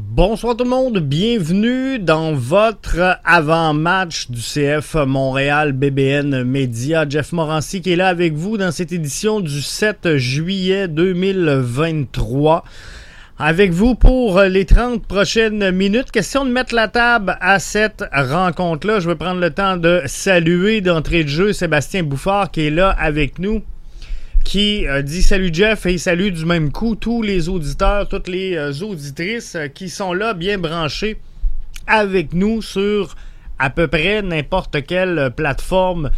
Bonsoir 0.00 0.56
tout 0.56 0.62
le 0.62 0.70
monde, 0.70 1.00
bienvenue 1.00 1.98
dans 1.98 2.32
votre 2.32 3.18
avant-match 3.24 4.30
du 4.30 4.40
CF 4.40 4.94
Montréal 4.94 5.72
BBN 5.72 6.44
Média. 6.44 7.04
Jeff 7.08 7.32
Morancy 7.32 7.82
qui 7.82 7.94
est 7.94 7.96
là 7.96 8.06
avec 8.06 8.34
vous 8.34 8.56
dans 8.58 8.70
cette 8.70 8.92
édition 8.92 9.40
du 9.40 9.60
7 9.60 10.16
juillet 10.16 10.86
2023. 10.86 12.62
Avec 13.40 13.72
vous 13.72 13.96
pour 13.96 14.40
les 14.42 14.66
30 14.66 15.04
prochaines 15.04 15.72
minutes. 15.72 16.12
Question 16.12 16.44
de 16.44 16.52
mettre 16.52 16.76
la 16.76 16.86
table 16.86 17.36
à 17.40 17.58
cette 17.58 18.04
rencontre-là. 18.12 19.00
Je 19.00 19.08
vais 19.08 19.16
prendre 19.16 19.40
le 19.40 19.50
temps 19.50 19.76
de 19.76 20.02
saluer 20.06 20.80
d'entrée 20.80 21.24
de 21.24 21.28
jeu 21.28 21.52
Sébastien 21.52 22.04
Bouffard 22.04 22.52
qui 22.52 22.68
est 22.68 22.70
là 22.70 22.90
avec 22.90 23.40
nous 23.40 23.64
qui 24.48 24.86
euh, 24.86 25.02
dit 25.02 25.22
salut 25.22 25.50
Jeff 25.52 25.84
et 25.84 25.98
salut 25.98 26.32
du 26.32 26.46
même 26.46 26.72
coup 26.72 26.94
tous 26.94 27.20
les 27.20 27.50
auditeurs, 27.50 28.08
toutes 28.08 28.28
les 28.28 28.56
euh, 28.56 28.72
auditrices 28.82 29.56
euh, 29.56 29.68
qui 29.68 29.90
sont 29.90 30.14
là 30.14 30.32
bien 30.32 30.56
branchés 30.56 31.18
avec 31.86 32.32
nous 32.32 32.62
sur 32.62 33.14
à 33.58 33.68
peu 33.68 33.88
près 33.88 34.22
n'importe 34.22 34.86
quelle 34.86 35.30
plateforme. 35.36 36.10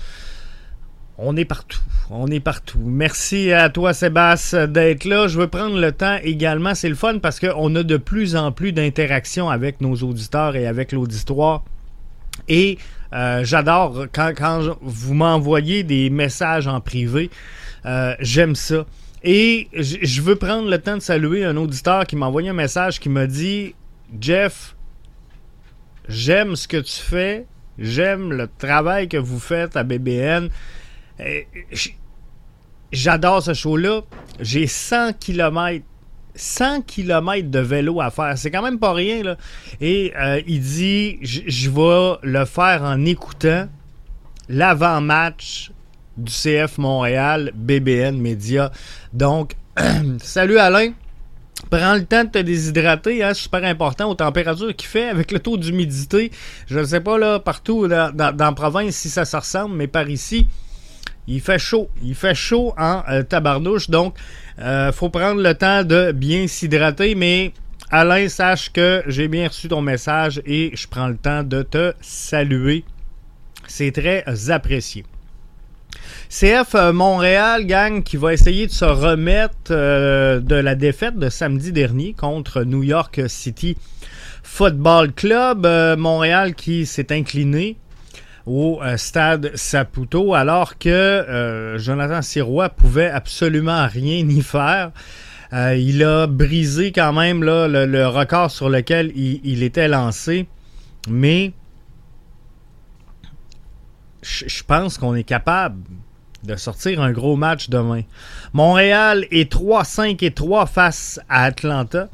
On 1.18 1.36
est 1.36 1.44
partout. 1.44 1.80
On 2.08 2.28
est 2.28 2.38
partout. 2.38 2.78
Merci 2.84 3.50
à 3.52 3.68
toi, 3.68 3.92
Sébastien, 3.94 4.68
d'être 4.68 5.06
là. 5.06 5.26
Je 5.26 5.40
veux 5.40 5.48
prendre 5.48 5.80
le 5.80 5.90
temps 5.90 6.18
également. 6.22 6.76
C'est 6.76 6.88
le 6.88 6.94
fun 6.94 7.18
parce 7.18 7.40
qu'on 7.40 7.74
a 7.74 7.82
de 7.82 7.96
plus 7.96 8.36
en 8.36 8.52
plus 8.52 8.70
d'interactions 8.70 9.50
avec 9.50 9.80
nos 9.80 9.96
auditeurs 9.96 10.54
et 10.54 10.68
avec 10.68 10.92
l'auditoire. 10.92 11.64
Et 12.48 12.78
j'adore 13.42 14.06
quand, 14.12 14.32
quand, 14.36 14.78
vous 14.80 15.14
m'envoyez 15.14 15.82
des 15.82 16.10
messages 16.10 16.68
en 16.68 16.80
privé. 16.80 17.28
Euh, 17.86 18.14
j'aime 18.20 18.54
ça. 18.54 18.86
Et 19.22 19.68
je 19.72 20.22
veux 20.22 20.36
prendre 20.36 20.68
le 20.68 20.78
temps 20.78 20.96
de 20.96 21.02
saluer 21.02 21.44
un 21.44 21.56
auditeur 21.56 22.06
qui 22.06 22.16
m'a 22.16 22.26
envoyé 22.26 22.48
un 22.48 22.54
message 22.54 23.00
qui 23.00 23.08
m'a 23.10 23.26
dit 23.26 23.74
Jeff, 24.18 24.74
j'aime 26.08 26.56
ce 26.56 26.66
que 26.66 26.78
tu 26.78 27.00
fais, 27.00 27.46
j'aime 27.78 28.32
le 28.32 28.48
travail 28.58 29.08
que 29.08 29.18
vous 29.18 29.38
faites 29.38 29.76
à 29.76 29.82
BBN. 29.82 30.48
J'adore 32.92 33.42
ce 33.42 33.52
show-là. 33.52 34.02
J'ai 34.40 34.66
100 34.66 35.12
km 35.14 35.84
100 36.34 36.82
km 36.82 37.50
de 37.50 37.58
vélo 37.58 38.00
à 38.00 38.10
faire. 38.10 38.36
C'est 38.38 38.50
quand 38.50 38.62
même 38.62 38.78
pas 38.78 38.92
rien. 38.92 39.36
Et 39.80 40.12
euh, 40.16 40.40
il 40.46 40.60
dit, 40.60 41.18
je 41.22 41.70
vais 41.70 42.18
le 42.22 42.44
faire 42.44 42.82
en 42.82 43.04
écoutant 43.04 43.68
l'avant-match 44.48 45.70
du 46.16 46.32
CF 46.32 46.78
Montréal, 46.78 47.52
BBN 47.54 48.18
Média. 48.18 48.70
Donc, 49.12 49.54
salut 50.22 50.58
Alain. 50.58 50.92
Prends 51.68 51.94
le 51.94 52.04
temps 52.04 52.24
de 52.24 52.30
te 52.30 52.38
déshydrater, 52.38 53.22
hein, 53.22 53.34
super 53.34 53.62
important 53.64 54.10
aux 54.10 54.14
températures 54.14 54.74
qu'il 54.74 54.88
fait 54.88 55.08
avec 55.08 55.30
le 55.30 55.38
taux 55.38 55.58
d'humidité. 55.58 56.30
Je 56.66 56.78
ne 56.78 56.84
sais 56.84 57.00
pas 57.00 57.18
là 57.18 57.38
partout 57.38 57.86
dans, 57.86 58.12
la 58.16 58.52
province 58.52 58.96
si 58.96 59.10
ça 59.10 59.24
se 59.24 59.36
ressemble, 59.36 59.76
mais 59.76 59.86
par 59.86 60.08
ici, 60.08 60.46
il 61.26 61.40
fait 61.40 61.58
chaud. 61.58 61.88
Il 62.02 62.14
fait 62.14 62.34
chaud 62.34 62.72
en 62.78 63.02
euh, 63.10 63.22
tabarnouche. 63.22 63.90
Donc, 63.90 64.16
euh, 64.58 64.90
faut 64.90 65.10
prendre 65.10 65.42
le 65.42 65.54
temps 65.54 65.84
de 65.84 66.12
bien 66.12 66.46
s'hydrater. 66.46 67.14
Mais 67.14 67.52
Alain, 67.90 68.28
sache 68.28 68.72
que 68.72 69.02
j'ai 69.06 69.28
bien 69.28 69.48
reçu 69.48 69.68
ton 69.68 69.82
message 69.82 70.40
et 70.46 70.70
je 70.74 70.88
prends 70.88 71.08
le 71.08 71.16
temps 71.16 71.42
de 71.42 71.62
te 71.62 71.92
saluer. 72.00 72.84
C'est 73.68 73.92
très 73.92 74.24
apprécié. 74.50 75.04
CF 76.30 76.76
euh, 76.76 76.92
Montréal, 76.92 77.66
gang, 77.66 78.04
qui 78.04 78.16
va 78.16 78.32
essayer 78.32 78.68
de 78.68 78.70
se 78.70 78.84
remettre 78.84 79.72
euh, 79.72 80.38
de 80.38 80.54
la 80.54 80.76
défaite 80.76 81.18
de 81.18 81.28
samedi 81.28 81.72
dernier 81.72 82.12
contre 82.12 82.62
New 82.62 82.84
York 82.84 83.22
City 83.26 83.76
Football 84.44 85.10
Club. 85.12 85.66
Euh, 85.66 85.96
Montréal 85.96 86.54
qui 86.54 86.86
s'est 86.86 87.12
incliné 87.12 87.78
au 88.46 88.80
stade 88.96 89.50
Saputo 89.56 90.34
alors 90.34 90.78
que 90.78 91.74
Jonathan 91.76 92.22
Sirois 92.22 92.70
pouvait 92.70 93.10
absolument 93.10 93.86
rien 93.86 94.26
y 94.28 94.40
faire. 94.40 94.92
il 95.52 96.02
a 96.02 96.26
brisé 96.26 96.90
quand 96.90 97.12
même 97.12 97.44
le, 97.44 98.06
record 98.06 98.50
sur 98.50 98.70
lequel 98.70 99.12
il, 99.14 99.62
était 99.62 99.88
lancé. 99.88 100.48
Mais 101.08 101.52
je 104.22 104.62
pense 104.64 104.96
qu'on 104.96 105.14
est 105.14 105.22
capable 105.22 105.82
de 106.44 106.56
sortir 106.56 107.00
un 107.00 107.12
gros 107.12 107.36
match 107.36 107.68
demain. 107.68 108.02
Montréal 108.52 109.26
est 109.30 109.52
3-5 109.52 110.24
et 110.24 110.30
3 110.30 110.66
face 110.66 111.20
à 111.28 111.44
Atlanta. 111.44 112.08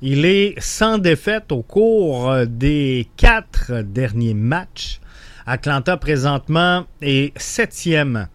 Il 0.00 0.24
est 0.24 0.54
sans 0.60 0.98
défaite 0.98 1.52
au 1.52 1.62
cours 1.62 2.34
des 2.46 3.08
quatre 3.16 3.82
derniers 3.82 4.34
matchs. 4.34 5.00
Atlanta 5.46 5.96
présentement 5.96 6.86
est 7.00 7.36
septième 7.38 8.28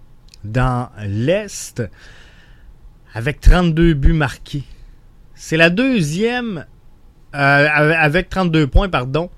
dans 0.43 0.89
l'Est 1.05 1.83
avec 3.13 3.41
32 3.41 3.93
buts 3.93 4.13
marqués. 4.13 4.63
C'est 5.35 5.57
la 5.57 5.69
deuxième 5.69 6.65
euh, 7.35 7.67
avec 7.97 8.29
32 8.29 8.67
points, 8.67 8.89
pardon. 8.89 9.29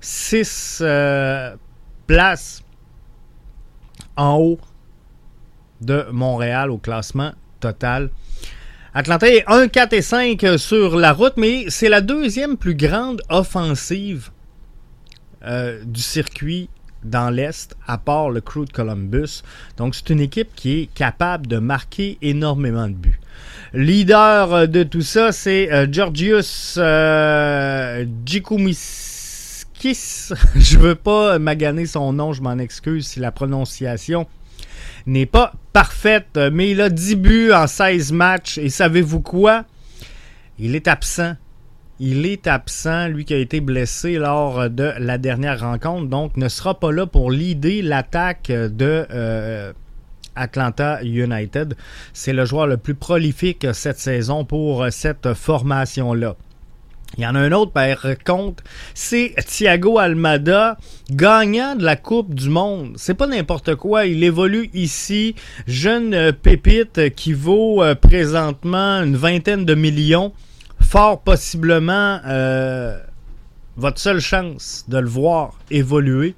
6 0.00 0.78
euh, 0.82 1.56
places 2.06 2.62
en 4.16 4.36
haut 4.36 4.60
de 5.80 6.06
Montréal 6.12 6.70
au 6.70 6.78
classement 6.78 7.32
total. 7.60 8.10
Atlanta 8.94 9.28
est 9.28 9.44
1, 9.48 9.68
4 9.68 9.92
et 9.92 10.02
5 10.02 10.46
sur 10.56 10.96
la 10.96 11.12
route, 11.12 11.34
mais 11.36 11.64
c'est 11.68 11.88
la 11.88 12.00
deuxième 12.00 12.56
plus 12.56 12.76
grande 12.76 13.22
offensive 13.28 14.30
euh, 15.44 15.82
du 15.84 16.00
circuit 16.00 16.68
dans 17.02 17.28
l'Est, 17.28 17.76
à 17.86 17.98
part 17.98 18.30
le 18.30 18.40
Crew 18.40 18.64
de 18.64 18.72
Columbus. 18.72 19.42
Donc, 19.76 19.94
c'est 19.94 20.10
une 20.10 20.20
équipe 20.20 20.54
qui 20.54 20.80
est 20.80 20.86
capable 20.94 21.46
de 21.46 21.58
marquer 21.58 22.18
énormément 22.22 22.88
de 22.88 22.94
buts. 22.94 23.20
Leader 23.74 24.68
de 24.68 24.84
tout 24.84 25.02
ça, 25.02 25.32
c'est 25.32 25.72
euh, 25.72 25.86
Georgius 25.90 26.76
euh, 26.78 28.06
Je 29.84 30.78
veux 30.78 30.94
pas 30.94 31.38
maganer 31.38 31.84
son 31.84 32.12
nom, 32.12 32.32
je 32.32 32.40
m'en 32.40 32.58
excuse 32.58 33.06
si 33.08 33.20
la 33.20 33.32
prononciation 33.32 34.26
n'est 35.06 35.26
pas 35.26 35.52
parfaite, 35.72 36.38
mais 36.52 36.70
il 36.70 36.80
a 36.80 36.88
10 36.88 37.16
buts 37.16 37.52
en 37.52 37.66
16 37.66 38.12
matchs. 38.12 38.58
Et 38.58 38.68
savez-vous 38.68 39.20
quoi? 39.20 39.64
Il 40.58 40.74
est 40.74 40.88
absent. 40.88 41.34
Il 42.00 42.26
est 42.26 42.46
absent, 42.46 43.08
lui 43.08 43.24
qui 43.24 43.34
a 43.34 43.38
été 43.38 43.60
blessé 43.60 44.16
lors 44.16 44.68
de 44.68 44.92
la 44.98 45.16
dernière 45.16 45.60
rencontre, 45.60 46.08
donc 46.08 46.36
ne 46.36 46.48
sera 46.48 46.78
pas 46.78 46.90
là 46.90 47.06
pour 47.06 47.30
l'idée 47.30 47.82
l'attaque 47.82 48.50
de 48.50 49.06
euh, 49.10 49.72
Atlanta 50.34 51.00
United. 51.04 51.76
C'est 52.12 52.32
le 52.32 52.44
joueur 52.44 52.66
le 52.66 52.78
plus 52.78 52.96
prolifique 52.96 53.66
cette 53.72 53.98
saison 53.98 54.44
pour 54.44 54.86
cette 54.90 55.34
formation-là. 55.34 56.34
Il 57.16 57.22
y 57.22 57.26
en 57.26 57.34
a 57.34 57.40
un 57.40 57.52
autre 57.52 57.72
par 57.72 57.96
contre, 58.24 58.64
c'est 58.92 59.34
Thiago 59.46 59.98
Almada, 59.98 60.76
gagnant 61.10 61.76
de 61.76 61.84
la 61.84 61.96
Coupe 61.96 62.34
du 62.34 62.48
Monde. 62.48 62.94
C'est 62.96 63.14
pas 63.14 63.28
n'importe 63.28 63.76
quoi, 63.76 64.06
il 64.06 64.24
évolue 64.24 64.68
ici, 64.74 65.36
jeune 65.66 66.32
pépite 66.32 67.14
qui 67.14 67.32
vaut 67.32 67.82
euh, 67.82 67.94
présentement 67.94 69.02
une 69.02 69.16
vingtaine 69.16 69.64
de 69.64 69.74
millions, 69.74 70.32
fort 70.80 71.22
possiblement 71.22 72.20
euh, 72.26 72.98
votre 73.76 74.00
seule 74.00 74.20
chance 74.20 74.84
de 74.88 74.98
le 74.98 75.08
voir 75.08 75.58
évoluer 75.70 76.34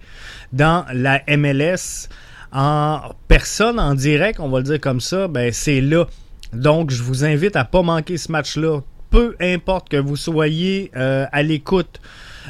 dans 0.52 0.84
la 0.92 1.22
MLS 1.36 2.08
en 2.52 3.00
personne, 3.28 3.80
en 3.80 3.94
direct, 3.94 4.40
on 4.40 4.48
va 4.48 4.58
le 4.58 4.64
dire 4.64 4.80
comme 4.80 5.00
ça, 5.00 5.28
ben 5.28 5.52
c'est 5.52 5.80
là. 5.80 6.06
Donc 6.52 6.90
je 6.90 7.02
vous 7.02 7.24
invite 7.24 7.56
à 7.56 7.64
pas 7.64 7.82
manquer 7.82 8.16
ce 8.18 8.30
match-là 8.30 8.80
peu 9.16 9.34
importe 9.40 9.88
que 9.88 9.96
vous 9.96 10.14
soyez 10.16 10.90
euh, 10.94 11.24
à 11.32 11.42
l'écoute 11.42 12.02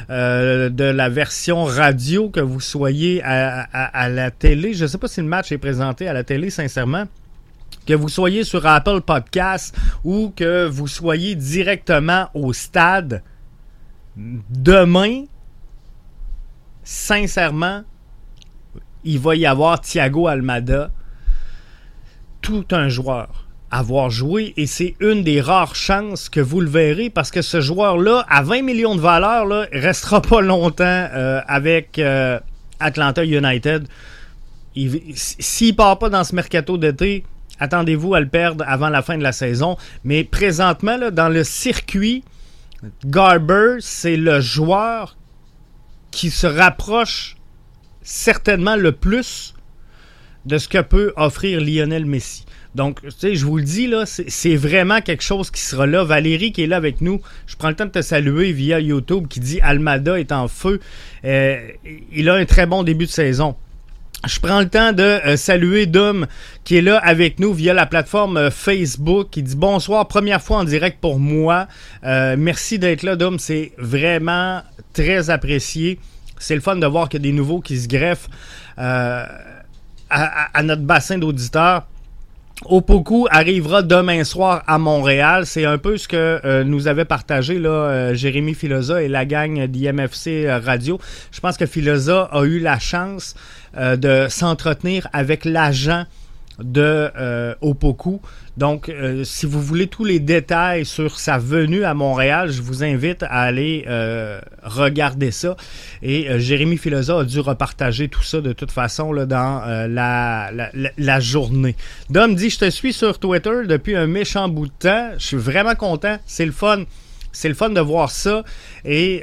euh, 0.09 0.67
de 0.67 0.83
la 0.83 1.07
version 1.07 1.63
radio, 1.63 2.29
que 2.29 2.41
vous 2.41 2.59
soyez 2.59 3.23
à, 3.23 4.09
la 4.09 4.31
télé. 4.31 4.73
Je 4.73 4.83
ne 4.83 4.87
sais 4.89 4.97
pas 4.97 5.07
si 5.07 5.21
le 5.21 5.27
match 5.27 5.49
est 5.53 5.57
présenté 5.59 6.09
à 6.09 6.13
la 6.13 6.25
télé, 6.25 6.49
sincèrement. 6.49 7.05
Que 7.85 7.93
vous 7.93 8.09
soyez 8.09 8.43
sur 8.43 8.65
Apple 8.65 8.99
Podcast 8.99 9.77
ou 10.03 10.33
que 10.35 10.67
vous 10.67 10.89
soyez 10.89 11.35
directement 11.35 12.27
au 12.33 12.51
stade, 12.51 13.23
demain, 14.17 15.23
sincèrement, 16.83 17.83
il 19.05 19.19
va 19.19 19.37
y 19.37 19.45
avoir 19.45 19.79
Thiago 19.79 20.27
Almada, 20.27 20.91
tout 22.41 22.65
un 22.71 22.89
joueur 22.89 23.46
avoir 23.71 24.09
joué 24.09 24.53
et 24.55 24.65
c'est 24.65 24.95
une 24.99 25.23
des 25.23 25.41
rares 25.41 25.75
chances 25.75 26.29
que 26.29 26.39
vous 26.39 26.61
le 26.61 26.69
verrez 26.69 27.09
parce 27.09 27.31
que 27.31 27.41
ce 27.41 27.59
joueur-là, 27.59 28.25
à 28.29 28.41
20 28.41 28.61
millions 28.61 28.95
de 28.95 29.01
valeur, 29.01 29.45
là, 29.45 29.67
restera 29.71 30.21
pas 30.21 30.41
longtemps 30.41 30.83
euh, 30.85 31.41
avec 31.47 31.99
euh, 31.99 32.39
Atlanta 32.79 33.25
United. 33.25 33.87
S'il 35.15 35.75
part 35.75 35.99
pas 35.99 36.09
dans 36.09 36.23
ce 36.23 36.35
mercato 36.35 36.77
d'été, 36.77 37.25
attendez-vous 37.59 38.13
à 38.13 38.19
le 38.19 38.27
perdre 38.27 38.63
avant 38.67 38.89
la 38.89 39.01
fin 39.01 39.17
de 39.17 39.23
la 39.23 39.31
saison. 39.31 39.75
Mais 40.03 40.23
présentement, 40.23 40.97
dans 41.11 41.29
le 41.29 41.43
circuit 41.43 42.23
Garber, 43.05 43.77
c'est 43.79 44.17
le 44.17 44.39
joueur 44.39 45.17
qui 46.11 46.29
se 46.29 46.47
rapproche 46.47 47.35
certainement 48.01 48.75
le 48.75 48.91
plus 48.91 49.55
de 50.45 50.57
ce 50.57 50.67
que 50.67 50.81
peut 50.81 51.11
offrir 51.17 51.59
Lionel 51.59 52.05
Messi. 52.05 52.45
Donc, 52.77 53.01
tu 53.01 53.09
sais, 53.09 53.35
je 53.35 53.43
vous 53.43 53.57
le 53.57 53.63
dis, 53.63 53.87
là, 53.87 54.03
c'est 54.05 54.55
vraiment 54.55 55.01
quelque 55.01 55.23
chose 55.23 55.49
qui 55.49 55.61
sera 55.61 55.87
là. 55.87 56.03
Valérie 56.03 56.51
qui 56.51 56.61
est 56.61 56.67
là 56.67 56.77
avec 56.77 57.01
nous, 57.01 57.21
je 57.47 57.55
prends 57.55 57.69
le 57.69 57.75
temps 57.75 57.87
de 57.87 57.89
te 57.89 58.03
saluer 58.03 58.51
via 58.51 58.79
YouTube 58.79 59.27
qui 59.27 59.39
dit 59.39 59.59
Almada 59.61 60.19
est 60.19 60.31
en 60.31 60.47
feu. 60.47 60.79
Euh, 61.25 61.57
il 62.13 62.29
a 62.29 62.35
un 62.35 62.45
très 62.45 62.67
bon 62.67 62.83
début 62.83 63.07
de 63.07 63.11
saison. 63.11 63.55
Je 64.27 64.39
prends 64.39 64.59
le 64.59 64.69
temps 64.69 64.93
de 64.93 65.01
euh, 65.01 65.37
saluer 65.37 65.87
Dom 65.87 66.27
qui 66.63 66.77
est 66.77 66.81
là 66.81 66.99
avec 66.99 67.39
nous 67.39 67.51
via 67.51 67.73
la 67.73 67.87
plateforme 67.87 68.37
euh, 68.37 68.51
Facebook. 68.51 69.31
qui 69.31 69.41
dit 69.41 69.55
bonsoir, 69.55 70.07
première 70.07 70.43
fois 70.43 70.59
en 70.59 70.63
direct 70.63 70.99
pour 71.01 71.17
moi. 71.17 71.67
merci 72.03 72.77
d'être 72.77 73.01
là, 73.01 73.15
Dom. 73.15 73.39
C'est 73.39 73.71
vraiment 73.79 74.61
très 74.93 75.31
apprécié. 75.31 75.97
C'est 76.37 76.53
le 76.53 76.61
fun 76.61 76.75
de 76.75 76.85
voir 76.85 77.09
qu'il 77.09 77.21
y 77.21 77.27
a 77.27 77.27
des 77.31 77.35
nouveaux 77.35 77.59
qui 77.59 77.75
se 77.79 77.87
greffent 77.87 78.29
à, 78.77 79.23
notre 80.61 80.83
bassin 80.83 81.17
d'auditeurs. 81.17 81.87
Opoku 82.65 83.27
arrivera 83.29 83.83
demain 83.83 84.23
soir 84.23 84.63
à 84.65 84.79
Montréal. 84.79 85.45
C'est 85.45 85.65
un 85.65 85.77
peu 85.77 85.97
ce 85.97 86.07
que 86.07 86.41
euh, 86.43 86.63
nous 86.63 86.87
avait 86.87 87.05
partagé 87.05 87.59
là, 87.59 87.69
euh, 87.69 88.13
Jérémy 88.15 88.55
Filosa 88.55 89.03
et 89.03 89.07
la 89.07 89.25
gang 89.25 89.67
d'IMFC 89.67 90.27
euh, 90.27 90.59
Radio. 90.59 90.99
Je 91.31 91.39
pense 91.39 91.55
que 91.55 91.67
Filosa 91.67 92.23
a 92.31 92.43
eu 92.43 92.59
la 92.59 92.79
chance 92.79 93.35
de 93.75 94.25
s'entretenir 94.27 95.07
avec 95.13 95.45
l'agent 95.45 96.05
de 96.59 97.11
euh, 97.17 97.53
Opoku. 97.61 98.21
Donc, 98.57 98.89
euh, 98.89 99.23
si 99.23 99.45
vous 99.45 99.61
voulez 99.61 99.87
tous 99.87 100.03
les 100.03 100.19
détails 100.19 100.85
sur 100.85 101.19
sa 101.19 101.37
venue 101.37 101.83
à 101.83 101.93
Montréal, 101.93 102.51
je 102.51 102.61
vous 102.61 102.83
invite 102.83 103.23
à 103.23 103.41
aller 103.41 103.85
euh, 103.87 104.41
regarder 104.63 105.31
ça. 105.31 105.55
Et 106.01 106.39
Jérémy 106.39 106.77
Filosa 106.77 107.19
a 107.19 107.23
dû 107.23 107.39
repartager 107.39 108.07
tout 108.07 108.23
ça 108.23 108.41
de 108.41 108.53
toute 108.53 108.71
façon 108.71 109.13
là, 109.13 109.25
dans 109.25 109.63
la, 109.87 110.49
la, 110.51 110.71
la, 110.97 111.19
journée. 111.19 111.75
Dom 112.09 112.35
dit 112.35 112.49
Je 112.49 112.59
te 112.59 112.69
suis 112.69 112.93
sur 112.93 113.19
Twitter 113.19 113.65
depuis 113.65 113.95
un 113.95 114.07
méchant 114.07 114.49
bout 114.49 114.67
de 114.67 114.71
temps. 114.79 115.11
Je 115.17 115.25
suis 115.25 115.37
vraiment 115.37 115.75
content. 115.75 116.17
C'est 116.25 116.45
le 116.45 116.51
fun. 116.51 116.83
C'est 117.31 117.49
le 117.49 117.55
fun 117.55 117.69
de 117.69 117.81
voir 117.81 118.09
ça 118.09 118.43
et 118.83 119.21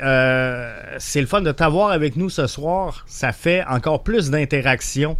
c'est 0.98 1.20
le 1.20 1.26
fun 1.26 1.40
de 1.40 1.50
t'avoir 1.50 1.90
avec 1.90 2.14
nous 2.14 2.30
ce 2.30 2.46
soir. 2.46 3.04
Ça 3.08 3.32
fait 3.32 3.64
encore 3.64 4.04
plus 4.04 4.30
d'interaction 4.30 5.16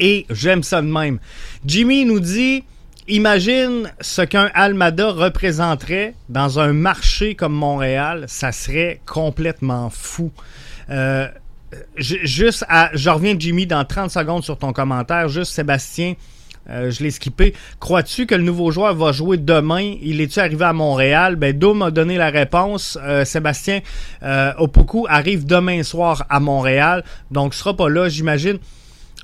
et 0.00 0.26
j'aime 0.30 0.62
ça 0.62 0.82
de 0.82 0.86
même. 0.86 1.18
Jimmy 1.64 2.04
nous 2.04 2.20
dit 2.20 2.64
Imagine 3.08 3.92
ce 4.00 4.22
qu'un 4.22 4.50
Almada 4.52 5.12
représenterait 5.12 6.14
dans 6.28 6.58
un 6.58 6.72
marché 6.72 7.36
comme 7.36 7.52
Montréal, 7.52 8.24
ça 8.26 8.50
serait 8.50 9.00
complètement 9.06 9.90
fou. 9.90 10.32
Euh, 10.90 11.28
juste 11.96 12.64
à, 12.68 12.90
je 12.94 13.08
reviens 13.08 13.36
Jimmy 13.38 13.64
dans 13.68 13.84
30 13.84 14.10
secondes 14.10 14.42
sur 14.42 14.58
ton 14.58 14.72
commentaire. 14.72 15.28
Juste 15.28 15.52
Sébastien, 15.52 16.14
euh, 16.68 16.90
je 16.90 17.04
l'ai 17.04 17.12
skippé. 17.12 17.54
Crois-tu 17.78 18.26
que 18.26 18.34
le 18.34 18.42
nouveau 18.42 18.72
joueur 18.72 18.92
va 18.96 19.12
jouer 19.12 19.36
demain? 19.36 19.94
Il 20.02 20.20
est-tu 20.20 20.40
arrivé 20.40 20.64
à 20.64 20.72
Montréal? 20.72 21.36
Ben, 21.36 21.56
Doom 21.56 21.82
a 21.82 21.92
donné 21.92 22.16
la 22.16 22.30
réponse. 22.30 22.98
Euh, 23.04 23.24
Sébastien 23.24 23.82
Opoku 24.58 25.06
arrive 25.08 25.46
demain 25.46 25.84
soir 25.84 26.26
à 26.28 26.40
Montréal. 26.40 27.04
Donc, 27.30 27.54
sera 27.54 27.76
pas 27.76 27.88
là, 27.88 28.08
j'imagine. 28.08 28.58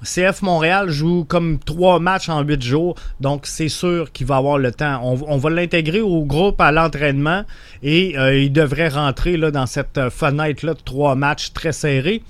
CF 0.04 0.42
Montréal 0.42 0.90
joue 0.90 1.24
comme 1.24 1.58
trois 1.58 2.00
matchs 2.00 2.28
en 2.28 2.42
huit 2.42 2.62
jours, 2.62 2.96
donc 3.20 3.46
c'est 3.46 3.68
sûr 3.68 4.10
qu'il 4.12 4.26
va 4.26 4.36
avoir 4.36 4.58
le 4.58 4.72
temps. 4.72 5.00
On, 5.02 5.36
va 5.36 5.50
l'intégrer 5.50 6.00
au 6.00 6.24
groupe 6.24 6.60
à 6.60 6.72
l'entraînement 6.72 7.44
et 7.82 8.18
euh, 8.18 8.36
il 8.36 8.52
devrait 8.52 8.88
rentrer 8.88 9.36
là, 9.36 9.50
dans 9.50 9.66
cette 9.66 10.10
fenêtre-là 10.10 10.74
de 10.74 10.80
trois 10.80 11.14
matchs 11.14 11.52
très 11.52 11.72
serrés. 11.72 12.22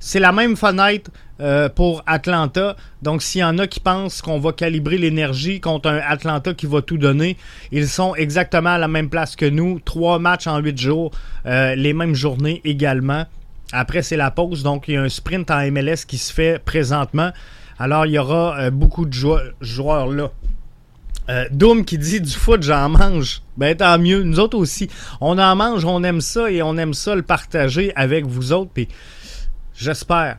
C'est 0.00 0.18
la 0.18 0.32
même 0.32 0.56
fenêtre 0.56 1.10
euh, 1.40 1.68
pour 1.68 2.02
Atlanta. 2.06 2.74
Donc, 3.02 3.22
s'il 3.22 3.42
y 3.42 3.44
en 3.44 3.58
a 3.58 3.66
qui 3.66 3.80
pensent 3.80 4.22
qu'on 4.22 4.38
va 4.38 4.52
calibrer 4.52 4.98
l'énergie 4.98 5.60
contre 5.60 5.90
un 5.90 5.98
Atlanta 5.98 6.54
qui 6.54 6.66
va 6.66 6.80
tout 6.80 6.96
donner, 6.96 7.36
ils 7.70 7.86
sont 7.86 8.14
exactement 8.14 8.70
à 8.70 8.78
la 8.78 8.88
même 8.88 9.10
place 9.10 9.36
que 9.36 9.44
nous. 9.44 9.78
Trois 9.80 10.18
matchs 10.18 10.46
en 10.46 10.58
huit 10.58 10.78
jours, 10.78 11.12
euh, 11.46 11.74
les 11.74 11.92
mêmes 11.92 12.14
journées 12.14 12.60
également. 12.64 13.26
Après, 13.72 14.02
c'est 14.02 14.16
la 14.16 14.30
pause. 14.30 14.62
Donc, 14.62 14.88
il 14.88 14.94
y 14.94 14.96
a 14.96 15.02
un 15.02 15.08
sprint 15.08 15.50
en 15.50 15.70
MLS 15.70 16.04
qui 16.06 16.18
se 16.18 16.32
fait 16.32 16.62
présentement. 16.62 17.30
Alors, 17.78 18.06
il 18.06 18.12
y 18.12 18.18
aura 18.18 18.58
euh, 18.58 18.70
beaucoup 18.70 19.06
de 19.06 19.12
joueurs, 19.12 20.06
là. 20.08 20.30
Euh, 21.30 21.46
Doom 21.52 21.84
qui 21.84 21.96
dit 21.96 22.20
du 22.20 22.32
foot, 22.32 22.62
j'en 22.62 22.88
mange. 22.88 23.42
Ben 23.56 23.76
tant 23.76 23.98
mieux. 23.98 24.22
Nous 24.22 24.40
autres 24.40 24.58
aussi. 24.58 24.88
On 25.20 25.38
en 25.38 25.54
mange, 25.54 25.84
on 25.84 26.02
aime 26.02 26.20
ça 26.20 26.50
et 26.50 26.60
on 26.60 26.76
aime 26.76 26.94
ça 26.94 27.14
le 27.14 27.22
partager 27.22 27.92
avec 27.94 28.26
vous 28.26 28.52
autres. 28.52 28.72
Puis 28.74 28.88
j'espère 29.74 30.38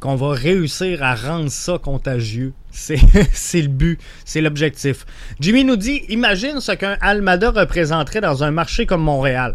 qu'on 0.00 0.16
va 0.16 0.32
réussir 0.32 1.02
à 1.04 1.14
rendre 1.14 1.50
ça 1.50 1.78
contagieux. 1.78 2.54
C'est 2.72 2.96
le 3.62 3.68
but, 3.68 4.00
c'est 4.24 4.40
l'objectif. 4.40 5.06
Jimmy 5.38 5.64
nous 5.64 5.76
dit 5.76 6.02
Imagine 6.08 6.60
ce 6.60 6.72
qu'un 6.72 6.96
Almada 7.00 7.50
représenterait 7.50 8.20
dans 8.20 8.42
un 8.42 8.50
marché 8.50 8.86
comme 8.86 9.02
Montréal. 9.02 9.54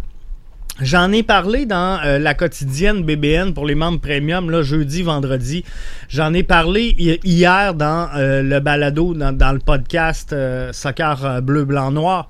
J'en 0.81 1.13
ai 1.13 1.23
parlé 1.23 1.65
dans 1.65 2.01
euh, 2.03 2.19
la 2.19 2.33
quotidienne 2.33 3.01
BBN 3.03 3.53
pour 3.53 3.65
les 3.65 3.75
membres 3.75 4.01
premium, 4.01 4.49
là, 4.49 4.61
jeudi, 4.61 5.03
vendredi. 5.03 5.63
J'en 6.09 6.33
ai 6.33 6.43
parlé 6.43 6.93
hier 7.23 7.73
dans 7.73 8.09
euh, 8.13 8.41
le 8.41 8.59
balado, 8.59 9.13
dans, 9.13 9.53
le 9.53 9.59
podcast 9.59 10.33
euh, 10.33 10.73
Soccer 10.73 11.41
Bleu, 11.41 11.63
Blanc, 11.63 11.91
Noir. 11.91 12.29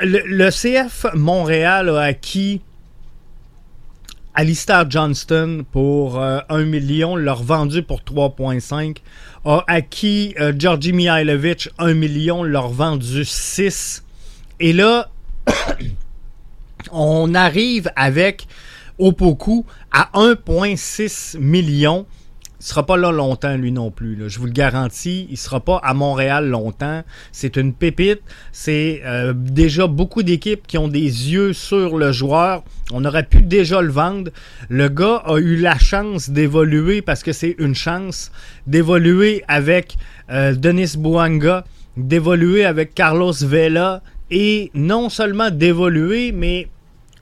Le, 0.00 0.50
CF 0.50 1.06
Montréal 1.14 1.90
a 1.90 2.00
acquis 2.00 2.60
Alistair 4.34 4.90
Johnston 4.90 5.64
pour 5.70 6.20
1 6.20 6.42
million, 6.64 7.14
leur 7.14 7.42
vendu 7.42 7.84
pour 7.84 8.00
3,5. 8.00 8.96
A 9.44 9.64
acquis 9.68 10.34
Georgi 10.56 10.92
Mihailovic 10.92 11.70
1 11.78 11.94
million, 11.94 12.42
leur 12.42 12.68
vendu 12.68 13.24
6. 13.24 14.04
Et 14.58 14.72
là... 14.72 15.08
on 16.92 17.34
arrive 17.34 17.90
avec 17.96 18.46
Opoku 18.98 19.64
à 19.92 20.10
1,6 20.14 21.38
million. 21.38 22.06
Il 22.60 22.66
sera 22.66 22.84
pas 22.84 22.96
là 22.96 23.12
longtemps, 23.12 23.56
lui 23.56 23.70
non 23.70 23.92
plus. 23.92 24.18
Je 24.28 24.40
vous 24.40 24.46
le 24.46 24.52
garantis. 24.52 25.28
Il 25.30 25.36
sera 25.36 25.60
pas 25.60 25.80
à 25.84 25.94
Montréal 25.94 26.48
longtemps. 26.48 27.04
C'est 27.30 27.56
une 27.56 27.72
pépite. 27.72 28.20
C'est 28.50 29.00
euh, 29.04 29.32
déjà 29.32 29.86
beaucoup 29.86 30.24
d'équipes 30.24 30.66
qui 30.66 30.76
ont 30.76 30.88
des 30.88 30.98
yeux 31.00 31.52
sur 31.52 31.96
le 31.96 32.10
joueur. 32.10 32.64
On 32.92 33.04
aurait 33.04 33.22
pu 33.22 33.42
déjà 33.42 33.80
le 33.80 33.92
vendre. 33.92 34.32
Le 34.68 34.88
gars 34.88 35.22
a 35.24 35.38
eu 35.38 35.54
la 35.54 35.78
chance 35.78 36.30
d'évoluer 36.30 37.00
parce 37.00 37.22
que 37.22 37.30
c'est 37.30 37.54
une 37.58 37.76
chance 37.76 38.32
d'évoluer 38.66 39.44
avec 39.46 39.96
euh, 40.30 40.52
Denis 40.52 40.96
Bouanga, 40.98 41.64
d'évoluer 41.96 42.64
avec 42.64 42.92
Carlos 42.92 43.34
Vela 43.40 44.02
et 44.32 44.72
non 44.74 45.10
seulement 45.10 45.50
d'évoluer, 45.50 46.32
mais 46.32 46.66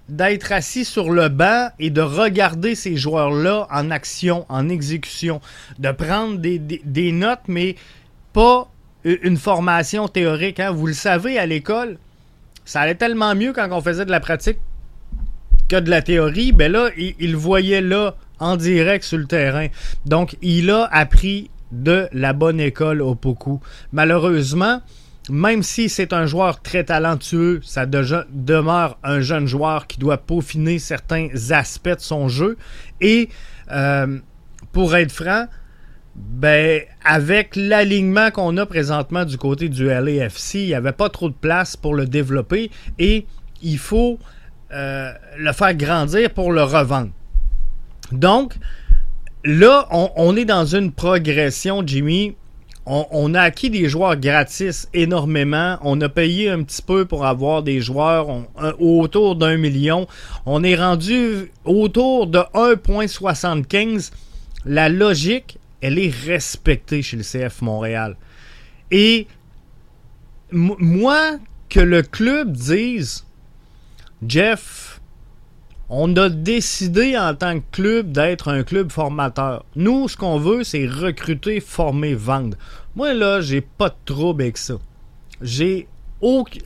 d'être 0.09 0.53
assis 0.53 0.85
sur 0.85 1.11
le 1.11 1.29
banc 1.29 1.69
et 1.79 1.91
de 1.91 2.01
regarder 2.01 2.75
ces 2.75 2.97
joueurs-là 2.97 3.67
en 3.71 3.91
action, 3.91 4.47
en 4.49 4.69
exécution, 4.69 5.41
de 5.79 5.91
prendre 5.91 6.39
des, 6.39 7.13
notes, 7.13 7.41
mais 7.49 7.77
pas 8.33 8.71
une 9.05 9.37
formation 9.37 10.09
théorique. 10.09 10.61
Hein. 10.61 10.71
Vous 10.71 10.87
le 10.87 10.93
savez, 10.93 11.39
à 11.39 11.47
l'école, 11.47 11.99
ça 12.65 12.81
allait 12.81 12.95
tellement 12.95 13.35
mieux 13.35 13.53
quand 13.53 13.69
on 13.71 13.81
faisait 13.81 14.05
de 14.05 14.11
la 14.11 14.21
pratique 14.21 14.59
que 15.69 15.77
de 15.77 15.91
la 15.91 16.03
théorie. 16.03 16.53
Ben 16.53 16.71
là, 16.71 16.91
il, 16.97 17.15
il 17.19 17.37
voyait 17.37 17.81
là, 17.81 18.17
en 18.39 18.57
direct 18.57 19.05
sur 19.05 19.19
le 19.19 19.27
terrain. 19.27 19.69
Donc, 20.05 20.37
il 20.43 20.71
a 20.71 20.85
appris 20.85 21.51
de 21.73 22.09
la 22.13 22.33
bonne 22.33 22.61
école 22.61 23.03
au 23.03 23.15
Poku. 23.15 23.61
Malheureusement, 23.93 24.81
même 25.29 25.63
si 25.63 25.89
c'est 25.89 26.13
un 26.13 26.27
joueur 26.27 26.61
très 26.63 26.85
talentueux, 26.85 27.61
ça 27.65 27.87
demeure 27.87 28.99
un 29.03 29.21
jeune 29.21 29.47
joueur 29.47 29.87
qui 29.87 29.99
doit 29.99 30.19
peaufiner 30.19 30.79
certains 30.79 31.29
aspects 31.51 31.89
de 31.89 32.01
son 32.01 32.29
jeu. 32.29 32.57
Et 33.01 33.29
euh, 33.73 34.19
pour 34.73 34.95
être 34.95 35.11
franc, 35.11 35.47
ben, 36.15 36.83
avec 37.05 37.57
l'alignement 37.57 38.31
qu'on 38.31 38.57
a 38.57 38.67
présentement 38.67 39.25
du 39.25 39.37
côté 39.37 39.69
du 39.69 39.87
LAFC, 39.87 40.55
il 40.55 40.67
n'y 40.67 40.75
avait 40.75 40.93
pas 40.93 41.09
trop 41.09 41.29
de 41.29 41.35
place 41.35 41.77
pour 41.77 41.95
le 41.95 42.07
développer 42.07 42.71
et 42.99 43.27
il 43.63 43.79
faut 43.79 44.19
euh, 44.73 45.13
le 45.37 45.53
faire 45.53 45.75
grandir 45.75 46.31
pour 46.31 46.53
le 46.53 46.63
revendre. 46.63 47.11
Donc, 48.13 48.55
là, 49.45 49.89
on 49.91 50.37
est 50.37 50.45
dans 50.45 50.65
une 50.65 50.93
progression, 50.93 51.83
Jimmy, 51.85 52.37
on, 52.87 53.35
a 53.35 53.41
acquis 53.41 53.69
des 53.69 53.89
joueurs 53.89 54.17
gratis 54.17 54.89
énormément. 54.95 55.77
On 55.83 56.01
a 56.01 56.09
payé 56.09 56.51
un 56.51 56.63
petit 56.63 56.83
peu 56.83 57.05
pour 57.05 57.27
avoir 57.27 57.65
des 57.65 57.81
joueurs 57.81 58.29
autour 58.79 59.35
d'un 59.35 59.57
million. 59.57 60.07
On 60.47 60.63
est 60.63 60.77
rendu 60.77 61.51
autour 61.65 62.29
de 62.29 62.39
1,75. 62.55 64.13
La 64.65 64.89
logique, 64.89 65.59
elle 65.81 65.99
est 65.99 66.15
respectée 66.27 67.03
chez 67.03 67.17
le 67.17 67.25
CF 67.25 67.61
Montréal. 67.61 68.17
Et 68.93 69.27
moi, 70.53 71.39
que 71.69 71.81
le 71.81 72.03
club 72.03 72.53
dise 72.53 73.27
Jeff, 74.27 74.86
on 75.89 76.17
a 76.17 76.29
décidé 76.29 77.17
en 77.17 77.35
tant 77.35 77.61
que 77.61 77.65
club 77.71 78.13
d'être 78.13 78.49
un 78.49 78.63
club 78.63 78.91
formateur. 78.91 79.65
Nous, 79.77 80.09
ce 80.09 80.17
qu'on 80.17 80.39
veut, 80.39 80.65
c'est 80.65 80.87
recruter, 80.87 81.61
former, 81.61 82.15
vendre. 82.15 82.57
Moi, 82.97 83.15
là, 83.15 83.41
j'ai 83.41 83.61
pas 83.61 83.91
de 83.91 83.95
trouble 84.05 84.43
avec 84.43 84.59
ça. 84.59 84.75
J'ai 85.41 85.87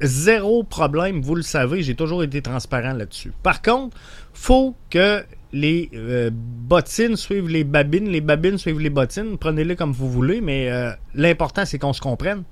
zéro 0.00 0.62
problème, 0.62 1.20
vous 1.20 1.34
le 1.34 1.42
savez, 1.42 1.82
j'ai 1.82 1.94
toujours 1.94 2.22
été 2.22 2.40
transparent 2.40 2.92
là-dessus. 2.92 3.32
Par 3.42 3.62
contre, 3.62 3.96
faut 4.32 4.74
que 4.88 5.24
les 5.52 5.90
euh, 5.94 6.30
bottines 6.32 7.16
suivent 7.16 7.48
les 7.48 7.64
babines, 7.64 8.08
les 8.08 8.20
babines 8.20 8.58
suivent 8.58 8.80
les 8.80 8.90
bottines, 8.90 9.36
prenez-les 9.38 9.76
comme 9.76 9.92
vous 9.92 10.08
voulez, 10.08 10.40
mais 10.40 10.70
euh, 10.70 10.92
l'important 11.14 11.64
c'est 11.66 11.78
qu'on 11.78 11.92
se 11.92 12.00
comprenne. 12.00 12.44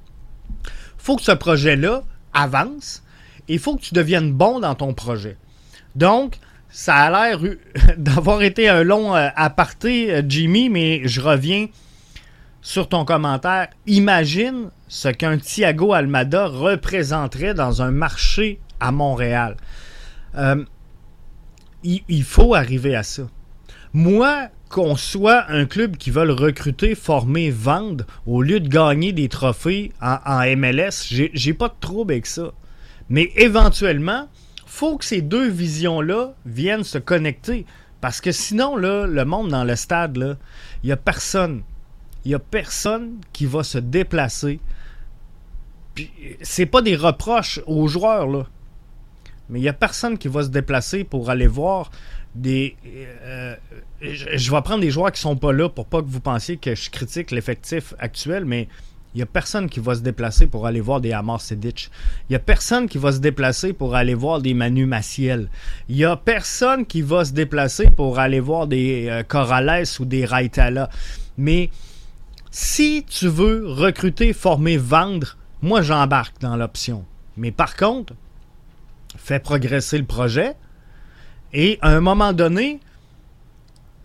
faut 0.99 1.17
que 1.17 1.23
ce 1.23 1.33
projet-là 1.33 2.03
avance 2.35 3.05
et 3.49 3.55
il 3.55 3.59
faut 3.59 3.77
que 3.77 3.83
tu 3.83 3.95
deviennes 3.95 4.33
bon 4.33 4.59
dans 4.59 4.75
ton 4.75 4.93
projet. 4.93 5.37
Donc, 5.95 6.39
ça 6.71 6.97
a 6.97 7.11
l'air 7.11 7.41
d'avoir 7.97 8.43
été 8.43 8.69
un 8.69 8.83
long 8.83 9.15
euh, 9.15 9.29
aparté, 9.37 10.23
Jimmy, 10.27 10.69
mais 10.69 11.03
je 11.07 11.21
reviens 11.21 11.67
sur 12.61 12.89
ton 12.89 13.05
commentaire. 13.05 13.69
Imagine 13.87 14.71
ce 14.89 15.09
qu'un 15.09 15.39
Thiago 15.39 15.93
Almada 15.93 16.47
représenterait 16.47 17.55
dans 17.55 17.83
un 17.83 17.91
marché 17.91 18.61
à 18.81 18.93
Montréal. 18.93 19.57
Euh, 20.37 20.65
il, 21.85 22.25
faut 22.25 22.55
arriver 22.55 22.95
à 22.97 23.03
ça. 23.03 23.23
Moi, 23.93 24.49
qu'on 24.69 24.97
soit 24.97 25.45
un 25.49 25.65
club 25.65 25.97
qui 25.97 26.11
veut 26.11 26.31
recruter, 26.31 26.95
former, 26.95 27.51
vendre, 27.51 28.05
au 28.27 28.43
lieu 28.43 28.61
de 28.61 28.69
gagner 28.69 29.13
des 29.13 29.29
trophées 29.29 29.93
en, 30.03 30.45
MLS, 30.57 31.07
j'ai 31.33 31.55
pas 31.55 31.69
de 31.69 31.75
trouble 31.81 32.13
avec 32.13 32.27
ça. 32.27 32.51
Mais 33.09 33.31
éventuellement, 33.37 34.29
faut 34.69 34.99
que 34.99 35.05
ces 35.05 35.23
deux 35.23 35.49
visions-là 35.49 36.35
viennent 36.47 36.85
se 36.85 36.99
connecter. 36.99 37.67
Parce 38.01 38.21
que 38.21 38.31
sinon, 38.31 38.77
le 38.77 39.25
monde 39.25 39.49
dans 39.49 39.65
le 39.65 39.75
stade, 39.75 40.39
il 40.85 40.87
n'y 40.87 40.93
a 40.93 40.97
personne 40.97 41.63
il 42.25 42.33
n'y 42.33 42.35
a 42.35 42.39
personne 42.39 43.21
qui 43.33 43.47
va 43.47 43.63
se 43.63 43.79
déplacer. 43.79 44.61
C'est 46.43 46.67
pas 46.67 46.83
des 46.83 46.97
reproches 46.97 47.61
aux 47.67 47.89
joueurs, 47.89 48.27
là. 48.27 48.47
Mais 49.49 49.61
il 49.61 49.63
n'y 49.63 49.69
a 49.69 49.73
personne 49.73 50.19
qui 50.19 50.29
va 50.29 50.43
se 50.43 50.49
déplacer 50.49 51.05
pour 51.05 51.31
aller 51.31 51.47
voir 51.47 51.91
des. 52.35 52.77
Euh, 53.23 53.57
je, 54.03 54.51
vais 54.51 54.61
prendre 54.61 54.81
des 54.81 54.91
joueurs 54.91 55.11
qui 55.11 55.21
sont 55.21 55.37
pas 55.37 55.53
là 55.53 55.71
pour 55.71 55.87
pas 55.87 56.03
que 56.03 56.07
vous 56.07 56.21
pensiez 56.21 56.59
que 56.59 56.75
je 56.75 56.91
critique 56.91 57.31
l'effectif 57.31 57.95
actuel, 57.99 58.45
mais 58.45 58.69
il 59.19 59.23
n'y 59.23 59.25
a 59.25 59.27
personne 59.27 59.69
qui 59.69 59.81
va 59.81 59.97
se 59.97 60.01
déplacer 60.01 60.47
pour 60.47 60.65
aller 60.65 60.81
voir 60.81 61.01
des 61.01 61.11
Amar 61.11 61.41
Sedic. 61.41 61.91
Il 62.29 62.35
n'y 62.35 62.37
a 62.37 62.39
personne 62.39 62.89
qui 62.89 62.99
va 62.99 63.11
se 63.11 63.19
déplacer 63.19 63.73
pour 63.73 63.97
aller 63.97 64.15
voir 64.15 64.41
des 64.41 64.55
Manu 64.55 64.87
Maciel. 64.87 65.49
Il 65.89 65.97
n'y 65.97 66.05
a 66.05 66.17
personne 66.17 66.87
qui 66.87 67.03
va 67.03 67.25
se 67.25 67.33
déplacer 67.33 67.91
pour 67.91 68.21
aller 68.21 68.39
voir 68.39 68.69
des 68.69 69.09
euh, 69.11 69.25
Corrales 69.25 69.87
ou 69.99 70.05
des 70.05 70.25
Raitala. 70.25 70.89
Mais 71.37 71.71
si 72.53 73.05
tu 73.09 73.27
veux 73.27 73.67
recruter, 73.67 74.33
former, 74.33 74.77
vendre, 74.77 75.37
moi 75.63 75.83
j'embarque 75.83 76.41
dans 76.41 76.55
l'option. 76.55 77.05
Mais 77.37 77.51
par 77.51 77.75
contre, 77.75 78.15
fais 79.17 79.41
progresser 79.41 79.99
le 79.99 80.05
projet. 80.05 80.55
Et 81.53 81.81
à 81.81 81.89
un 81.89 82.01
moment 82.01 82.33
donné, 82.33 82.79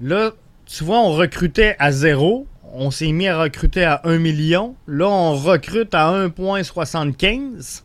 là, 0.02 0.32
tu 0.66 0.84
vois, 0.84 1.02
on 1.02 1.12
recrutait 1.12 1.76
à 1.78 1.92
zéro. 1.92 2.48
On 2.76 2.90
s'est 2.90 3.12
mis 3.12 3.28
à 3.28 3.40
recruter 3.40 3.84
à 3.84 4.02
1 4.04 4.18
million. 4.18 4.76
Là, 4.88 5.08
on 5.08 5.36
recrute 5.36 5.94
à 5.94 6.12
1,75. 6.12 7.84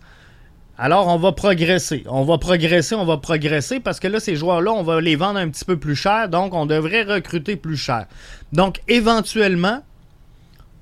Alors, 0.79 1.09
on 1.09 1.19
va 1.19 1.33
progresser. 1.33 2.05
On 2.07 2.25
va 2.25 2.39
progresser, 2.39 2.95
on 2.95 3.05
va 3.05 3.19
progresser 3.19 3.81
parce 3.81 4.01
que 4.01 4.09
là, 4.09 4.19
ces 4.19 4.35
joueurs-là, 4.35 4.73
on 4.73 4.83
va 4.83 5.03
les 5.03 5.15
vendre 5.15 5.39
un 5.41 5.49
petit 5.51 5.67
peu 5.67 5.77
plus 5.77 5.95
cher. 5.95 6.31
Donc, 6.31 6.55
on 6.55 6.65
devrait 6.65 7.03
recruter 7.03 7.57
plus 7.57 7.77
cher. 7.77 8.07
Donc, 8.55 8.81
éventuellement, 8.89 9.83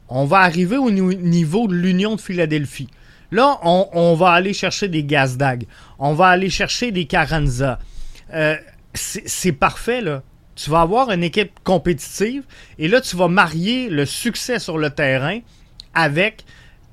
on 0.08 0.24
va 0.24 0.38
arriver 0.38 0.76
au 0.76 0.92
niveau 0.92 1.66
de 1.66 1.74
l'Union 1.74 2.14
de 2.14 2.20
Philadelphie. 2.20 2.88
Là, 3.32 3.58
on, 3.64 4.14
va 4.14 4.30
aller 4.30 4.52
chercher 4.52 4.86
des 4.86 5.02
Gazdag. 5.02 5.64
On 5.98 6.12
va 6.12 6.28
aller 6.28 6.48
chercher 6.48 6.92
des 6.92 7.06
Carranza. 7.06 7.80
Euh, 8.32 8.54
c'est 8.94 9.52
parfait, 9.52 10.00
là. 10.00 10.22
Tu 10.56 10.70
vas 10.70 10.80
avoir 10.80 11.10
une 11.10 11.22
équipe 11.22 11.52
compétitive 11.62 12.42
et 12.78 12.88
là, 12.88 13.00
tu 13.00 13.14
vas 13.14 13.28
marier 13.28 13.88
le 13.88 14.04
succès 14.06 14.58
sur 14.58 14.78
le 14.78 14.90
terrain 14.90 15.40
avec 15.94 16.44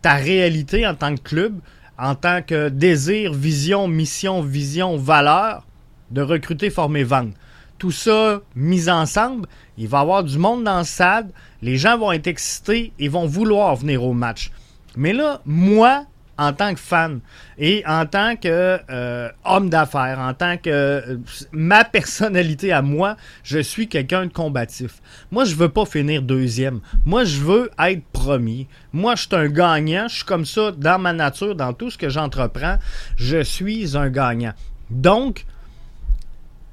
ta 0.02 0.14
réalité 0.14 0.86
en 0.86 0.96
tant 0.96 1.16
que 1.16 1.22
club, 1.22 1.60
en 1.98 2.14
tant 2.14 2.42
que 2.42 2.70
désir, 2.70 3.34
vision, 3.34 3.88
mission, 3.88 4.42
vision, 4.42 4.98
valeur 4.98 5.66
de 6.12 6.22
recruter, 6.22 6.70
former, 6.70 7.04
vendre. 7.04 7.34
Tout 7.78 7.92
ça 7.92 8.42
mis 8.56 8.90
ensemble, 8.90 9.48
il 9.78 9.88
va 9.88 10.00
y 10.00 10.02
avoir 10.02 10.24
du 10.24 10.38
monde 10.38 10.64
dans 10.64 10.80
le 10.80 10.84
stade, 10.84 11.32
les 11.62 11.78
gens 11.78 11.98
vont 11.98 12.12
être 12.12 12.28
excités 12.28 12.94
et 13.00 13.08
vont 13.08 13.26
vouloir 13.26 13.76
venir 13.76 14.04
au 14.04 14.14
match. 14.14 14.52
Mais 14.96 15.14
là, 15.14 15.42
moi, 15.46 16.06
en 16.38 16.52
tant 16.54 16.74
que 16.74 16.80
fan 16.80 17.20
et 17.58 17.84
en 17.86 18.06
tant 18.06 18.36
que 18.36 18.80
euh, 18.90 19.30
homme 19.46 19.70
d'affaires, 19.70 20.20
en 20.20 20.34
tant 20.34 20.58
que 20.58 20.70
euh, 20.70 21.18
ma 21.52 21.84
personnalité 21.84 22.72
à 22.72 22.82
moi, 22.82 23.16
je 23.44 23.60
suis 23.60 23.88
quelqu'un 23.88 24.26
de 24.26 24.32
combatif. 24.32 25.02
Moi, 25.32 25.46
je 25.46 25.56
veux 25.56 25.70
pas 25.70 25.86
finir 25.86 26.22
deuxième. 26.22 26.80
Moi, 27.06 27.24
je 27.24 27.40
veux 27.40 27.70
être 27.80 28.04
premier. 28.12 28.68
Moi, 28.92 29.16
je 29.16 29.22
suis 29.22 29.36
un 29.36 29.48
gagnant. 29.48 30.08
Je 30.08 30.16
suis 30.16 30.26
comme 30.26 30.46
ça 30.46 30.72
dans 30.72 31.00
ma 31.00 31.14
nature, 31.14 31.56
dans 31.56 31.74
tout 31.74 31.92
ce 31.92 31.98
que 31.98 32.10
j'entreprends. 32.10 32.78
Je 33.16 33.44
suis 33.44 33.96
un 33.96 34.10
gagnant. 34.10 34.54
Donc, 34.90 35.46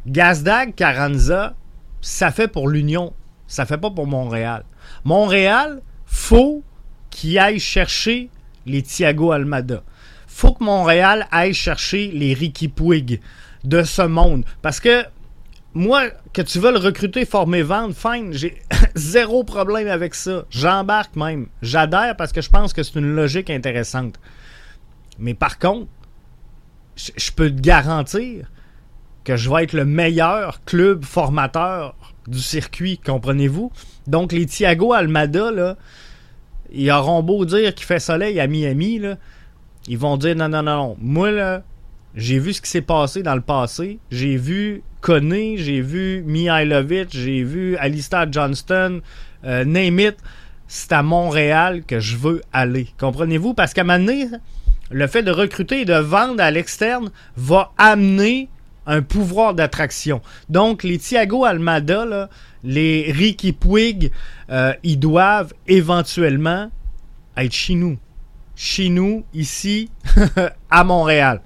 Gazdag, 0.07 0.75
Carranza, 0.75 1.55
ça 2.01 2.31
fait 2.31 2.49
pour 2.49 2.69
l'Union. 2.69 3.13
Ça 3.47 3.67
fait 3.67 3.79
pas 3.79 3.91
pour 3.91 4.07
Montréal. 4.07 4.65
Montréal, 5.05 5.83
faut 6.07 6.63
qu'il 7.11 7.39
aille 7.39 7.59
chercher 7.59 8.31
les 8.67 8.83
Thiago 8.83 9.33
Almada. 9.33 9.83
Faut 10.27 10.53
que 10.53 10.65
Montréal 10.65 11.27
aille 11.31 11.55
chercher 11.55 12.09
les 12.09 12.35
Ricky 12.35 12.69
Puig 12.69 13.21
de 13.65 13.83
ce 13.83 14.03
monde. 14.03 14.45
Parce 14.63 14.81
que 14.81 15.05
moi, 15.75 16.09
que 16.33 16.43
tu 16.43 16.59
veux 16.59 16.73
le 16.73 16.79
recruter, 16.79 17.25
former, 17.25 17.63
vendre, 17.63 17.95
fine, 17.95 18.33
j'ai 18.33 18.61
zéro 18.95 19.45
problème 19.45 19.89
avec 19.89 20.15
ça. 20.15 20.45
J'embarque 20.51 21.17
même. 21.17 21.49
J'adhère 21.63 22.17
parce 22.17 22.33
que 22.33 22.41
je 22.41 22.51
pense 22.51 22.73
que 22.73 22.83
c'est 22.83 22.99
une 22.99 23.15
logique 23.15 23.51
intéressante. 23.51 24.19
Mais 25.19 25.35
par 25.35 25.59
contre, 25.59 25.89
je 26.97 27.31
peux 27.33 27.51
te 27.51 27.61
garantir 27.61 28.51
que 29.25 29.37
je 29.37 29.51
vais 29.51 29.65
être 29.65 29.73
le 29.75 29.85
meilleur 29.85 30.65
club 30.65 31.05
formateur 31.05 31.95
du 32.27 32.41
circuit, 32.41 32.99
comprenez-vous? 32.99 33.71
Donc, 34.07 34.33
les 34.33 34.47
Thiago 34.47 34.93
Almada, 34.93 35.51
là, 35.51 35.77
ils 36.73 36.91
auront 36.91 37.23
beau 37.23 37.45
dire 37.45 37.75
qu'il 37.75 37.87
fait 37.87 37.99
soleil 37.99 38.41
à 38.41 38.47
Miami, 38.47 38.99
là, 38.99 39.17
ils 39.89 39.99
vont 39.99 40.17
dire 40.17 40.37
non, 40.37 40.49
non, 40.49 40.63
non. 40.63 40.97
Moi, 41.01 41.31
là, 41.31 41.63
j'ai 42.15 42.39
vu 42.39 42.53
ce 42.53 42.61
qui 42.61 42.71
s'est 42.71 42.83
passé 42.83 43.23
dans 43.23 43.35
le 43.35 43.41
passé. 43.41 43.99
J'ai 44.11 44.37
vu 44.37 44.83
Koné, 45.01 45.57
j'ai 45.57 45.81
vu 45.81 46.23
Mihailovic, 46.27 47.09
j'ai 47.11 47.43
vu 47.43 47.77
Alistair 47.77 48.31
Johnston, 48.31 49.01
euh, 49.45 49.65
name 49.65 50.01
it. 50.01 50.17
C'est 50.69 50.93
à 50.93 51.03
Montréal 51.03 51.83
que 51.85 51.99
je 51.99 52.17
veux 52.17 52.43
aller. 52.53 52.89
Comprenez-vous? 52.99 53.55
Parce 53.55 53.75
qu'à 53.75 53.83
un 53.83 53.99
moment 53.99 54.39
le 54.93 55.07
fait 55.07 55.23
de 55.23 55.31
recruter 55.31 55.83
et 55.83 55.85
de 55.85 55.95
vendre 55.95 56.43
à 56.43 56.51
l'externe 56.51 57.11
va 57.37 57.73
amener 57.79 58.49
un 58.91 59.03
pouvoir 59.03 59.55
d'attraction. 59.55 60.21
Donc, 60.49 60.83
les 60.83 60.99
Thiago 60.99 61.45
Almada, 61.45 62.29
les 62.65 63.13
Ricky 63.13 63.53
Puig, 63.53 64.11
euh, 64.51 64.75
ils 64.83 64.99
doivent 64.99 65.55
éventuellement 65.69 66.71
être 67.37 67.53
chez 67.53 67.77
nous. 67.77 67.99
Chez 68.57 68.89
nous, 68.89 69.25
ici, 69.33 69.91
à 70.71 70.83
Montréal. 70.83 71.41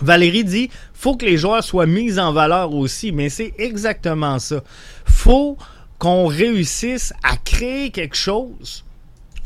Valérie 0.00 0.42
dit 0.44 0.70
faut 0.92 1.16
que 1.16 1.24
les 1.24 1.36
joueurs 1.36 1.62
soient 1.62 1.86
mis 1.86 2.18
en 2.18 2.32
valeur 2.32 2.74
aussi, 2.74 3.12
mais 3.12 3.28
c'est 3.28 3.52
exactement 3.58 4.38
ça. 4.40 4.62
faut 5.04 5.56
qu'on 5.98 6.26
réussisse 6.26 7.12
à 7.22 7.36
créer 7.36 7.90
quelque 7.90 8.16
chose 8.16 8.84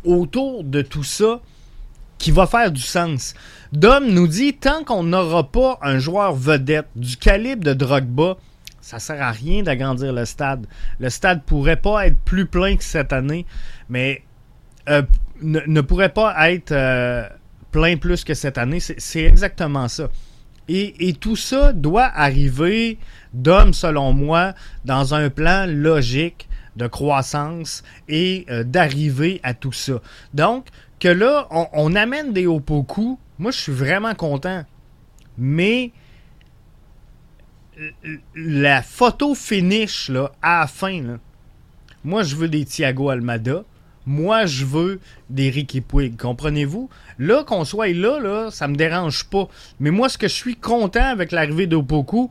autour 0.04 0.64
de 0.64 0.80
tout 0.80 1.04
ça 1.04 1.42
qui 2.18 2.30
va 2.30 2.46
faire 2.46 2.70
du 2.72 2.80
sens. 2.80 3.34
Dom 3.72 4.06
nous 4.08 4.26
dit 4.26 4.54
tant 4.54 4.84
qu'on 4.84 5.02
n'aura 5.02 5.50
pas 5.50 5.78
un 5.82 5.98
joueur 5.98 6.34
vedette 6.34 6.88
du 6.96 7.16
calibre 7.16 7.64
de 7.64 7.74
Drogba, 7.74 8.36
ça 8.80 8.98
sert 9.00 9.20
à 9.20 9.32
rien 9.32 9.62
d'agrandir 9.62 10.12
le 10.12 10.24
stade. 10.24 10.66
Le 11.00 11.10
stade 11.10 11.42
pourrait 11.42 11.76
pas 11.76 12.06
être 12.06 12.18
plus 12.18 12.46
plein 12.46 12.76
que 12.76 12.84
cette 12.84 13.12
année, 13.12 13.44
mais 13.88 14.22
euh, 14.88 15.02
ne, 15.42 15.80
pourrait 15.80 16.12
pas 16.12 16.52
être 16.52 16.70
euh, 16.70 17.28
plein 17.72 17.96
plus 17.96 18.22
que 18.22 18.34
cette 18.34 18.58
année. 18.58 18.78
C'est 18.80 19.24
exactement 19.24 19.88
ça. 19.88 20.08
Et, 20.68 21.14
tout 21.20 21.36
ça 21.36 21.72
doit 21.72 22.10
arriver, 22.14 22.98
Dom, 23.32 23.72
selon 23.72 24.12
moi, 24.12 24.54
dans 24.84 25.14
un 25.14 25.30
plan 25.30 25.66
logique 25.68 26.48
de 26.76 26.86
croissance 26.86 27.82
et 28.08 28.46
euh, 28.50 28.64
d'arriver 28.64 29.40
à 29.42 29.54
tout 29.54 29.72
ça. 29.72 30.00
Donc, 30.34 30.66
que 30.98 31.08
là, 31.08 31.48
on, 31.50 31.94
amène 31.94 32.32
des 32.32 32.46
Opoku, 32.46 33.18
moi, 33.38 33.50
je 33.50 33.58
suis 33.58 33.72
vraiment 33.72 34.14
content. 34.14 34.64
Mais 35.38 35.92
la 38.34 38.82
photo 38.82 39.34
finish 39.34 40.08
là, 40.08 40.32
à 40.40 40.60
la 40.60 40.66
fin, 40.66 41.18
moi, 42.04 42.22
je 42.22 42.36
veux 42.36 42.48
des 42.48 42.64
Thiago 42.64 43.10
Almada. 43.10 43.64
Moi, 44.06 44.46
je 44.46 44.64
veux 44.64 45.00
des 45.28 45.50
Ricky 45.50 45.80
Puig. 45.80 46.16
Comprenez-vous? 46.16 46.88
Là, 47.18 47.42
qu'on 47.42 47.64
soit 47.64 47.88
là, 47.88 48.20
là, 48.20 48.50
ça 48.52 48.68
me 48.68 48.76
dérange 48.76 49.24
pas. 49.24 49.48
Mais 49.80 49.90
moi, 49.90 50.08
ce 50.08 50.16
que 50.16 50.28
je 50.28 50.32
suis 50.32 50.54
content 50.54 51.02
avec 51.02 51.32
l'arrivée 51.32 51.66
d'Opoku, 51.66 52.30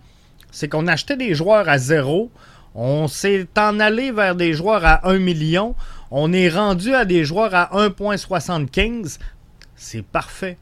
c'est 0.51 0.69
qu'on 0.69 0.87
achetait 0.87 1.17
des 1.17 1.35
joueurs 1.35 1.67
à 1.67 1.77
zéro. 1.77 2.31
On 2.73 3.09
s'est 3.09 3.47
en 3.57 3.81
allé 3.81 4.11
vers 4.11 4.35
des 4.35 4.53
joueurs 4.53 4.85
à 4.85 5.09
1 5.09 5.19
million. 5.19 5.75
On 6.11 6.33
est 6.33 6.49
rendu 6.49 6.93
à 6.93 7.05
des 7.05 7.25
joueurs 7.25 7.53
à 7.53 7.69
1,75. 7.73 9.17
C'est 9.75 10.05
parfait. 10.05 10.57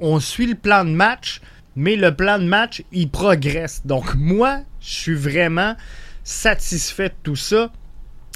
On, 0.00 0.20
suit 0.20 0.46
le 0.46 0.54
plan 0.54 0.84
de 0.84 0.90
match, 0.90 1.40
mais 1.74 1.96
le 1.96 2.14
plan 2.14 2.38
de 2.38 2.44
match, 2.44 2.82
il 2.92 3.08
progresse. 3.10 3.82
Donc, 3.84 4.14
moi, 4.14 4.60
je 4.80 4.92
suis 4.92 5.14
vraiment 5.14 5.74
satisfait 6.22 7.08
de 7.08 7.14
tout 7.22 7.36
ça. 7.36 7.70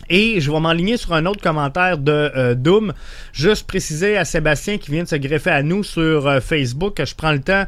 Et 0.08 0.40
je 0.40 0.50
vais 0.52 0.60
m'enligner 0.60 0.96
sur 0.96 1.14
un 1.14 1.26
autre 1.26 1.40
commentaire 1.40 1.98
de 1.98 2.12
euh, 2.12 2.54
Doom. 2.54 2.92
Juste 3.32 3.66
préciser 3.66 4.16
à 4.16 4.24
Sébastien 4.24 4.78
qui 4.78 4.90
vient 4.90 5.02
de 5.02 5.08
se 5.08 5.16
greffer 5.16 5.50
à 5.50 5.62
nous 5.62 5.82
sur 5.82 6.26
euh, 6.26 6.40
Facebook 6.40 6.94
que 6.94 7.04
je 7.04 7.14
prends 7.14 7.32
le 7.32 7.40
temps 7.40 7.66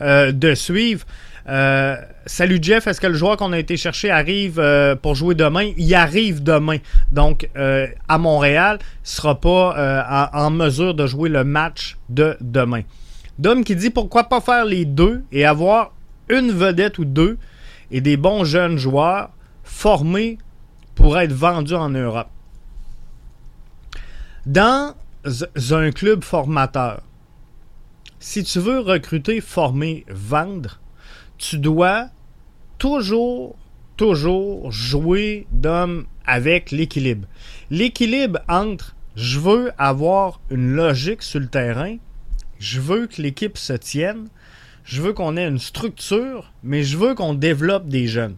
euh, 0.00 0.30
de 0.30 0.54
suivre. 0.54 1.04
Salut 1.46 2.58
Jeff, 2.60 2.86
est-ce 2.86 3.00
que 3.00 3.06
le 3.06 3.14
joueur 3.14 3.36
qu'on 3.36 3.52
a 3.52 3.58
été 3.58 3.76
chercher 3.76 4.10
arrive 4.10 4.62
pour 5.02 5.14
jouer 5.14 5.34
demain? 5.34 5.72
Il 5.76 5.94
arrive 5.94 6.42
demain. 6.42 6.78
Donc 7.12 7.48
à 7.54 8.18
Montréal, 8.18 8.78
il 8.80 8.84
ne 9.04 9.08
sera 9.08 9.40
pas 9.40 10.30
en, 10.32 10.50
mesure 10.50 10.94
de 10.94 11.06
jouer 11.06 11.28
le 11.28 11.44
match 11.44 11.98
de 12.08 12.36
demain. 12.40 12.82
Dom 13.38 13.64
qui 13.64 13.74
dit 13.74 13.90
pourquoi 13.90 14.24
pas 14.24 14.40
faire 14.40 14.64
les 14.64 14.84
deux 14.84 15.24
et 15.32 15.46
avoir 15.46 15.92
une 16.28 16.52
vedette 16.52 16.98
ou 16.98 17.04
deux 17.04 17.38
et 17.90 18.00
des 18.00 18.16
bons 18.16 18.44
jeunes 18.44 18.76
joueurs 18.76 19.30
formés 19.64 20.38
pour 20.94 21.18
être 21.18 21.32
vendu 21.32 21.74
en 21.74 21.88
Europe? 21.88 22.28
Dans 24.46 24.94
un 25.70 25.90
club 25.90 26.24
formateur, 26.24 27.02
si 28.18 28.44
tu 28.44 28.58
veux 28.58 28.80
recruter, 28.80 29.40
former, 29.40 30.04
vendre, 30.08 30.79
tu 31.40 31.58
dois 31.58 32.10
toujours, 32.78 33.56
toujours 33.96 34.70
jouer 34.70 35.46
d'homme 35.52 36.06
avec 36.26 36.70
l'équilibre. 36.70 37.26
L'équilibre 37.70 38.40
entre 38.46 38.94
je 39.16 39.40
veux 39.40 39.72
avoir 39.78 40.40
une 40.50 40.74
logique 40.74 41.22
sur 41.22 41.40
le 41.40 41.48
terrain, 41.48 41.96
je 42.58 42.80
veux 42.80 43.06
que 43.06 43.20
l'équipe 43.22 43.56
se 43.56 43.72
tienne, 43.72 44.28
je 44.84 45.00
veux 45.00 45.12
qu'on 45.14 45.36
ait 45.36 45.48
une 45.48 45.58
structure, 45.58 46.52
mais 46.62 46.82
je 46.82 46.96
veux 46.96 47.14
qu'on 47.14 47.34
développe 47.34 47.88
des 47.88 48.06
jeunes. 48.06 48.36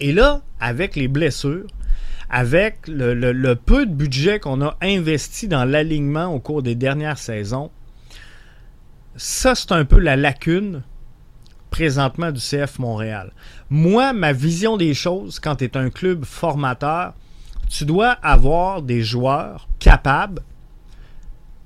Et 0.00 0.12
là, 0.12 0.42
avec 0.60 0.94
les 0.94 1.08
blessures, 1.08 1.66
avec 2.30 2.86
le, 2.86 3.54
peu 3.54 3.86
de 3.86 3.92
budget 3.92 4.38
qu'on 4.38 4.62
a 4.62 4.76
investi 4.80 5.48
dans 5.48 5.64
l'alignement 5.64 6.26
au 6.26 6.38
cours 6.38 6.62
des 6.62 6.74
dernières 6.74 7.18
saisons, 7.18 7.70
ça, 9.16 9.54
c'est 9.54 9.72
un 9.72 9.84
peu 9.84 9.98
la 9.98 10.16
lacune 10.16 10.82
présentement 11.74 12.30
du 12.30 12.38
CF 12.38 12.78
Montréal. 12.78 13.32
Moi, 13.68 14.12
ma 14.12 14.32
vision 14.32 14.76
des 14.76 14.94
choses, 14.94 15.40
quand 15.40 15.56
tu 15.56 15.64
es 15.64 15.76
un 15.76 15.90
club 15.90 16.24
formateur, 16.24 17.14
tu 17.68 17.84
dois 17.84 18.12
avoir 18.12 18.80
des 18.80 19.02
joueurs 19.02 19.66
capables 19.80 20.40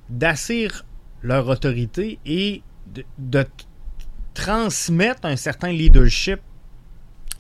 d'assir 0.08 0.86
leur 1.20 1.46
autorité 1.46 2.18
et 2.24 2.62
de 3.18 3.44
transmettre 4.32 5.26
un 5.26 5.36
certain 5.36 5.72
leadership 5.72 6.40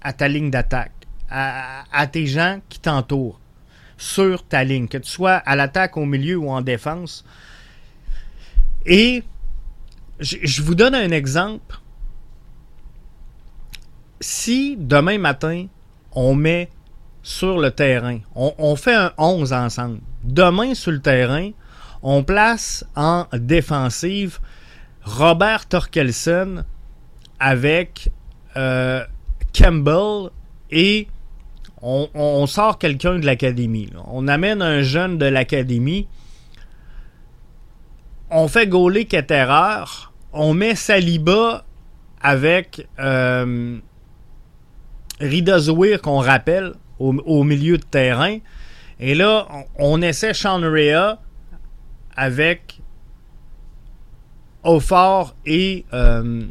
à 0.02 0.12
ta 0.12 0.28
ligne 0.28 0.50
d'attaque, 0.50 1.06
à, 1.30 2.06
tes 2.12 2.26
gens 2.26 2.60
qui 2.68 2.80
t'entourent 2.80 3.40
sur 3.96 4.46
ta 4.46 4.62
ligne, 4.62 4.88
que 4.88 4.98
tu 4.98 5.08
sois 5.08 5.36
à 5.36 5.56
l'attaque, 5.56 5.96
au 5.96 6.04
milieu 6.04 6.36
ou 6.36 6.50
en 6.50 6.60
défense. 6.60 7.24
Et 8.84 9.22
je 10.20 10.60
vous 10.60 10.74
donne 10.74 10.94
un 10.94 11.12
exemple. 11.12 11.80
Si 14.20 14.76
demain 14.78 15.18
matin, 15.18 15.66
on 16.12 16.34
met 16.34 16.70
sur 17.22 17.58
le 17.58 17.70
terrain, 17.70 18.18
on, 18.34 18.74
fait 18.76 18.94
un 18.94 19.12
11 19.18 19.52
ensemble, 19.52 20.00
demain 20.24 20.74
sur 20.74 20.92
le 20.92 21.00
terrain, 21.00 21.50
on 22.02 22.24
place 22.24 22.84
en 22.96 23.26
défensive 23.32 24.38
Robert 25.02 25.66
Torkelson 25.66 26.64
avec 27.38 28.10
euh, 28.56 29.04
Campbell 29.52 30.30
et 30.70 31.08
on, 31.80 32.46
sort 32.46 32.78
quelqu'un 32.78 33.18
de 33.18 33.26
l'académie. 33.26 33.90
On 34.06 34.26
amène 34.26 34.62
un 34.62 34.82
jeune 34.82 35.16
de 35.18 35.26
l'académie. 35.26 36.08
On 38.30 38.48
fait 38.48 38.66
gauler 38.66 39.04
Ketterer. 39.04 39.84
On 40.32 40.54
met 40.54 40.74
Saliba 40.74 41.64
avec 42.20 42.86
euh, 42.98 43.78
Rida 45.20 45.58
Zouir 45.58 46.00
qu'on 46.00 46.18
rappelle 46.18 46.74
au, 46.98 47.44
milieu 47.44 47.78
de 47.78 47.84
terrain. 47.84 48.38
Et 49.00 49.14
là, 49.14 49.46
on, 49.78 50.02
essaie 50.02 50.34
Sean 50.34 50.60
Rea 50.60 51.20
avec 52.16 52.80
Aufort 54.64 55.36
et 55.46 55.84
euh, 55.92 56.42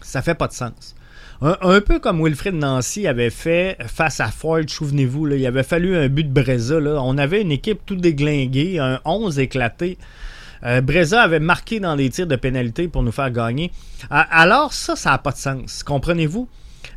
ça 0.00 0.22
fait 0.22 0.34
pas 0.34 0.46
de 0.46 0.52
sens. 0.52 0.94
Un, 1.40 1.80
peu 1.80 2.00
comme 2.00 2.20
Wilfred 2.24 2.54
Nancy 2.54 3.06
avait 3.06 3.30
fait 3.30 3.76
face 3.86 4.18
à 4.18 4.28
Ford, 4.28 4.62
souvenez-vous, 4.66 5.28
il 5.28 5.46
avait 5.46 5.62
fallu 5.62 5.96
un 5.96 6.08
but 6.08 6.24
de 6.24 6.32
Breza. 6.32 6.78
On 6.80 7.16
avait 7.16 7.42
une 7.42 7.52
équipe 7.52 7.86
tout 7.86 7.94
déglinguée, 7.94 8.80
un 8.80 9.00
11 9.04 9.38
éclaté. 9.38 9.98
Euh, 10.64 10.80
Breza 10.80 11.22
avait 11.22 11.40
marqué 11.40 11.80
dans 11.80 11.96
des 11.96 12.10
tirs 12.10 12.26
de 12.26 12.36
pénalité 12.36 12.88
pour 12.88 13.02
nous 13.02 13.12
faire 13.12 13.30
gagner. 13.30 13.70
Alors 14.10 14.72
ça, 14.72 14.96
ça 14.96 15.10
n'a 15.10 15.18
pas 15.18 15.32
de 15.32 15.36
sens, 15.36 15.82
comprenez-vous? 15.82 16.48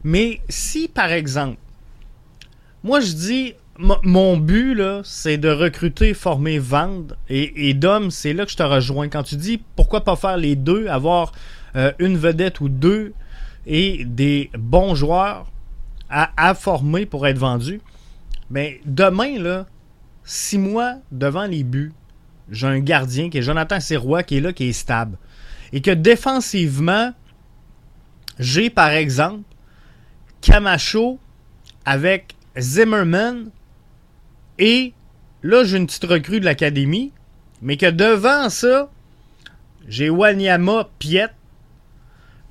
Mais 0.03 0.41
si, 0.49 0.87
par 0.87 1.11
exemple, 1.11 1.57
moi 2.83 2.99
je 2.99 3.13
dis, 3.13 3.53
mon 3.77 4.37
but, 4.37 4.79
c'est 5.03 5.37
de 5.37 5.49
recruter, 5.49 6.13
former, 6.13 6.59
vendre. 6.59 7.15
Et, 7.29 7.69
et 7.69 7.73
Dom, 7.73 8.11
c'est 8.11 8.33
là 8.33 8.45
que 8.45 8.51
je 8.51 8.57
te 8.57 8.63
rejoins. 8.63 9.09
Quand 9.09 9.23
tu 9.23 9.35
dis, 9.35 9.61
pourquoi 9.75 10.03
pas 10.03 10.15
faire 10.15 10.37
les 10.37 10.55
deux, 10.55 10.87
avoir 10.87 11.31
euh, 11.75 11.91
une 11.99 12.17
vedette 12.17 12.59
ou 12.59 12.69
deux 12.69 13.13
et 13.65 14.03
des 14.05 14.49
bons 14.57 14.95
joueurs 14.95 15.45
à, 16.09 16.53
former 16.55 17.05
pour 17.05 17.25
être 17.25 17.37
vendus, 17.37 17.79
mais 18.49 18.81
demain, 18.85 19.39
là, 19.39 19.65
six 20.25 20.57
mois 20.57 20.95
devant 21.09 21.45
les 21.45 21.63
buts, 21.63 21.93
j'ai 22.51 22.67
un 22.67 22.79
gardien 22.79 23.29
qui 23.29 23.39
est 23.39 23.41
Jonathan 23.41 23.79
Sirois 23.79 24.23
qui 24.23 24.37
est 24.37 24.41
là, 24.41 24.53
qui 24.53 24.65
est 24.65 24.73
stable. 24.73 25.17
Et 25.73 25.81
que 25.81 25.91
défensivement, 25.91 27.13
j'ai 28.37 28.69
par 28.69 28.89
exemple 28.89 29.43
Camacho 30.41 31.19
avec 31.85 32.35
Zimmerman 32.59 33.49
et 34.59 34.93
là, 35.41 35.63
j'ai 35.63 35.77
une 35.77 35.87
petite 35.87 36.03
recrue 36.03 36.39
de 36.39 36.45
l'académie, 36.45 37.13
mais 37.61 37.77
que 37.77 37.89
devant 37.89 38.49
ça, 38.49 38.91
j'ai 39.87 40.09
Wanyama 40.09 40.89
Piet 40.99 41.29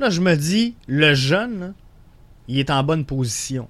Là, 0.00 0.08
je 0.08 0.22
me 0.22 0.34
dis, 0.34 0.74
le 0.86 1.12
jeune, 1.12 1.74
il 2.48 2.58
est 2.58 2.70
en 2.70 2.82
bonne 2.82 3.04
position. 3.04 3.68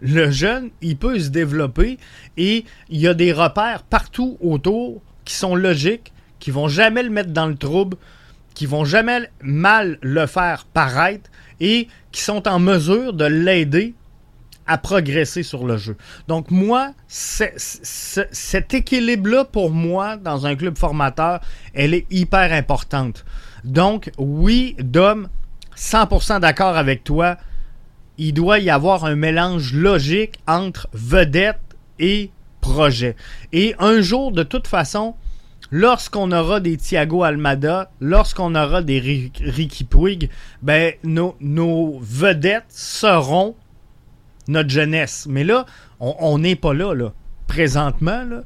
Le 0.00 0.30
jeune, 0.30 0.70
il 0.80 0.96
peut 0.96 1.18
se 1.18 1.28
développer 1.28 1.98
et 2.38 2.64
il 2.88 2.98
y 2.98 3.06
a 3.06 3.12
des 3.12 3.32
repères 3.32 3.82
partout 3.82 4.38
autour 4.40 5.02
qui 5.28 5.34
sont 5.34 5.54
logiques, 5.54 6.14
qui 6.38 6.50
vont 6.50 6.68
jamais 6.68 7.02
le 7.02 7.10
mettre 7.10 7.32
dans 7.32 7.46
le 7.46 7.54
trouble, 7.54 7.98
qui 8.54 8.64
vont 8.64 8.86
jamais 8.86 9.28
mal 9.42 9.98
le 10.00 10.26
faire 10.26 10.64
paraître 10.64 11.28
et 11.60 11.86
qui 12.12 12.22
sont 12.22 12.48
en 12.48 12.58
mesure 12.58 13.12
de 13.12 13.26
l'aider 13.26 13.94
à 14.66 14.78
progresser 14.78 15.42
sur 15.42 15.66
le 15.66 15.76
jeu. 15.76 15.98
Donc 16.28 16.50
moi, 16.50 16.94
cet 17.08 18.72
équilibre-là, 18.72 19.44
pour 19.44 19.70
moi, 19.70 20.16
dans 20.16 20.46
un 20.46 20.56
club 20.56 20.78
formateur, 20.78 21.40
elle 21.74 21.92
est 21.92 22.06
hyper 22.10 22.50
importante. 22.50 23.26
Donc 23.64 24.10
oui, 24.16 24.76
Dom, 24.78 25.28
100% 25.76 26.40
d'accord 26.40 26.78
avec 26.78 27.04
toi. 27.04 27.36
Il 28.16 28.32
doit 28.32 28.60
y 28.60 28.70
avoir 28.70 29.04
un 29.04 29.14
mélange 29.14 29.74
logique 29.74 30.38
entre 30.46 30.88
vedette 30.94 31.60
et 31.98 32.30
projet. 32.60 33.16
Et 33.52 33.74
un 33.78 34.00
jour, 34.00 34.32
de 34.32 34.42
toute 34.42 34.66
façon, 34.66 35.14
lorsqu'on 35.70 36.32
aura 36.32 36.60
des 36.60 36.76
Thiago 36.76 37.22
Almada, 37.22 37.90
lorsqu'on 38.00 38.54
aura 38.54 38.82
des 38.82 39.30
Ricky 39.40 39.84
Puig, 39.84 40.30
ben, 40.62 40.92
nos, 41.04 41.36
nos, 41.40 41.98
vedettes 42.00 42.64
seront 42.68 43.54
notre 44.48 44.70
jeunesse. 44.70 45.26
Mais 45.28 45.44
là, 45.44 45.66
on 46.00 46.38
n'est 46.38 46.56
pas 46.56 46.74
là, 46.74 46.94
là. 46.94 47.12
Présentement, 47.46 48.24
là. 48.24 48.42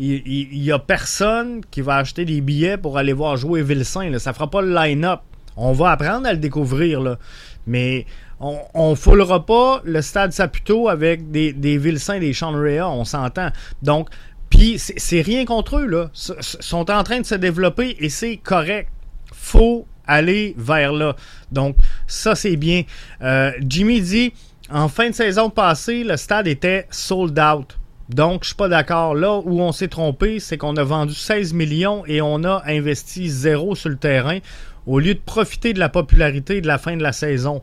Il 0.00 0.48
n'y 0.52 0.70
a 0.70 0.78
personne 0.78 1.62
qui 1.72 1.80
va 1.80 1.96
acheter 1.96 2.24
des 2.24 2.40
billets 2.40 2.76
pour 2.76 2.98
aller 2.98 3.12
voir 3.12 3.36
jouer 3.36 3.62
Vilsain. 3.62 4.10
Là. 4.10 4.20
Ça 4.20 4.32
fera 4.32 4.48
pas 4.48 4.62
le 4.62 4.72
line-up 4.72 5.22
On 5.56 5.72
va 5.72 5.90
apprendre 5.90 6.28
à 6.28 6.32
le 6.32 6.38
découvrir, 6.38 7.00
là. 7.00 7.18
Mais 7.66 8.06
on 8.40 8.90
ne 8.90 8.94
foulera 8.94 9.44
pas 9.44 9.80
le 9.84 10.00
stade 10.00 10.32
Saputo 10.32 10.88
avec 10.88 11.30
des, 11.30 11.52
des 11.52 11.76
Vilsains, 11.76 12.20
des 12.20 12.32
Rea, 12.40 12.88
on 12.88 13.04
s'entend. 13.04 13.50
Donc, 13.82 14.08
puis 14.50 14.78
c'est 14.78 15.20
rien 15.20 15.44
contre 15.44 15.78
eux, 15.78 15.86
là. 15.86 16.10
Sont 16.12 16.90
en 16.90 17.02
train 17.02 17.20
de 17.20 17.26
se 17.26 17.34
développer 17.34 17.96
et 17.98 18.08
c'est 18.08 18.36
correct. 18.36 18.90
Faut 19.32 19.86
aller 20.06 20.54
vers 20.56 20.92
là. 20.92 21.16
Donc, 21.52 21.76
ça, 22.06 22.34
c'est 22.34 22.56
bien. 22.56 22.82
Euh, 23.22 23.52
Jimmy 23.60 24.00
dit 24.00 24.32
en 24.70 24.88
fin 24.88 25.10
de 25.10 25.14
saison 25.14 25.50
passée, 25.50 26.04
le 26.04 26.16
stade 26.16 26.46
était 26.46 26.86
sold 26.90 27.38
out. 27.38 27.78
Donc, 28.08 28.42
je 28.42 28.48
suis 28.48 28.56
pas 28.56 28.68
d'accord. 28.68 29.14
Là 29.14 29.40
où 29.44 29.60
on 29.60 29.72
s'est 29.72 29.88
trompé, 29.88 30.40
c'est 30.40 30.56
qu'on 30.56 30.76
a 30.76 30.84
vendu 30.84 31.14
16 31.14 31.52
millions 31.52 32.04
et 32.06 32.22
on 32.22 32.42
a 32.44 32.62
investi 32.66 33.28
zéro 33.28 33.74
sur 33.74 33.90
le 33.90 33.96
terrain 33.96 34.38
au 34.86 34.98
lieu 34.98 35.14
de 35.14 35.20
profiter 35.20 35.74
de 35.74 35.78
la 35.78 35.90
popularité 35.90 36.62
de 36.62 36.66
la 36.66 36.78
fin 36.78 36.96
de 36.96 37.02
la 37.02 37.12
saison. 37.12 37.62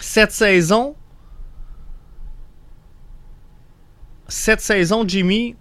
Cette 0.00 0.32
saison, 0.32 0.96
cette 4.28 4.60
saison, 4.60 5.04
Jimmy, 5.06 5.56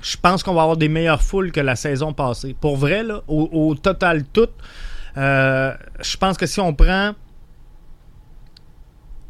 je 0.00 0.16
pense 0.16 0.42
qu'on 0.42 0.54
va 0.54 0.62
avoir 0.62 0.76
des 0.76 0.88
meilleures 0.88 1.22
foules 1.22 1.50
que 1.50 1.60
la 1.60 1.76
saison 1.76 2.12
passée. 2.12 2.54
Pour 2.60 2.76
vrai, 2.76 3.02
là, 3.02 3.22
au, 3.26 3.74
total 3.74 4.24
tout, 4.24 4.48
euh, 5.16 5.74
je 6.00 6.16
pense 6.16 6.36
que 6.36 6.46
si 6.46 6.60
on 6.60 6.74
prend 6.74 7.14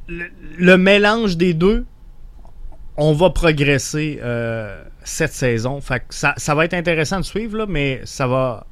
le, 0.08 0.76
mélange 0.76 1.36
des 1.36 1.54
deux, 1.54 1.86
on 2.96 3.12
va 3.12 3.30
progresser 3.30 4.18
euh, 4.22 4.82
cette 5.04 5.32
saison. 5.32 5.80
Fait 5.80 6.04
ça, 6.10 6.54
va 6.54 6.64
être 6.64 6.74
intéressant 6.74 7.18
de 7.18 7.24
suivre, 7.24 7.58
là, 7.58 7.66
mais 7.66 8.00
ça 8.04 8.26
va. 8.26 8.66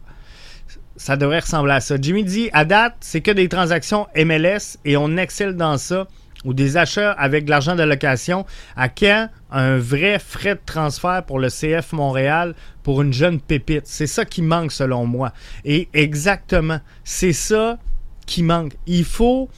Ça 0.96 1.16
devrait 1.16 1.40
ressembler 1.40 1.72
à 1.72 1.80
ça. 1.80 1.96
Jimmy 2.00 2.24
dit 2.24 2.50
à 2.52 2.64
date, 2.64 2.96
c'est 3.00 3.20
que 3.20 3.30
des 3.30 3.48
transactions 3.48 4.06
MLS 4.14 4.78
et 4.84 4.96
on 4.96 5.16
excelle 5.16 5.56
dans 5.56 5.78
ça 5.78 6.06
ou 6.44 6.54
des 6.54 6.76
achats 6.76 7.12
avec 7.12 7.44
de 7.44 7.50
l'argent 7.50 7.74
d'allocation. 7.74 8.44
À 8.76 8.88
quand 8.88 9.28
un 9.50 9.78
vrai 9.78 10.18
frais 10.18 10.54
de 10.54 10.60
transfert 10.64 11.24
pour 11.24 11.38
le 11.38 11.48
CF 11.48 11.92
Montréal 11.92 12.54
pour 12.82 13.02
une 13.02 13.12
jeune 13.12 13.40
pépite? 13.40 13.86
C'est 13.86 14.06
ça 14.06 14.24
qui 14.24 14.42
manque 14.42 14.72
selon 14.72 15.06
moi. 15.06 15.32
Et 15.64 15.88
exactement, 15.94 16.80
c'est 17.04 17.32
ça 17.32 17.78
qui 18.26 18.42
manque. 18.42 18.72
Il 18.86 19.04
faut 19.04 19.48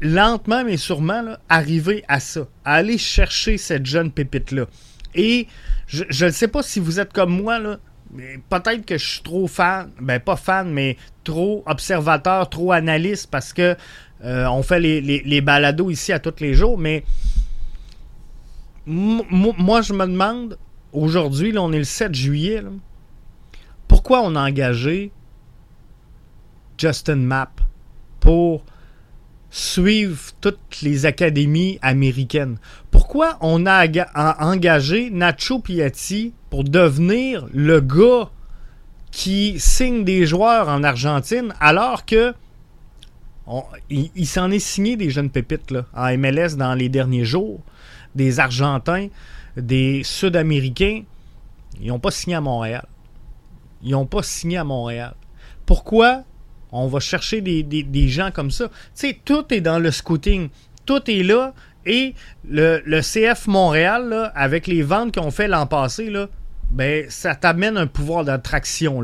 lentement 0.00 0.64
mais 0.64 0.76
sûrement 0.76 1.22
arriver 1.48 2.04
à 2.08 2.20
ça, 2.20 2.46
à 2.64 2.74
aller 2.74 2.98
chercher 2.98 3.58
cette 3.58 3.86
jeune 3.86 4.10
pépite-là. 4.10 4.66
Et 5.14 5.48
je 5.86 6.26
ne 6.26 6.30
sais 6.30 6.48
pas 6.48 6.62
si 6.62 6.80
vous 6.80 7.00
êtes 7.00 7.12
comme 7.12 7.30
moi, 7.30 7.58
là, 7.58 7.78
peut-être 8.48 8.84
que 8.86 8.98
je 8.98 9.06
suis 9.06 9.22
trop 9.22 9.46
fan, 9.46 9.90
ben 10.00 10.20
pas 10.20 10.36
fan, 10.36 10.70
mais 10.70 10.96
trop 11.24 11.62
observateur, 11.66 12.48
trop 12.48 12.72
analyste 12.72 13.30
parce 13.30 13.52
que 13.52 13.76
euh, 14.24 14.46
on 14.46 14.62
fait 14.62 14.80
les, 14.80 15.00
les, 15.00 15.40
balados 15.40 15.90
ici 15.90 16.12
à 16.12 16.18
tous 16.18 16.40
les 16.40 16.54
jours, 16.54 16.78
mais 16.78 17.04
moi 18.86 19.82
je 19.82 19.92
me 19.92 20.06
demande, 20.06 20.58
aujourd'hui, 20.92 21.56
on 21.56 21.72
est 21.72 21.78
le 21.78 21.84
7 21.84 22.14
juillet, 22.14 22.62
pourquoi 23.86 24.22
on 24.22 24.34
a 24.34 24.48
engagé 24.48 25.12
Justin 26.76 27.16
Mapp 27.16 27.60
pour 28.20 28.64
suivre 29.50 30.18
toutes 30.40 30.80
les 30.82 31.06
académies 31.06 31.78
américaines? 31.82 32.58
Pourquoi 33.10 33.38
on 33.40 33.64
a 33.64 33.86
engagé 34.38 35.08
Nacho 35.08 35.60
Piatti 35.60 36.34
pour 36.50 36.62
devenir 36.62 37.46
le 37.54 37.80
gars 37.80 38.28
qui 39.10 39.58
signe 39.58 40.04
des 40.04 40.26
joueurs 40.26 40.68
en 40.68 40.82
Argentine 40.82 41.54
alors 41.58 42.04
que 42.04 42.34
il, 43.88 44.26
s'en 44.26 44.50
est 44.50 44.58
signé 44.58 44.98
des 44.98 45.08
jeunes 45.08 45.30
pépites 45.30 45.70
là, 45.70 45.86
en 45.94 46.14
MLS 46.18 46.56
dans 46.58 46.74
les 46.74 46.90
derniers 46.90 47.24
jours, 47.24 47.62
des 48.14 48.40
Argentins, 48.40 49.08
des 49.56 50.02
Sud-Américains. 50.04 51.04
Ils 51.80 51.88
n'ont 51.88 52.00
pas 52.00 52.10
signé 52.10 52.36
à 52.36 52.42
Montréal. 52.42 52.86
Ils 53.82 53.92
n'ont 53.92 54.04
pas 54.04 54.22
signé 54.22 54.58
à 54.58 54.64
Montréal. 54.64 55.14
Pourquoi 55.64 56.24
on 56.72 56.88
va 56.88 57.00
chercher 57.00 57.40
des, 57.40 58.08
gens 58.08 58.32
comme 58.32 58.50
ça? 58.50 58.68
Tu 58.94 59.14
tout 59.14 59.46
est 59.54 59.62
dans 59.62 59.78
le 59.78 59.92
scouting. 59.92 60.50
Tout 60.84 61.10
est 61.10 61.22
là. 61.22 61.54
Et 61.88 62.14
le, 62.48 63.00
CF 63.00 63.46
Montréal, 63.46 64.30
avec 64.34 64.66
les 64.66 64.82
ventes 64.82 65.14
qu'on 65.14 65.30
fait 65.30 65.48
l'an 65.48 65.66
passé, 65.66 66.12
ben, 66.70 67.06
ça 67.08 67.34
t'amène 67.34 67.78
un 67.78 67.86
pouvoir 67.86 68.24
d'attraction. 68.24 69.02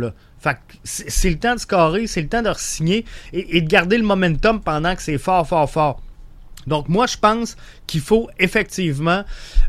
C'est 0.84 1.30
le 1.30 1.38
temps 1.38 1.54
de 1.54 1.60
scorer, 1.60 2.06
c'est 2.06 2.20
le 2.20 2.28
temps 2.28 2.42
de 2.42 2.52
signer 2.56 3.06
et, 3.32 3.62
de 3.62 3.66
garder 3.66 3.96
le 3.96 4.04
momentum 4.04 4.60
pendant 4.60 4.94
que 4.94 5.02
c'est 5.02 5.16
fort, 5.16 5.48
fort, 5.48 5.70
fort. 5.70 6.02
Donc 6.66 6.90
moi, 6.90 7.06
je 7.06 7.16
pense 7.16 7.56
qu'il 7.86 8.02
faut 8.02 8.28
effectivement 8.38 9.24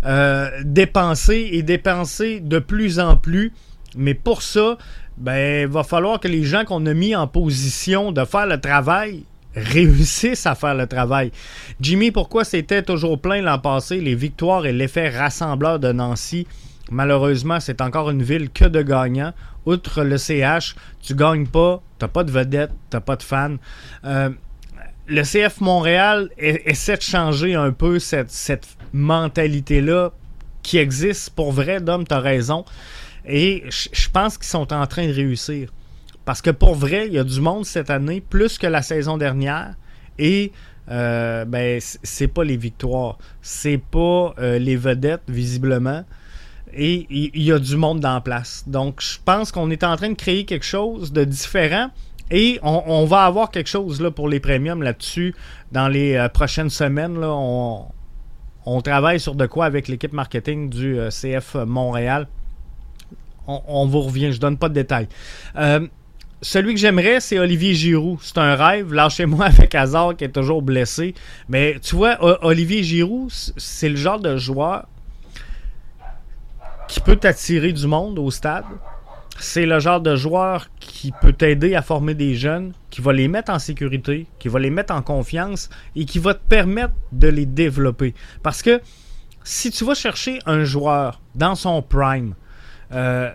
euh, 0.06 0.50
dépenser 0.64 1.50
et 1.54 1.64
dépenser 1.64 2.42
de 2.42 2.60
plus 2.60 3.00
en 3.00 3.16
plus. 3.16 3.54
Mais 3.96 4.14
pour 4.14 4.42
ça, 4.42 4.78
ben, 5.16 5.62
il 5.62 5.68
va 5.68 5.84
falloir 5.84 6.20
que 6.20 6.28
les 6.28 6.44
gens 6.44 6.66
qu'on 6.66 6.86
a 6.86 6.94
mis 6.94 7.16
en 7.16 7.28
position 7.28 8.12
de 8.12 8.26
faire 8.26 8.46
le 8.46 8.60
travail 8.60 9.24
réussissent 9.56 10.46
à 10.46 10.56
faire 10.56 10.76
le 10.76 10.88
travail. 10.88 11.32
Jimmy, 11.80 12.12
pourquoi 12.12 12.44
c'était 12.44 12.84
toujours 12.84 13.20
plein 13.20 13.42
l'an 13.42 13.60
passé, 13.60 14.00
les 14.02 14.16
victoires 14.16 14.66
et 14.66 14.74
l'effet 14.74 15.10
rassembleur 15.10 15.80
de 15.80 15.92
Nancy? 15.92 16.48
Malheureusement, 16.92 17.60
c'est 17.60 17.82
encore 17.82 18.10
une 18.10 18.22
ville 18.22 18.50
que 18.50 18.66
de 18.66 18.82
gagnants. 18.82 19.34
Outre 19.66 20.04
le 20.04 20.18
CH, 20.18 20.76
tu 21.02 21.16
gagnes 21.16 21.48
pas, 21.48 21.82
t'as 21.98 22.08
pas 22.08 22.24
de 22.24 22.32
vedette, 22.32 22.72
t'as 22.90 23.00
pas 23.00 23.16
de 23.16 23.24
fans. 23.24 23.56
Euh, 24.04 24.30
le 25.08 25.22
CF 25.24 25.62
Montréal 25.62 26.30
essaie 26.38 26.98
de 26.98 27.02
changer 27.02 27.56
un 27.56 27.72
peu 27.72 28.00
cette, 28.00 28.32
cette 28.32 28.68
mentalité-là 28.94 30.12
qui 30.62 30.78
existe 30.78 31.32
pour 31.32 31.52
vrai, 31.52 31.80
Dom, 31.80 32.06
t'as 32.06 32.20
raison. 32.20 32.66
Et 33.28 33.64
je 33.70 34.10
pense 34.10 34.38
qu'ils 34.38 34.48
sont 34.48 34.72
en 34.74 34.86
train 34.86 35.08
de 35.08 35.14
réussir. 35.14 35.70
Parce 36.26 36.42
que 36.42 36.50
pour 36.50 36.76
vrai, 36.76 37.08
il 37.08 37.14
y 37.14 37.20
a 37.20 37.24
du 37.24 37.40
monde 37.40 37.66
cette 37.66 37.90
année, 37.90 38.20
plus 38.20 38.58
que 38.58 38.68
la 38.68 38.82
saison 38.82 39.18
dernière. 39.18 39.76
Et 40.18 40.52
euh, 40.90 41.46
ben, 41.46 41.80
c'est 41.80 42.28
pas 42.28 42.44
les 42.44 42.58
victoires. 42.58 43.18
C'est 43.42 43.78
pas 43.78 44.34
euh, 44.40 44.58
les 44.60 44.76
vedettes, 44.76 45.24
visiblement. 45.28 46.04
Et 46.74 47.06
il 47.10 47.42
y, 47.42 47.54
a 47.54 47.60
du 47.60 47.78
monde 47.78 48.02
dans 48.02 48.16
la 48.16 48.22
place. 48.22 48.66
Donc, 48.68 49.02
je 49.02 49.18
pense 49.24 49.52
qu'on 49.54 49.70
est 49.70 49.84
en 49.86 49.96
train 49.96 50.10
de 50.10 50.16
créer 50.16 50.44
quelque 50.44 50.66
chose 50.66 51.14
de 51.14 51.24
différent. 51.24 51.90
Et 52.32 52.60
on, 52.64 53.06
va 53.06 53.24
avoir 53.24 53.52
quelque 53.52 53.70
chose 53.70 54.02
là, 54.02 54.10
pour 54.10 54.28
les 54.28 54.40
premiums 54.40 54.82
là-dessus 54.82 55.36
dans 55.72 55.88
les 55.88 56.16
euh, 56.16 56.28
prochaines 56.28 56.72
semaines. 56.72 57.20
Là, 57.20 57.30
on, 57.32 57.86
on, 58.66 58.82
travaille 58.82 59.20
sur 59.20 59.36
de 59.36 59.46
quoi 59.46 59.66
avec 59.66 59.88
l'équipe 59.88 60.12
marketing 60.12 60.70
du 60.70 61.00
euh, 61.00 61.10
CF 61.12 61.56
Montréal 61.66 62.28
on, 63.48 63.86
vous 63.86 64.02
revient, 64.02 64.32
je 64.32 64.40
donne 64.40 64.58
pas 64.58 64.70
de 64.70 64.74
détails. 64.74 65.08
Celui 66.46 66.76
que 66.76 66.80
j'aimerais, 66.80 67.22
c'est 67.22 67.40
Olivier 67.40 67.74
Giroud. 67.74 68.20
C'est 68.22 68.38
un 68.38 68.54
rêve. 68.54 68.94
Lâchez-moi 68.94 69.46
avec 69.48 69.74
Hazard 69.74 70.16
qui 70.16 70.26
est 70.26 70.30
toujours 70.30 70.62
blessé. 70.62 71.16
Mais 71.50 71.80
tu 71.82 71.96
vois, 71.96 72.20
Olivier 72.46 72.84
Giroud, 72.84 73.32
c'est 73.32 73.90
le 73.90 73.96
genre 73.96 74.20
de 74.20 74.38
joueur 74.38 74.86
qui 76.88 77.00
peut 77.00 77.20
attirer 77.24 77.74
du 77.74 77.88
monde 77.88 78.20
au 78.20 78.30
stade. 78.30 78.66
C'est 79.40 79.66
le 79.66 79.80
genre 79.80 80.02
de 80.02 80.16
joueur 80.16 80.68
qui 80.80 81.12
peut 81.20 81.34
t'aider 81.34 81.74
à 81.74 81.82
former 81.82 82.14
des 82.14 82.36
jeunes, 82.36 82.74
qui 82.92 83.02
va 83.02 83.12
les 83.12 83.28
mettre 83.28 83.52
en 83.52 83.58
sécurité, 83.58 84.28
qui 84.38 84.48
va 84.48 84.60
les 84.60 84.70
mettre 84.70 84.94
en 84.94 85.02
confiance 85.02 85.72
et 85.96 86.06
qui 86.06 86.20
va 86.20 86.36
te 86.36 86.48
permettre 86.48 86.94
de 87.12 87.28
les 87.28 87.48
développer. 87.48 88.14
Parce 88.44 88.62
que 88.62 88.82
si 89.44 89.72
tu 89.72 89.84
vas 89.84 89.96
chercher 89.96 90.38
un 90.46 90.64
joueur 90.64 91.22
dans 91.34 91.56
son 91.56 91.82
prime, 91.82 92.36
euh, 92.92 93.32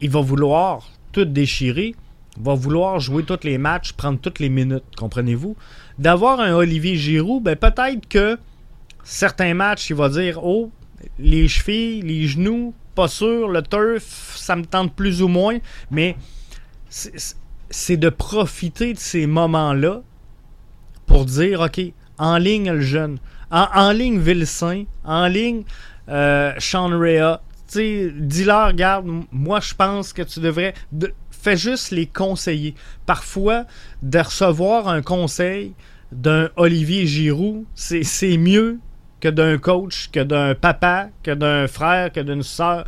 il 0.00 0.10
va 0.10 0.20
vouloir 0.22 0.90
tout 1.12 1.24
déchirer, 1.24 1.94
va 2.40 2.54
vouloir 2.54 3.00
jouer 3.00 3.22
tous 3.22 3.44
les 3.44 3.58
matchs, 3.58 3.92
prendre 3.92 4.18
toutes 4.20 4.38
les 4.38 4.48
minutes, 4.48 4.84
comprenez-vous? 4.96 5.56
D'avoir 5.98 6.40
un 6.40 6.54
Olivier 6.54 6.96
Giroud, 6.96 7.42
ben 7.42 7.56
peut-être 7.56 8.06
que 8.08 8.38
certains 9.04 9.54
matchs, 9.54 9.90
il 9.90 9.96
va 9.96 10.08
dire 10.08 10.44
Oh, 10.44 10.70
les 11.18 11.48
chevilles, 11.48 12.02
les 12.02 12.26
genoux, 12.26 12.74
pas 12.94 13.08
sûr, 13.08 13.48
le 13.48 13.62
turf, 13.62 14.36
ça 14.36 14.56
me 14.56 14.64
tente 14.64 14.94
plus 14.94 15.22
ou 15.22 15.28
moins, 15.28 15.58
mais 15.90 16.16
c'est 16.88 17.96
de 17.96 18.08
profiter 18.08 18.92
de 18.92 18.98
ces 18.98 19.26
moments-là 19.26 20.02
pour 21.06 21.24
dire 21.24 21.60
OK, 21.60 21.80
en 22.18 22.38
ligne 22.38 22.70
le 22.70 22.80
jeune, 22.80 23.18
en, 23.50 23.92
ligne 23.92 24.18
Vilsain, 24.18 24.84
en 25.04 25.26
ligne 25.26 25.64
euh, 26.08 26.52
Sean 26.58 26.88
Rea, 26.88 27.40
dis-leur, 27.74 28.68
regarde, 28.68 29.06
moi 29.30 29.60
je 29.60 29.74
pense 29.74 30.12
que 30.12 30.22
tu 30.22 30.40
devrais. 30.40 30.74
Fais 31.46 31.56
juste 31.56 31.92
les 31.92 32.06
conseiller. 32.06 32.74
Parfois, 33.06 33.66
de 34.02 34.18
recevoir 34.18 34.88
un 34.88 35.00
conseil 35.00 35.74
d'un 36.10 36.50
Olivier 36.56 37.06
Giroud, 37.06 37.64
c'est 37.74 38.36
mieux 38.36 38.78
que 39.20 39.28
d'un 39.28 39.56
coach, 39.56 40.10
que 40.10 40.20
d'un 40.20 40.56
papa, 40.56 41.08
que 41.22 41.30
d'un 41.30 41.68
frère, 41.68 42.10
que 42.12 42.20
d'une 42.20 42.42
soeur. 42.42 42.84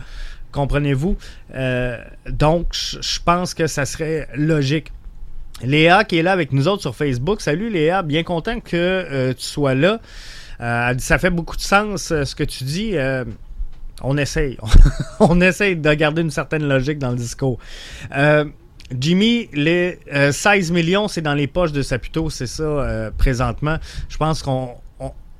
Comprenez-vous? 0.51 1.17
Euh, 1.55 1.99
donc, 2.29 2.67
je 2.73 3.21
pense 3.25 3.55
que 3.55 3.69
ça 3.69 3.85
serait 3.87 4.29
logique. 4.35 4.93
Léa 5.63 6.05
qui 6.05 6.19
est 6.19 6.23
là 6.23 6.33
avec 6.33 6.53
nous 6.53 6.67
autres 6.67 6.83
sur 6.83 6.97
Facebook. 6.97 7.41
Salut 7.41 7.71
Léa, 7.71 8.03
bien 8.03 8.25
content 8.25 8.59
que 8.59 8.77
euh, 8.77 9.35
tu 9.35 9.45
sois 9.45 9.75
là. 9.75 10.01
Euh, 10.61 10.95
ça 10.99 11.19
fait 11.19 11.31
beaucoup 11.31 11.57
de 11.57 11.63
sens 11.63 12.09
ce 12.09 12.35
que 12.35 12.45
tu 12.45 12.65
dis. 12.65 12.97
On 14.03 14.17
essaye. 14.17 14.57
on 15.21 15.41
essaye 15.41 15.77
de 15.77 15.93
garder 15.95 16.23
une 16.23 16.31
certaine 16.31 16.67
logique 16.67 16.99
dans 16.99 17.11
le 17.11 17.17
discours. 17.17 17.59
Jimmy, 18.99 19.51
les 19.53 19.99
16 20.33 20.71
millions, 20.71 21.09
c'est 21.09 21.21
dans 21.21 21.35
les 21.35 21.47
poches 21.47 21.73
de 21.73 21.83
Saputo, 21.83 22.31
c'est 22.31 22.47
ça 22.47 23.11
présentement. 23.19 23.77
Je 24.09 24.17
pense 24.17 24.43
qu'on 24.43 24.77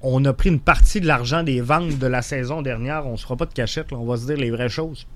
on, 0.03 0.25
a 0.25 0.33
pris 0.33 0.51
une 0.51 0.61
partie 0.61 1.01
de 1.01 1.07
l'argent 1.07 1.43
des 1.43 1.61
ventes 1.61 1.99
de 1.99 2.07
la 2.07 2.23
saison 2.23 2.63
dernière. 2.63 3.07
On 3.07 3.13
ne 3.13 3.17
se 3.17 3.23
fera 3.23 3.37
pas 3.37 3.47
de 3.47 3.55
cachette, 3.55 3.93
on 3.93 4.05
va 4.05 4.17
se 4.17 4.27
dire 4.27 4.37
les 4.37 4.51
vraies 4.51 4.69
choses. 4.69 5.07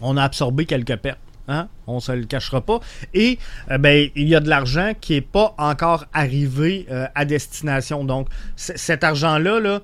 On 0.00 0.16
a 0.16 0.24
absorbé 0.24 0.66
quelques 0.66 0.96
pertes. 0.96 1.20
Hein? 1.48 1.68
On 1.86 1.96
ne 1.96 2.00
se 2.00 2.12
le 2.12 2.24
cachera 2.26 2.60
pas. 2.60 2.80
Et 3.12 3.38
euh, 3.70 3.78
ben, 3.78 4.08
il 4.14 4.28
y 4.28 4.36
a 4.36 4.40
de 4.40 4.48
l'argent 4.48 4.92
qui 5.00 5.14
n'est 5.14 5.20
pas 5.20 5.54
encore 5.58 6.06
arrivé 6.12 6.86
euh, 6.90 7.06
à 7.14 7.24
destination. 7.24 8.04
Donc, 8.04 8.28
cet 8.56 9.02
argent-là, 9.02 9.58
là, 9.58 9.80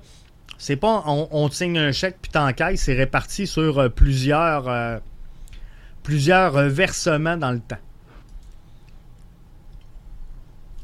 c'est 0.57 0.75
pas 0.75 1.03
on, 1.05 1.49
signe 1.51 1.77
un 1.77 1.91
chèque 1.91 2.17
puis 2.21 2.31
t'encailles, 2.31 2.77
c'est 2.77 2.95
réparti 2.95 3.47
sur 3.47 3.79
euh, 3.79 3.89
plusieurs, 3.89 5.01
plusieurs 6.03 6.53
versements 6.69 7.37
dans 7.37 7.51
le 7.51 7.59
temps. 7.59 7.77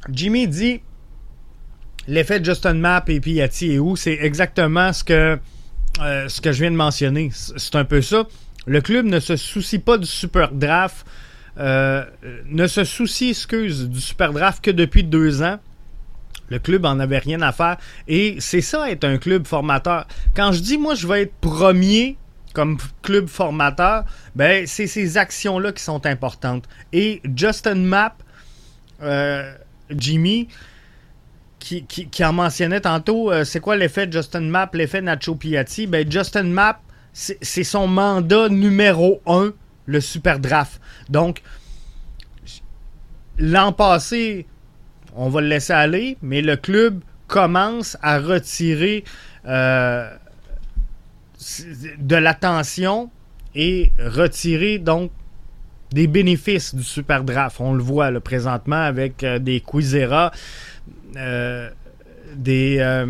Jimmy 0.09 0.47
dit 0.47 0.81
l'effet 2.07 2.39
de 2.39 2.45
Justin 2.45 2.73
Map 2.73 3.05
et 3.07 3.19
Piatti 3.19 3.71
et 3.71 3.79
où, 3.79 3.95
c'est 3.95 4.17
exactement 4.21 4.91
ce 4.91 5.03
que, 5.03 5.39
ce 5.97 6.41
que 6.41 6.51
je 6.51 6.59
viens 6.59 6.71
de 6.71 6.75
mentionner. 6.75 7.29
C'est 7.33 7.75
un 7.75 7.85
peu 7.85 8.01
ça. 8.01 8.27
Le 8.65 8.81
club 8.81 9.05
ne 9.05 9.19
se 9.19 9.35
soucie 9.35 9.79
pas 9.79 9.97
du 9.97 10.05
super 10.05 10.51
draft, 10.51 11.05
euh, 11.59 12.05
ne 12.45 12.65
se 12.67 12.83
soucie, 12.83 13.29
excuse, 13.29 13.89
du 13.89 13.99
super 13.99 14.31
draft 14.31 14.63
que 14.63 14.71
depuis 14.71 15.03
deux 15.03 15.43
ans. 15.43 15.59
Le 16.53 16.59
club 16.59 16.85
en 16.85 16.99
avait 16.99 17.17
rien 17.17 17.41
à 17.41 17.51
faire. 17.51 17.77
Et 18.07 18.35
c'est 18.37 18.61
ça 18.61 18.87
être 18.91 19.05
un 19.05 19.17
club 19.17 19.47
formateur. 19.47 20.05
Quand 20.35 20.51
je 20.51 20.59
dis 20.61 20.77
moi 20.77 20.93
je 20.93 21.07
vais 21.07 21.23
être 21.23 21.33
premier 21.41 22.15
comme 22.53 22.77
club 23.01 23.27
formateur, 23.27 24.05
ben 24.35 24.67
c'est 24.67 24.85
ces 24.85 25.17
actions-là 25.17 25.71
qui 25.71 25.81
sont 25.81 26.05
importantes. 26.05 26.65
Et 26.91 27.23
Justin 27.35 27.73
Mapp, 27.73 28.21
euh, 29.01 29.51
Jimmy, 29.89 30.47
qui, 31.57 32.05
en 32.23 32.33
mentionnait 32.33 32.81
tantôt, 32.81 33.31
euh, 33.31 33.45
c'est 33.45 33.59
quoi 33.59 33.75
l'effet 33.75 34.07
Justin 34.11 34.41
Mapp, 34.41 34.75
l'effet 34.75 35.01
Nacho 35.01 35.33
Piatti? 35.33 35.87
Ben 35.87 36.11
Justin 36.11 36.43
Mapp, 36.43 36.81
c'est 37.13 37.63
son 37.63 37.87
mandat 37.87 38.49
numéro 38.49 39.23
un, 39.25 39.53
le 39.87 40.01
super 40.01 40.37
draft. 40.37 40.79
Donc, 41.09 41.41
l'an 43.39 43.71
passé, 43.71 44.45
on 45.15 45.29
va 45.29 45.41
le 45.41 45.47
laisser 45.47 45.73
aller, 45.73 46.17
mais 46.21 46.41
le 46.41 46.55
club 46.55 47.01
commence 47.27 47.97
à 48.01 48.19
retirer 48.19 49.03
euh, 49.45 50.09
de 51.97 52.15
l'attention 52.15 53.09
et 53.55 53.91
retirer 53.99 54.79
donc 54.79 55.11
des 55.91 56.07
bénéfices 56.07 56.73
du 56.73 56.83
super 56.83 57.23
draft. 57.23 57.57
On 57.59 57.73
le 57.73 57.83
voit 57.83 58.11
le 58.11 58.19
présentement 58.19 58.81
avec 58.81 59.23
euh, 59.23 59.39
des 59.39 59.61
Quizera, 59.61 60.31
euh, 61.17 61.69
des 62.35 63.05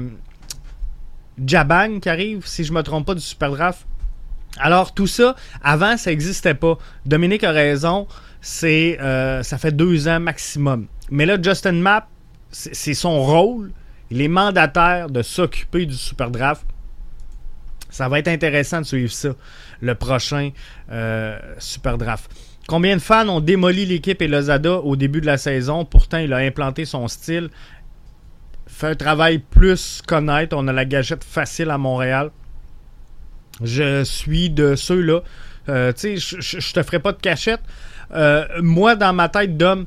Jabang 1.46 2.00
qui 2.00 2.10
arrivent, 2.10 2.46
si 2.46 2.63
je 2.63 2.72
ne 2.72 2.78
me 2.78 2.84
trompe 2.84 3.08
pas, 3.08 3.16
du 3.16 3.22
super 3.22 3.52
draft. 3.52 3.86
Alors, 4.60 4.94
tout 4.94 5.08
ça, 5.08 5.36
avant, 5.63 5.98
ça 5.98 6.12
n'existait 6.12 6.54
pas. 6.54 6.78
Dominique 7.06 7.44
a 7.44 7.52
raison, 7.52 8.08
c'est 8.42 8.98
ça 9.42 9.58
fait 9.58 9.72
deux 9.72 10.08
ans 10.08 10.20
maximum. 10.20 10.88
Mais 11.13 11.28
là, 11.28 11.38
Justin 11.39 11.73
Mapp, 11.73 12.08
c'est 12.49 12.95
son 12.95 13.21
rôle. 13.21 13.71
Il 14.10 14.19
est 14.19 14.28
mandataire 14.28 15.12
de 15.12 15.21
s'occuper 15.21 15.86
du 15.86 15.93
Super 15.93 16.32
Draft. 16.32 16.65
Ça 17.91 18.10
va 18.10 18.17
être 18.17 18.30
intéressant 18.30 18.82
de 18.82 18.86
suivre 18.86 19.12
ça, 19.12 19.30
le 19.80 19.93
prochain 19.93 20.49
euh, 20.91 21.38
Super 21.60 21.99
Draft. 21.99 22.32
Combien 22.67 22.95
de 22.95 23.02
fans 23.02 23.30
ont 23.30 23.41
démoli 23.41 23.86
l'équipe 23.86 24.23
et 24.23 24.28
Lozada 24.28 24.80
au 24.80 24.95
début 24.95 25.21
de 25.21 25.28
la 25.28 25.38
saison? 25.38 25.86
Pourtant, 25.86 26.17
il 26.17 26.34
a 26.34 26.38
implanté 26.38 26.84
son 26.86 27.08
style. 27.08 27.52
Fait 28.65 28.88
un 28.88 28.95
travail 28.95 29.38
plus 29.38 30.02
connaître. 30.02 30.58
On 30.58 30.67
a 30.67 30.73
la 30.73 30.86
gâchette 30.86 31.23
facile 31.23 31.69
à 31.69 31.78
Montréal. 31.78 32.32
Je 33.62 34.04
suis 34.04 34.49
de 34.49 34.76
ceux-là. 34.76 35.19
Euh, 35.69 35.93
tu 35.93 36.19
sais, 36.19 36.39
je 36.39 36.73
te 36.73 36.82
ferai 36.82 36.97
pas 36.97 37.12
de 37.12 37.21
cachette. 37.21 37.62
Euh, 38.15 38.47
moi, 38.63 38.95
dans 38.95 39.13
ma 39.13 39.30
tête 39.30 39.58
d'homme, 39.58 39.86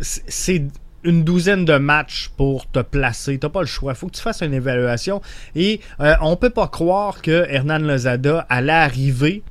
c'est 0.00 0.62
une 1.04 1.24
douzaine 1.24 1.64
de 1.64 1.76
matchs 1.78 2.30
pour 2.36 2.70
te 2.70 2.80
placer. 2.80 3.38
T'as 3.38 3.48
pas 3.48 3.60
le 3.60 3.66
choix. 3.66 3.94
faut 3.94 4.08
que 4.08 4.16
tu 4.16 4.22
fasses 4.22 4.42
une 4.42 4.54
évaluation. 4.54 5.22
Et 5.54 5.80
euh, 6.00 6.14
on 6.20 6.36
peut 6.36 6.50
pas 6.50 6.68
croire 6.68 7.22
que 7.22 7.46
Hernan 7.48 7.78
Lozada 7.78 8.46
allait 8.48 8.72
arriver 8.72 9.42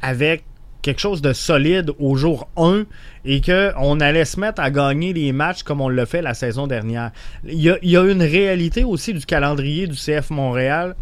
avec 0.00 0.44
quelque 0.82 1.00
chose 1.00 1.22
de 1.22 1.32
solide 1.32 1.92
au 2.00 2.16
jour 2.16 2.48
1 2.56 2.84
et 3.24 3.40
qu'on 3.40 4.00
allait 4.00 4.24
se 4.24 4.40
mettre 4.40 4.60
à 4.60 4.70
gagner 4.70 5.12
les 5.12 5.32
matchs 5.32 5.62
comme 5.62 5.80
on 5.80 5.88
l'a 5.88 6.06
fait 6.06 6.22
la 6.22 6.34
saison 6.34 6.66
dernière. 6.66 7.12
Il 7.44 7.60
y, 7.60 7.72
il 7.82 7.90
y 7.90 7.96
a 7.96 8.02
une 8.02 8.22
réalité 8.22 8.82
aussi 8.82 9.14
du 9.14 9.24
calendrier 9.24 9.86
du 9.86 9.94
CF 9.94 10.30
Montréal 10.30 10.96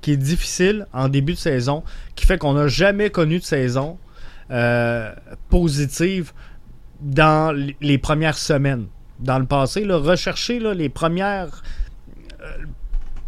qui 0.00 0.12
est 0.12 0.16
difficile 0.16 0.86
en 0.92 1.08
début 1.08 1.34
de 1.34 1.38
saison, 1.38 1.82
qui 2.14 2.26
fait 2.26 2.38
qu'on 2.38 2.54
n'a 2.54 2.68
jamais 2.68 3.10
connu 3.10 3.38
de 3.38 3.44
saison 3.44 3.98
euh, 4.50 5.12
positive 5.50 6.32
dans 7.00 7.56
les 7.80 7.98
premières 7.98 8.38
semaines. 8.38 8.86
Dans 9.18 9.38
le 9.38 9.46
passé, 9.46 9.86
rechercher 9.86 10.60
les 10.60 10.88
premières 10.88 11.62
euh, 12.42 12.66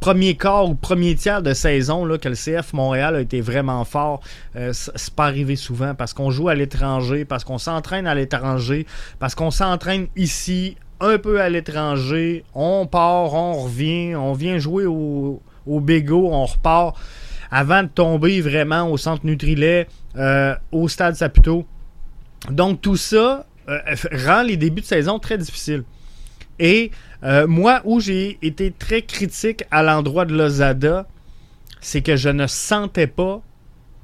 premier 0.01 0.37
quart 0.37 0.69
ou 0.69 0.75
premier 0.75 1.15
tiers 1.15 1.43
de 1.43 1.53
saison 1.53 2.05
là, 2.05 2.19
que 2.19 2.29
le 2.29 2.35
CF 2.35 2.73
Montréal 2.73 3.17
a 3.17 3.21
été 3.21 3.41
vraiment 3.41 3.85
fort, 3.85 4.21
euh, 4.57 4.73
c'est 4.73 5.15
pas 5.15 5.27
arrivé 5.27 5.57
souvent 5.57 5.95
parce 5.95 6.15
qu'on 6.15 6.31
joue 6.31 6.49
à 6.49 6.55
l'étranger, 6.55 7.25
parce 7.25 7.45
qu'on 7.45 7.59
s'entraîne 7.59 8.07
à 8.07 8.15
l'étranger, 8.15 8.87
parce 9.19 9.35
qu'on 9.35 9.51
s'entraîne 9.51 10.07
ici 10.17 10.77
un 11.01 11.19
peu 11.19 11.41
à 11.41 11.49
l'étranger, 11.49 12.45
on 12.55 12.87
part, 12.87 13.35
on 13.35 13.55
revient, 13.65 14.15
on 14.17 14.33
vient 14.33 14.59
jouer 14.59 14.87
au, 14.87 15.43
au 15.67 15.81
Bégo, 15.81 16.29
on 16.31 16.45
repart 16.45 16.97
avant 17.51 17.83
de 17.83 17.89
tomber 17.89 18.41
vraiment 18.41 18.91
au 18.91 18.97
centre 18.97 19.25
Nutrilet, 19.25 19.89
euh, 20.17 20.55
au 20.71 20.89
stade 20.89 21.15
Saputo. 21.15 21.67
Donc 22.51 22.81
tout 22.81 22.97
ça 22.97 23.47
rend 24.13 24.43
les 24.43 24.57
débuts 24.57 24.81
de 24.81 24.87
saison 24.87 25.19
très 25.19 25.39
difficiles. 25.39 25.85
Et 26.59 26.91
euh, 27.23 27.47
moi, 27.47 27.83
où 27.85 28.01
j'ai 28.01 28.39
été 28.43 28.71
très 28.71 29.03
critique 29.03 29.65
à 29.71 29.83
l'endroit 29.83 30.25
de 30.25 30.37
Lozada, 30.37 31.07
c'est 31.81 32.03
que 32.03 32.17
je 32.17 32.29
ne 32.29 32.47
sentais 32.47 33.07
pas 33.07 33.43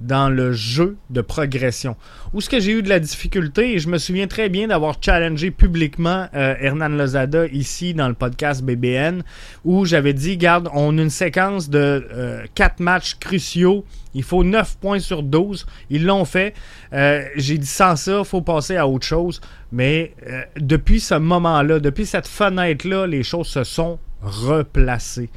dans 0.00 0.28
le 0.28 0.52
jeu 0.52 0.96
de 1.10 1.20
progression. 1.20 1.96
Où 2.32 2.40
ce 2.40 2.48
que 2.48 2.60
j'ai 2.60 2.72
eu 2.72 2.82
de 2.82 2.88
la 2.88 3.00
difficulté, 3.00 3.74
et 3.74 3.78
je 3.78 3.88
me 3.88 3.98
souviens 3.98 4.26
très 4.26 4.48
bien 4.48 4.68
d'avoir 4.68 4.96
challengé 5.00 5.50
publiquement 5.50 6.28
euh, 6.34 6.54
Hernan 6.60 6.88
Lozada 6.88 7.46
ici 7.46 7.94
dans 7.94 8.08
le 8.08 8.14
podcast 8.14 8.62
BBN, 8.62 9.22
où 9.64 9.84
j'avais 9.84 10.12
dit, 10.12 10.36
garde, 10.36 10.68
on 10.74 10.98
a 10.98 11.02
une 11.02 11.10
séquence 11.10 11.70
de 11.70 12.06
euh, 12.12 12.44
4 12.54 12.80
matchs 12.80 13.14
cruciaux, 13.14 13.84
il 14.14 14.22
faut 14.22 14.44
9 14.44 14.78
points 14.78 14.98
sur 14.98 15.22
12, 15.22 15.66
ils 15.90 16.04
l'ont 16.04 16.24
fait. 16.24 16.54
Euh, 16.92 17.24
j'ai 17.36 17.58
dit, 17.58 17.66
sans 17.66 17.96
ça, 17.96 18.18
il 18.20 18.24
faut 18.24 18.42
passer 18.42 18.76
à 18.76 18.86
autre 18.86 19.06
chose. 19.06 19.40
Mais 19.72 20.14
euh, 20.28 20.42
depuis 20.56 21.00
ce 21.00 21.14
moment-là, 21.14 21.80
depuis 21.80 22.06
cette 22.06 22.28
fenêtre-là, 22.28 23.06
les 23.06 23.22
choses 23.22 23.48
se 23.48 23.64
sont 23.64 23.98
replacées. 24.22 25.30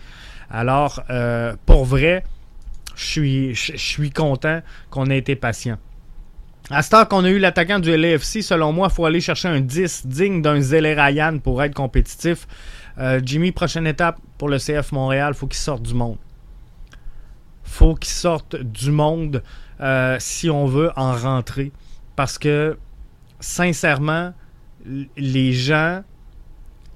Alors, 0.49 1.03
pour 1.65 1.83
vrai, 1.83 2.23
je 2.97 3.05
suis, 3.05 3.55
suis 3.55 4.09
content 4.09 4.61
qu'on 4.89 5.09
ait 5.09 5.19
été 5.19 5.35
patient. 5.35 5.77
À 6.69 6.81
ce 6.81 6.89
temps 6.89 7.05
qu'on 7.05 7.23
a 7.23 7.29
eu 7.29 7.39
l'attaquant 7.39 7.79
du 7.79 7.95
LAFC, 7.95 8.41
selon 8.41 8.73
moi, 8.73 8.89
il 8.91 8.93
faut 8.93 9.05
aller 9.05 9.21
chercher 9.21 9.47
un 9.47 9.61
10 9.61 10.07
digne 10.07 10.41
d'un 10.41 10.59
Zélé 10.59 10.93
Ryan 10.95 11.39
pour 11.39 11.63
être 11.63 11.73
compétitif. 11.73 12.45
Euh, 12.97 13.21
Jimmy, 13.23 13.53
prochaine 13.53 13.87
étape 13.87 14.19
pour 14.37 14.49
le 14.49 14.57
CF 14.57 14.91
Montréal, 14.91 15.33
faut 15.33 15.47
qu'il 15.47 15.59
sorte 15.59 15.83
du 15.83 15.93
monde. 15.93 16.17
faut 17.63 17.95
qu'il 17.95 18.11
sorte 18.11 18.55
du 18.55 18.91
monde 18.91 19.43
euh, 19.79 20.17
si 20.19 20.49
on 20.49 20.65
veut 20.65 20.91
en 20.97 21.13
rentrer. 21.13 21.71
Parce 22.17 22.37
que, 22.37 22.77
sincèrement, 23.39 24.33
les 25.15 25.53
gens, 25.53 26.03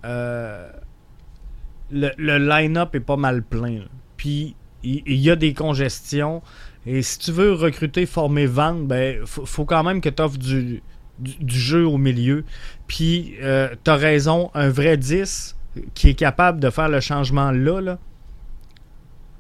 euh, 0.03 0.69
le, 1.91 2.09
le 2.17 2.37
line-up 2.39 2.95
est 2.95 2.99
pas 2.99 3.17
mal 3.17 3.43
plein. 3.43 3.83
Puis, 4.17 4.55
il 4.83 5.19
y, 5.19 5.29
a 5.29 5.35
des 5.35 5.53
congestions. 5.53 6.41
Et 6.85 7.01
si 7.01 7.19
tu 7.19 7.31
veux 7.31 7.53
recruter, 7.53 8.05
former, 8.05 8.45
vendre, 8.45 8.85
ben, 8.85 9.25
faut, 9.25 9.65
quand 9.65 9.83
même 9.83 10.01
que 10.01 10.09
tu 10.09 10.21
offres 10.21 10.37
du, 10.37 10.81
jeu 11.47 11.85
au 11.85 11.97
milieu. 11.97 12.43
Puis, 12.87 13.35
euh, 13.41 13.75
tu 13.83 13.91
as 13.91 13.95
raison, 13.95 14.49
un 14.53 14.69
vrai 14.69 14.97
10 14.97 15.55
qui 15.93 16.09
est 16.09 16.15
capable 16.15 16.59
de 16.59 16.69
faire 16.69 16.89
le 16.89 16.99
changement 16.99 17.51
là, 17.51 17.97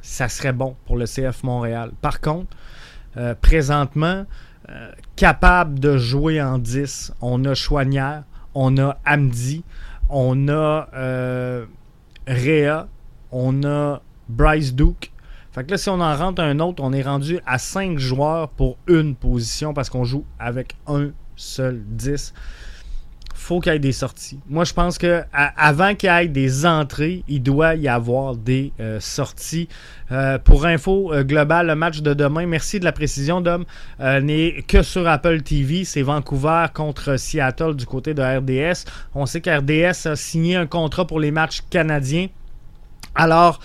ça 0.01 0.29
serait 0.29 0.53
bon 0.53 0.75
pour 0.85 0.97
le 0.97 1.05
CF 1.05 1.43
Montréal. 1.43 1.91
Par 2.01 2.21
contre, 2.21 2.55
euh, 3.17 3.35
présentement, 3.39 4.25
euh, 4.69 4.91
capable 5.15 5.79
de 5.79 5.97
jouer 5.97 6.41
en 6.41 6.57
10, 6.57 7.13
on 7.21 7.43
a 7.45 7.53
Chouanière, 7.53 8.23
on 8.53 8.77
a 8.77 8.97
Amdi, 9.05 9.63
on 10.09 10.47
a 10.49 10.87
Rhea, 12.27 12.87
on 13.31 13.63
a 13.63 14.01
Bryce 14.29 14.73
Duke. 14.73 15.10
Fait 15.51 15.65
que 15.65 15.71
là, 15.71 15.77
si 15.77 15.89
on 15.89 15.99
en 15.99 16.15
rentre 16.15 16.41
un 16.41 16.59
autre, 16.59 16.81
on 16.83 16.93
est 16.93 17.01
rendu 17.01 17.39
à 17.45 17.57
5 17.57 17.97
joueurs 17.99 18.49
pour 18.49 18.77
une 18.87 19.15
position 19.15 19.73
parce 19.73 19.89
qu'on 19.89 20.05
joue 20.05 20.25
avec 20.39 20.75
un 20.87 21.11
seul 21.35 21.81
10 21.85 22.33
faut 23.41 23.59
qu'il 23.59 23.73
y 23.73 23.75
ait 23.75 23.79
des 23.79 23.91
sorties. 23.91 24.39
Moi, 24.47 24.63
je 24.63 24.73
pense 24.73 24.97
que 24.97 25.23
avant 25.33 25.95
qu'il 25.95 26.09
y 26.09 26.13
ait 26.13 26.27
des 26.27 26.65
entrées, 26.65 27.23
il 27.27 27.41
doit 27.41 27.75
y 27.75 27.87
avoir 27.87 28.35
des 28.35 28.71
euh, 28.79 28.99
sorties. 28.99 29.67
Euh, 30.11 30.37
pour 30.37 30.65
info 30.65 31.11
euh, 31.13 31.23
le 31.23 31.73
match 31.73 32.01
de 32.01 32.13
demain, 32.13 32.45
merci 32.45 32.79
de 32.79 32.85
la 32.85 32.91
précision, 32.91 33.41
Dom, 33.41 33.65
n'est 33.99 34.63
que 34.67 34.83
sur 34.83 35.07
Apple 35.07 35.41
TV. 35.41 35.83
C'est 35.85 36.01
Vancouver 36.01 36.67
contre 36.73 37.17
Seattle 37.17 37.75
du 37.75 37.85
côté 37.85 38.13
de 38.13 38.21
RDS. 38.21 38.85
On 39.15 39.25
sait 39.25 39.41
qu'RDS 39.41 40.07
a 40.07 40.15
signé 40.15 40.55
un 40.55 40.67
contrat 40.67 41.07
pour 41.07 41.19
les 41.19 41.31
matchs 41.31 41.61
canadiens. 41.69 42.27
Alors, 43.15 43.59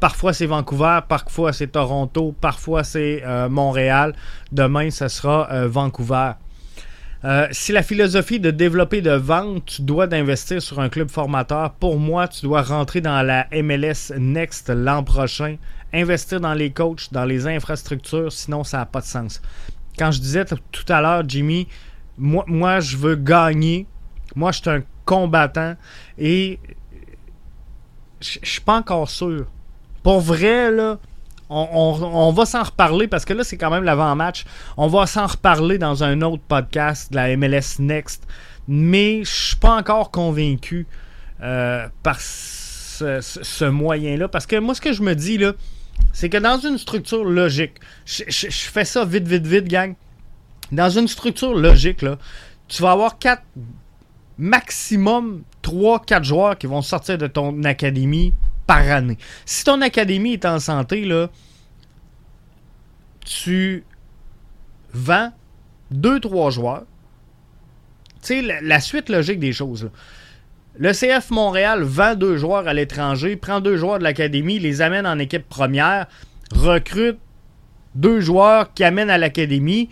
parfois 0.00 0.32
c'est 0.32 0.46
Vancouver, 0.46 1.00
parfois 1.06 1.52
c'est 1.52 1.68
Toronto, 1.68 2.34
parfois 2.40 2.82
c'est 2.82 3.22
Montréal. 3.50 4.14
Demain, 4.52 4.90
ce 4.90 5.08
sera 5.08 5.66
Vancouver. 5.66 6.32
Euh, 7.26 7.48
si 7.50 7.72
la 7.72 7.82
philosophie 7.82 8.38
de 8.38 8.52
développer 8.52 9.00
de 9.00 9.10
vente, 9.10 9.64
tu 9.66 9.82
dois 9.82 10.06
d'investir 10.06 10.62
sur 10.62 10.78
un 10.80 10.88
club 10.88 11.10
formateur. 11.10 11.72
Pour 11.72 11.98
moi, 11.98 12.28
tu 12.28 12.42
dois 12.42 12.62
rentrer 12.62 13.00
dans 13.00 13.20
la 13.22 13.48
MLS 13.50 14.12
Next 14.16 14.68
l'an 14.68 15.02
prochain. 15.02 15.56
Investir 15.92 16.40
dans 16.40 16.54
les 16.54 16.70
coachs, 16.70 17.12
dans 17.12 17.24
les 17.24 17.46
infrastructures, 17.46 18.30
sinon 18.30 18.64
ça 18.64 18.78
n'a 18.78 18.86
pas 18.86 19.00
de 19.00 19.06
sens. 19.06 19.40
Quand 19.98 20.12
je 20.12 20.20
disais 20.20 20.44
tout 20.44 20.92
à 20.92 21.00
l'heure, 21.00 21.22
Jimmy, 21.26 21.66
moi, 22.18 22.44
moi 22.46 22.80
je 22.80 22.96
veux 22.96 23.16
gagner. 23.16 23.86
Moi, 24.34 24.52
je 24.52 24.60
suis 24.60 24.70
un 24.70 24.82
combattant 25.04 25.74
et 26.18 26.60
je 28.20 28.38
suis 28.42 28.60
pas 28.60 28.76
encore 28.76 29.08
sûr. 29.10 29.46
Pour 30.02 30.20
vrai, 30.20 30.70
là, 30.70 30.98
on, 31.48 32.32
va 32.32 32.44
s'en 32.44 32.62
reparler 32.62 33.06
parce 33.08 33.24
que 33.24 33.32
là, 33.32 33.44
c'est 33.44 33.56
quand 33.56 33.70
même 33.70 33.84
l'avant-match. 33.84 34.44
On 34.76 34.88
va 34.88 35.06
s'en 35.06 35.26
reparler 35.26 35.78
dans 35.78 36.02
un 36.02 36.22
autre 36.22 36.42
podcast 36.46 37.12
de 37.12 37.16
la 37.16 37.36
MLS 37.36 37.78
Next. 37.78 38.26
Mais 38.68 39.22
je 39.24 39.30
suis 39.30 39.56
pas 39.56 39.76
encore 39.76 40.10
convaincu 40.10 40.86
euh, 41.42 41.86
par 42.02 42.20
ce, 42.20 43.64
moyen-là. 43.64 44.28
Parce 44.28 44.46
que 44.46 44.56
moi, 44.56 44.74
ce 44.74 44.80
que 44.80 44.92
je 44.92 45.02
me 45.02 45.14
dis, 45.14 45.38
là, 45.38 45.52
c'est 46.12 46.28
que 46.28 46.38
dans 46.38 46.58
une 46.58 46.78
structure 46.78 47.24
logique, 47.24 47.74
je, 48.04 48.24
fais 48.50 48.84
ça 48.84 49.04
vite, 49.04 49.28
vite, 49.28 49.46
vite, 49.46 49.68
gang. 49.68 49.94
Dans 50.72 50.90
une 50.90 51.06
structure 51.06 51.54
logique, 51.54 52.02
là, 52.02 52.18
tu 52.66 52.82
vas 52.82 52.90
avoir 52.90 53.18
quatre, 53.18 53.44
maximum 54.38 55.42
3-4 55.62 56.24
joueurs 56.24 56.58
qui 56.58 56.66
vont 56.66 56.82
sortir 56.82 57.18
de 57.18 57.26
ton 57.26 57.62
académie 57.64 58.32
par 58.66 58.90
année. 58.90 59.18
Si 59.44 59.64
ton 59.64 59.80
académie 59.80 60.34
est 60.34 60.44
en 60.44 60.58
santé, 60.58 61.04
là, 61.04 61.28
tu 63.24 63.84
vends 64.92 65.32
2-3 65.92 66.50
joueurs. 66.50 66.84
Tu 68.22 68.46
sais, 68.46 68.60
la, 68.62 68.80
suite 68.80 69.08
logique 69.08 69.38
des 69.38 69.52
choses. 69.52 69.90
Le 70.78 70.92
CF 70.92 71.30
Montréal 71.30 71.82
vend 71.82 72.14
deux 72.14 72.36
joueurs 72.36 72.68
à 72.68 72.74
l'étranger, 72.74 73.36
prend 73.36 73.60
deux 73.60 73.76
joueurs 73.76 73.98
de 73.98 74.04
l'académie, 74.04 74.58
les 74.58 74.82
amène 74.82 75.06
en 75.06 75.18
équipe 75.18 75.48
première, 75.48 76.06
recrute 76.52 77.18
deux 77.94 78.20
joueurs 78.20 78.74
qui 78.74 78.84
amènent 78.84 79.10
à 79.10 79.16
l'académie. 79.16 79.88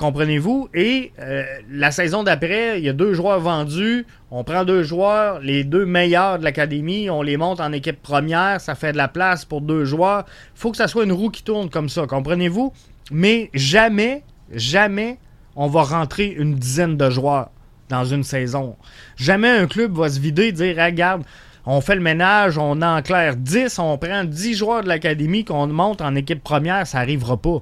Comprenez-vous? 0.00 0.70
Et 0.72 1.12
euh, 1.18 1.44
la 1.70 1.90
saison 1.90 2.22
d'après, 2.22 2.78
il 2.78 2.86
y 2.86 2.88
a 2.88 2.94
deux 2.94 3.12
joueurs 3.12 3.38
vendus. 3.38 4.06
On 4.30 4.44
prend 4.44 4.64
deux 4.64 4.82
joueurs, 4.82 5.40
les 5.40 5.62
deux 5.62 5.84
meilleurs 5.84 6.38
de 6.38 6.44
l'académie, 6.44 7.10
on 7.10 7.20
les 7.20 7.36
monte 7.36 7.60
en 7.60 7.70
équipe 7.70 8.00
première. 8.00 8.62
Ça 8.62 8.74
fait 8.74 8.92
de 8.92 8.96
la 8.96 9.08
place 9.08 9.44
pour 9.44 9.60
deux 9.60 9.84
joueurs. 9.84 10.24
Il 10.56 10.58
faut 10.58 10.70
que 10.70 10.78
ça 10.78 10.88
soit 10.88 11.04
une 11.04 11.12
roue 11.12 11.28
qui 11.28 11.42
tourne 11.42 11.68
comme 11.68 11.90
ça. 11.90 12.06
Comprenez-vous? 12.06 12.72
Mais 13.10 13.50
jamais, 13.52 14.22
jamais 14.54 15.18
on 15.54 15.66
va 15.66 15.82
rentrer 15.82 16.28
une 16.28 16.54
dizaine 16.54 16.96
de 16.96 17.10
joueurs 17.10 17.50
dans 17.90 18.06
une 18.06 18.24
saison. 18.24 18.76
Jamais 19.16 19.50
un 19.50 19.66
club 19.66 19.92
va 19.92 20.08
se 20.08 20.18
vider 20.18 20.44
et 20.44 20.52
dire 20.52 20.82
Regarde, 20.82 21.24
on 21.66 21.82
fait 21.82 21.94
le 21.94 22.00
ménage, 22.00 22.56
on 22.56 22.80
en 22.80 23.02
clair 23.02 23.36
10, 23.36 23.78
on 23.78 23.98
prend 23.98 24.24
10 24.24 24.54
joueurs 24.54 24.82
de 24.82 24.88
l'académie 24.88 25.44
qu'on 25.44 25.66
monte 25.66 26.00
en 26.00 26.14
équipe 26.14 26.42
première, 26.42 26.86
ça 26.86 27.00
n'arrivera 27.00 27.36
pas 27.36 27.58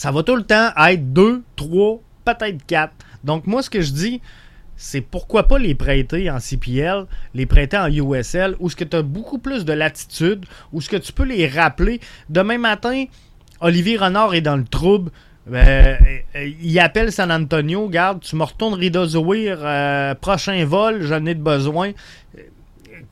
ça 0.00 0.10
va 0.10 0.22
tout 0.22 0.34
le 0.34 0.44
temps 0.44 0.70
être 0.88 1.12
2, 1.12 1.42
3, 1.56 2.00
peut-être 2.24 2.64
4. 2.66 2.90
Donc 3.22 3.46
moi, 3.46 3.62
ce 3.62 3.68
que 3.68 3.82
je 3.82 3.92
dis, 3.92 4.22
c'est 4.74 5.02
pourquoi 5.02 5.46
pas 5.46 5.58
les 5.58 5.74
prêter 5.74 6.30
en 6.30 6.38
CPL, 6.40 7.04
les 7.34 7.44
prêter 7.44 7.76
en 7.76 7.86
USL, 7.86 8.56
où 8.60 8.70
ce 8.70 8.76
que 8.76 8.84
tu 8.84 8.96
as 8.96 9.02
beaucoup 9.02 9.36
plus 9.36 9.66
de 9.66 9.74
latitude, 9.74 10.46
où 10.72 10.80
ce 10.80 10.88
que 10.88 10.96
tu 10.96 11.12
peux 11.12 11.24
les 11.24 11.46
rappeler. 11.46 12.00
Demain 12.30 12.56
matin, 12.56 13.04
Olivier 13.60 13.98
Renard 13.98 14.32
est 14.32 14.40
dans 14.40 14.56
le 14.56 14.64
trouble. 14.64 15.10
Euh, 15.52 15.96
il 16.34 16.78
appelle 16.78 17.12
San 17.12 17.30
Antonio, 17.30 17.86
garde, 17.90 18.20
tu 18.20 18.36
me 18.36 18.44
retournes 18.44 18.72
Rida 18.72 19.04
Zouir, 19.04 19.58
euh, 19.60 20.14
prochain 20.14 20.64
vol, 20.64 21.02
j'en 21.02 21.26
ai 21.26 21.34
de 21.34 21.42
besoin. 21.42 21.92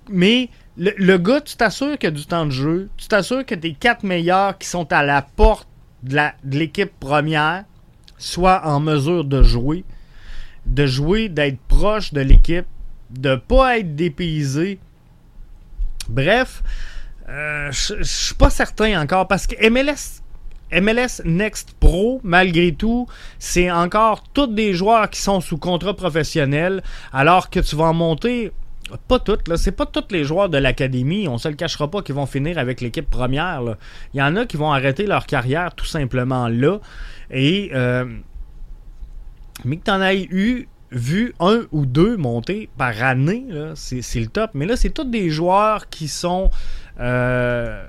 Mais 0.08 0.48
le, 0.78 0.92
le 0.96 1.18
gars, 1.18 1.42
tu 1.42 1.54
t'assures 1.54 1.98
qu'il 1.98 2.08
y 2.08 2.12
a 2.14 2.16
du 2.16 2.24
temps 2.24 2.46
de 2.46 2.50
jeu, 2.50 2.88
tu 2.96 3.08
t'assures 3.08 3.44
que 3.44 3.54
tes 3.54 3.74
quatre 3.74 4.04
meilleurs 4.04 4.56
qui 4.56 4.68
sont 4.68 4.90
à 4.90 5.02
la 5.02 5.20
porte 5.20 5.67
de 6.02 6.30
l'équipe 6.44 6.92
première 6.98 7.64
soit 8.18 8.66
en 8.66 8.80
mesure 8.80 9.24
de 9.24 9.42
jouer, 9.42 9.84
de 10.66 10.86
jouer, 10.86 11.28
d'être 11.28 11.58
proche 11.68 12.12
de 12.12 12.20
l'équipe, 12.20 12.66
de 13.10 13.36
pas 13.36 13.78
être 13.78 13.94
dépaysé. 13.94 14.78
Bref, 16.08 16.62
euh, 17.28 17.70
je 17.70 18.02
suis 18.02 18.34
pas 18.34 18.50
certain 18.50 19.00
encore 19.00 19.28
parce 19.28 19.46
que 19.46 19.68
MLS, 19.68 20.22
MLS 20.72 21.22
Next 21.24 21.74
Pro, 21.78 22.20
malgré 22.24 22.72
tout, 22.72 23.06
c'est 23.38 23.70
encore 23.70 24.24
tous 24.32 24.46
des 24.48 24.74
joueurs 24.74 25.08
qui 25.10 25.20
sont 25.20 25.40
sous 25.40 25.58
contrat 25.58 25.94
professionnel, 25.94 26.82
alors 27.12 27.50
que 27.50 27.60
tu 27.60 27.76
vas 27.76 27.86
en 27.86 27.94
monter 27.94 28.52
pas 28.96 29.18
toutes, 29.18 29.48
là. 29.48 29.56
C'est 29.56 29.72
pas 29.72 29.86
tous 29.86 30.04
les 30.10 30.24
joueurs 30.24 30.48
de 30.48 30.58
l'académie, 30.58 31.28
on 31.28 31.38
se 31.38 31.48
le 31.48 31.54
cachera 31.54 31.90
pas, 31.90 32.02
qui 32.02 32.12
vont 32.12 32.26
finir 32.26 32.58
avec 32.58 32.80
l'équipe 32.80 33.08
première. 33.08 33.62
Il 34.14 34.18
y 34.18 34.22
en 34.22 34.36
a 34.36 34.46
qui 34.46 34.56
vont 34.56 34.72
arrêter 34.72 35.06
leur 35.06 35.26
carrière 35.26 35.74
tout 35.74 35.84
simplement 35.84 36.48
là. 36.48 36.78
Et 37.30 37.70
euh, 37.74 38.06
mais 39.64 39.76
que 39.76 39.84
tu 39.84 39.90
en 39.90 40.02
aies 40.02 40.26
eu 40.30 40.68
vu 40.90 41.34
un 41.40 41.62
ou 41.72 41.84
deux 41.84 42.16
monter 42.16 42.68
par 42.78 43.02
année, 43.02 43.46
c'est 43.74 44.20
le 44.20 44.28
top. 44.28 44.52
Mais 44.54 44.66
là, 44.66 44.76
c'est 44.76 44.90
tous 44.90 45.04
des 45.04 45.30
joueurs 45.30 45.88
qui 45.88 46.08
sont 46.08 46.50
euh, 47.00 47.86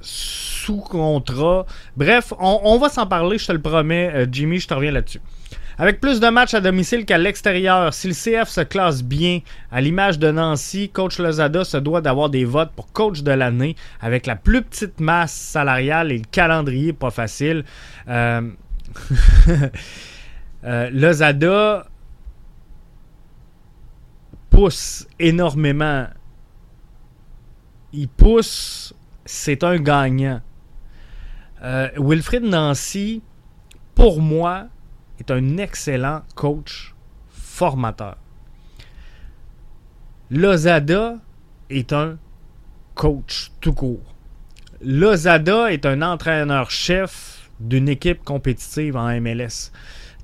sous 0.00 0.80
contrat. 0.80 1.66
Bref, 1.96 2.32
on, 2.38 2.60
on 2.64 2.78
va 2.78 2.88
s'en 2.88 3.06
parler, 3.06 3.38
je 3.38 3.46
te 3.46 3.52
le 3.52 3.60
promets, 3.60 4.10
euh, 4.14 4.26
Jimmy, 4.30 4.58
je 4.60 4.68
te 4.68 4.74
reviens 4.74 4.92
là-dessus. 4.92 5.20
Avec 5.78 6.00
plus 6.00 6.20
de 6.20 6.28
matchs 6.28 6.54
à 6.54 6.60
domicile 6.60 7.04
qu'à 7.04 7.18
l'extérieur, 7.18 7.92
si 7.94 8.08
le 8.08 8.14
CF 8.14 8.48
se 8.48 8.60
classe 8.60 9.02
bien, 9.02 9.40
à 9.70 9.80
l'image 9.80 10.18
de 10.18 10.30
Nancy, 10.30 10.90
coach 10.90 11.18
Lozada 11.18 11.64
se 11.64 11.76
doit 11.76 12.00
d'avoir 12.00 12.28
des 12.30 12.44
votes 12.44 12.72
pour 12.76 12.92
coach 12.92 13.22
de 13.22 13.32
l'année 13.32 13.76
avec 14.00 14.26
la 14.26 14.36
plus 14.36 14.62
petite 14.62 15.00
masse 15.00 15.32
salariale 15.32 16.12
et 16.12 16.18
le 16.18 16.24
calendrier 16.30 16.92
pas 16.92 17.10
facile. 17.10 17.64
Euh... 18.08 18.50
euh 20.64 20.90
Lozada 20.90 21.86
pousse 24.50 25.08
énormément. 25.18 26.06
Il 27.92 28.08
pousse, 28.08 28.94
c'est 29.24 29.64
un 29.64 29.76
gagnant. 29.78 30.40
Euh, 31.62 31.88
Wilfrid 31.96 32.42
Nancy, 32.42 33.22
pour 33.94 34.20
moi, 34.20 34.66
est 35.22 35.30
un 35.30 35.56
excellent 35.58 36.22
coach 36.34 36.94
formateur. 37.30 38.16
Lozada 40.30 41.18
est 41.70 41.92
un 41.92 42.18
coach 42.96 43.52
tout 43.60 43.72
court. 43.72 44.14
Lozada 44.80 45.72
est 45.72 45.86
un 45.86 46.02
entraîneur-chef 46.02 47.50
d'une 47.60 47.88
équipe 47.88 48.24
compétitive 48.24 48.96
en 48.96 49.20
MLS. 49.20 49.70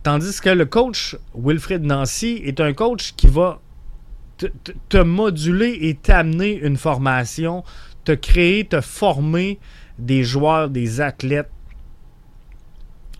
Tandis 0.02 0.40
que 0.40 0.50
le 0.50 0.66
coach 0.66 1.16
Wilfred 1.34 1.84
Nancy 1.84 2.40
est 2.44 2.60
un 2.60 2.72
coach 2.72 3.12
qui 3.16 3.28
va 3.28 3.60
te, 4.88 4.98
moduler 4.98 5.78
et 5.82 5.94
t'amener 5.94 6.54
une 6.54 6.76
formation, 6.76 7.62
te 8.04 8.12
créer, 8.12 8.64
te 8.64 8.80
former 8.80 9.60
des 9.98 10.24
joueurs, 10.24 10.70
des 10.70 11.00
athlètes 11.00 11.50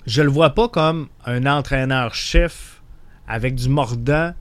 je 0.09 0.23
le 0.23 0.31
vois 0.31 0.51
pas 0.51 0.69
comme 0.69 1.09
un 1.27 1.45
entraîneur-chef 1.45 2.83
avec 3.29 3.55
du 3.55 3.69
mordant 3.69 4.33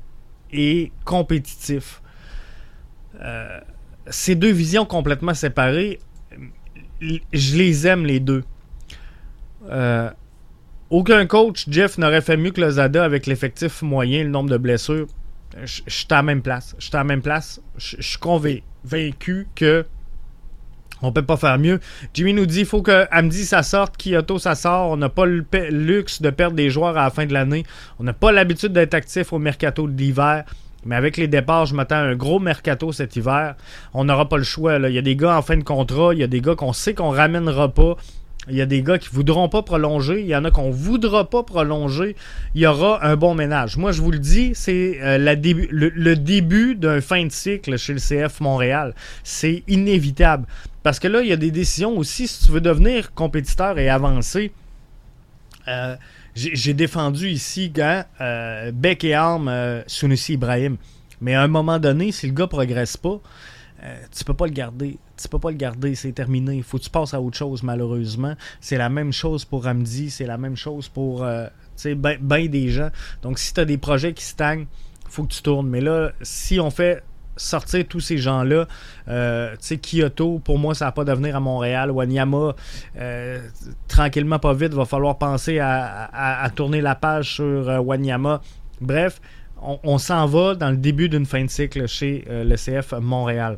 et 0.50 0.94
compétitif. 1.04 2.02
Euh, 3.22 3.60
ces 4.10 4.36
deux 4.36 4.52
visions 4.52 4.86
complètement 4.86 5.34
séparées, 5.34 6.00
je 7.02 7.58
les 7.58 7.86
aime 7.86 8.06
les 8.06 8.22
deux. 8.22 8.46
Euh, 9.70 10.10
aucun 10.90 11.26
coach, 11.26 11.66
Jeff, 11.68 11.98
n'aurait 11.98 12.22
fait 12.22 12.38
mieux 12.38 12.52
que 12.52 12.62
Lozada 12.62 13.04
avec 13.04 13.26
l'effectif 13.26 13.82
moyen, 13.82 14.24
le 14.24 14.30
nombre 14.30 14.50
de 14.50 14.58
blessures. 14.58 15.08
je 15.62 15.82
suis 15.86 16.08
à 16.12 16.16
la 16.16 16.24
même 16.24 16.42
place. 16.42 16.76
Je 16.80 16.86
suis 16.86 16.96
à 16.96 17.00
la 17.00 17.04
même 17.04 17.22
place. 17.22 17.60
Je 17.78 18.02
suis 18.02 18.20
convaincu 18.20 19.50
que 19.54 19.86
on 21.02 21.12
peut 21.12 21.22
pas 21.22 21.38
faire 21.38 21.60
mieux. 21.60 21.80
Jimmy 22.14 22.34
nous 22.34 22.46
dit 22.46 22.66
faut 22.66 22.82
que 22.82 23.06
Amdi 23.12 23.46
ça 23.46 23.64
sorte, 23.64 23.96
Kyoto 23.98 24.40
ça 24.40 24.56
sort. 24.56 24.92
On 24.92 24.98
n'a 24.98 25.10
pas 25.10 25.26
le 25.26 25.46
luxe 25.70 26.22
de 26.22 26.30
perdre 26.30 26.56
des 26.56 26.70
joueurs 26.70 26.98
à 26.98 27.04
la 27.04 27.10
fin 27.10 27.26
de 27.26 27.34
l'année. 27.34 27.64
On 28.00 28.04
n'a 28.04 28.14
pas 28.14 28.32
l'habitude 28.32 28.74
d'être 28.74 28.94
actif 28.94 29.34
au 29.34 29.40
mercato 29.40 29.88
de 29.88 29.98
l'hiver. 29.98 30.46
Mais 30.86 30.96
avec 30.96 31.18
les 31.18 31.28
départs, 31.28 31.66
je 31.66 31.76
m'attends 31.76 31.96
à 31.96 32.00
un 32.00 32.16
gros 32.16 32.40
mercato 32.40 32.92
cet 32.92 33.16
hiver. 33.16 33.56
On 33.94 34.06
n'aura 34.06 34.30
pas 34.30 34.38
le 34.38 34.44
choix. 34.44 34.78
Il 34.78 34.94
y 34.94 34.98
a 34.98 35.02
des 35.02 35.16
gars 35.16 35.38
en 35.38 35.42
fin 35.42 35.58
de 35.58 35.64
contrat, 35.64 36.14
il 36.14 36.20
y 36.20 36.24
a 36.24 36.28
des 36.28 36.42
gars 36.42 36.56
qu'on 36.56 36.74
sait 36.74 36.94
qu'on 36.94 37.10
ramènera 37.10 37.70
pas. 37.70 37.98
Il 38.50 38.56
y 38.56 38.62
a 38.62 38.66
des 38.66 38.82
gars 38.82 38.98
qui 38.98 39.10
voudront 39.12 39.50
pas 39.50 39.62
prolonger. 39.62 40.22
Il 40.22 40.28
y 40.28 40.36
en 40.36 40.46
a 40.46 40.52
qu'on 40.52 40.72
voudra 40.72 41.30
pas 41.30 41.44
prolonger. 41.44 42.16
Il 42.56 42.62
y 42.62 42.66
aura 42.66 43.06
un 43.06 43.16
bon 43.16 43.36
ménage. 43.36 43.78
Moi, 43.78 43.92
je 43.92 44.02
vous 44.02 44.12
le 44.12 44.20
dis, 44.20 44.52
c'est 44.54 45.00
euh, 45.02 45.18
le, 45.18 46.16
début 46.16 46.76
d'un 46.76 47.02
fin 47.02 47.26
de 47.26 47.32
cycle 47.32 47.78
chez 47.78 47.94
le 47.94 48.00
CF 48.00 48.40
Montréal. 48.40 48.94
C'est 49.24 49.64
inévitable. 49.68 50.46
Parce 50.84 51.00
que 51.00 51.08
là, 51.08 51.22
il 51.22 51.28
y 51.28 51.34
a 51.34 51.38
des 51.38 51.52
décisions 51.52 51.98
aussi. 51.98 52.28
Si 52.28 52.46
tu 52.46 52.52
veux 52.52 52.62
devenir 52.62 53.14
compétiteur 53.14 53.78
et 53.80 53.90
avancer, 53.90 54.54
euh, 55.68 55.96
j'ai 56.36 56.74
défendu 56.74 57.30
ici 57.30 57.74
quand 57.76 58.06
euh, 58.22 58.72
bec 58.72 59.04
et 59.04 59.14
arme 59.14 59.52
Sunusi 59.88 60.34
Ibrahim. 60.34 60.78
Mais 61.20 61.36
à 61.36 61.42
un 61.42 61.48
moment 61.48 61.80
donné, 61.80 62.12
si 62.14 62.28
le 62.28 62.34
gars 62.34 62.48
progresse 62.48 62.96
pas, 62.96 63.20
tu 64.16 64.24
peux 64.24 64.34
pas 64.34 64.46
le 64.46 64.52
garder 64.52 64.98
tu 65.22 65.28
peux 65.28 65.40
pas 65.40 65.52
le 65.52 65.58
garder, 65.58 65.96
c'est 65.96 66.12
terminé. 66.12 66.56
Il 66.56 66.64
faut 66.64 66.78
que 66.78 66.84
tu 66.84 66.90
passes 66.90 67.14
à 67.14 67.22
autre 67.22 67.38
chose, 67.38 67.64
malheureusement. 67.64 68.36
C'est 68.62 68.78
la 68.78 68.90
même 68.90 69.12
chose 69.12 69.46
pour 69.46 69.66
Ramdi, 69.66 70.10
c'est 70.10 70.26
la 70.26 70.38
même 70.38 70.56
chose 70.56 70.90
pour 70.90 71.24
euh, 71.24 71.48
bien 71.86 72.18
ben 72.20 72.48
des 72.48 72.70
gens. 72.70 72.90
Donc, 73.22 73.40
si 73.40 73.54
tu 73.54 73.60
as 73.60 73.66
des 73.66 73.78
projets 73.78 74.14
qui 74.14 74.24
stagnent, 74.24 74.68
faut 75.10 75.24
que 75.24 75.34
tu 75.34 75.42
tournes. 75.42 75.68
Mais 75.68 75.82
là, 75.82 76.12
si 76.22 76.60
on 76.60 76.70
fait 76.70 77.04
sortir 77.38 77.86
tous 77.88 78.00
ces 78.00 78.18
gens-là, 78.18 78.68
euh, 79.08 79.52
tu 79.54 79.58
sais, 79.62 79.78
Kyoto, 79.78 80.40
pour 80.40 80.58
moi, 80.58 80.76
ça 80.76 80.86
n'a 80.86 80.92
pas 80.92 81.04
d'avenir 81.04 81.36
à 81.36 81.40
Montréal. 81.40 81.92
Wanyama, 81.92 82.56
euh, 82.98 83.40
tranquillement, 83.88 84.40
pas 84.40 84.54
vite, 84.54 84.74
va 84.74 84.86
falloir 84.86 85.18
penser 85.18 85.60
à, 85.60 86.50
tourner 86.56 86.82
la 86.82 86.96
page 86.96 87.36
sur 87.36 87.70
euh, 87.70 87.80
Wanyama. 87.80 88.42
Bref, 88.82 89.22
on, 89.62 89.80
on 89.84 89.98
s'en 89.98 90.26
va 90.26 90.56
dans 90.56 90.70
le 90.70 90.78
début 90.78 91.10
d'une 91.10 91.26
fin 91.26 91.44
de 91.44 91.50
cycle 91.50 91.88
chez 91.88 92.26
le 92.28 92.56
CF 92.56 92.94
Montréal 93.00 93.58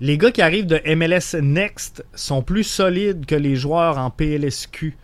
les 0.00 0.18
gars 0.18 0.30
qui 0.30 0.42
arrivent 0.42 0.66
de 0.66 0.80
MLS 0.94 1.40
Next 1.40 2.04
sont 2.14 2.42
plus 2.42 2.64
solides 2.64 3.26
que 3.26 3.34
les 3.34 3.56
joueurs 3.56 3.98
en 3.98 4.10
PLSQ. 4.10 4.96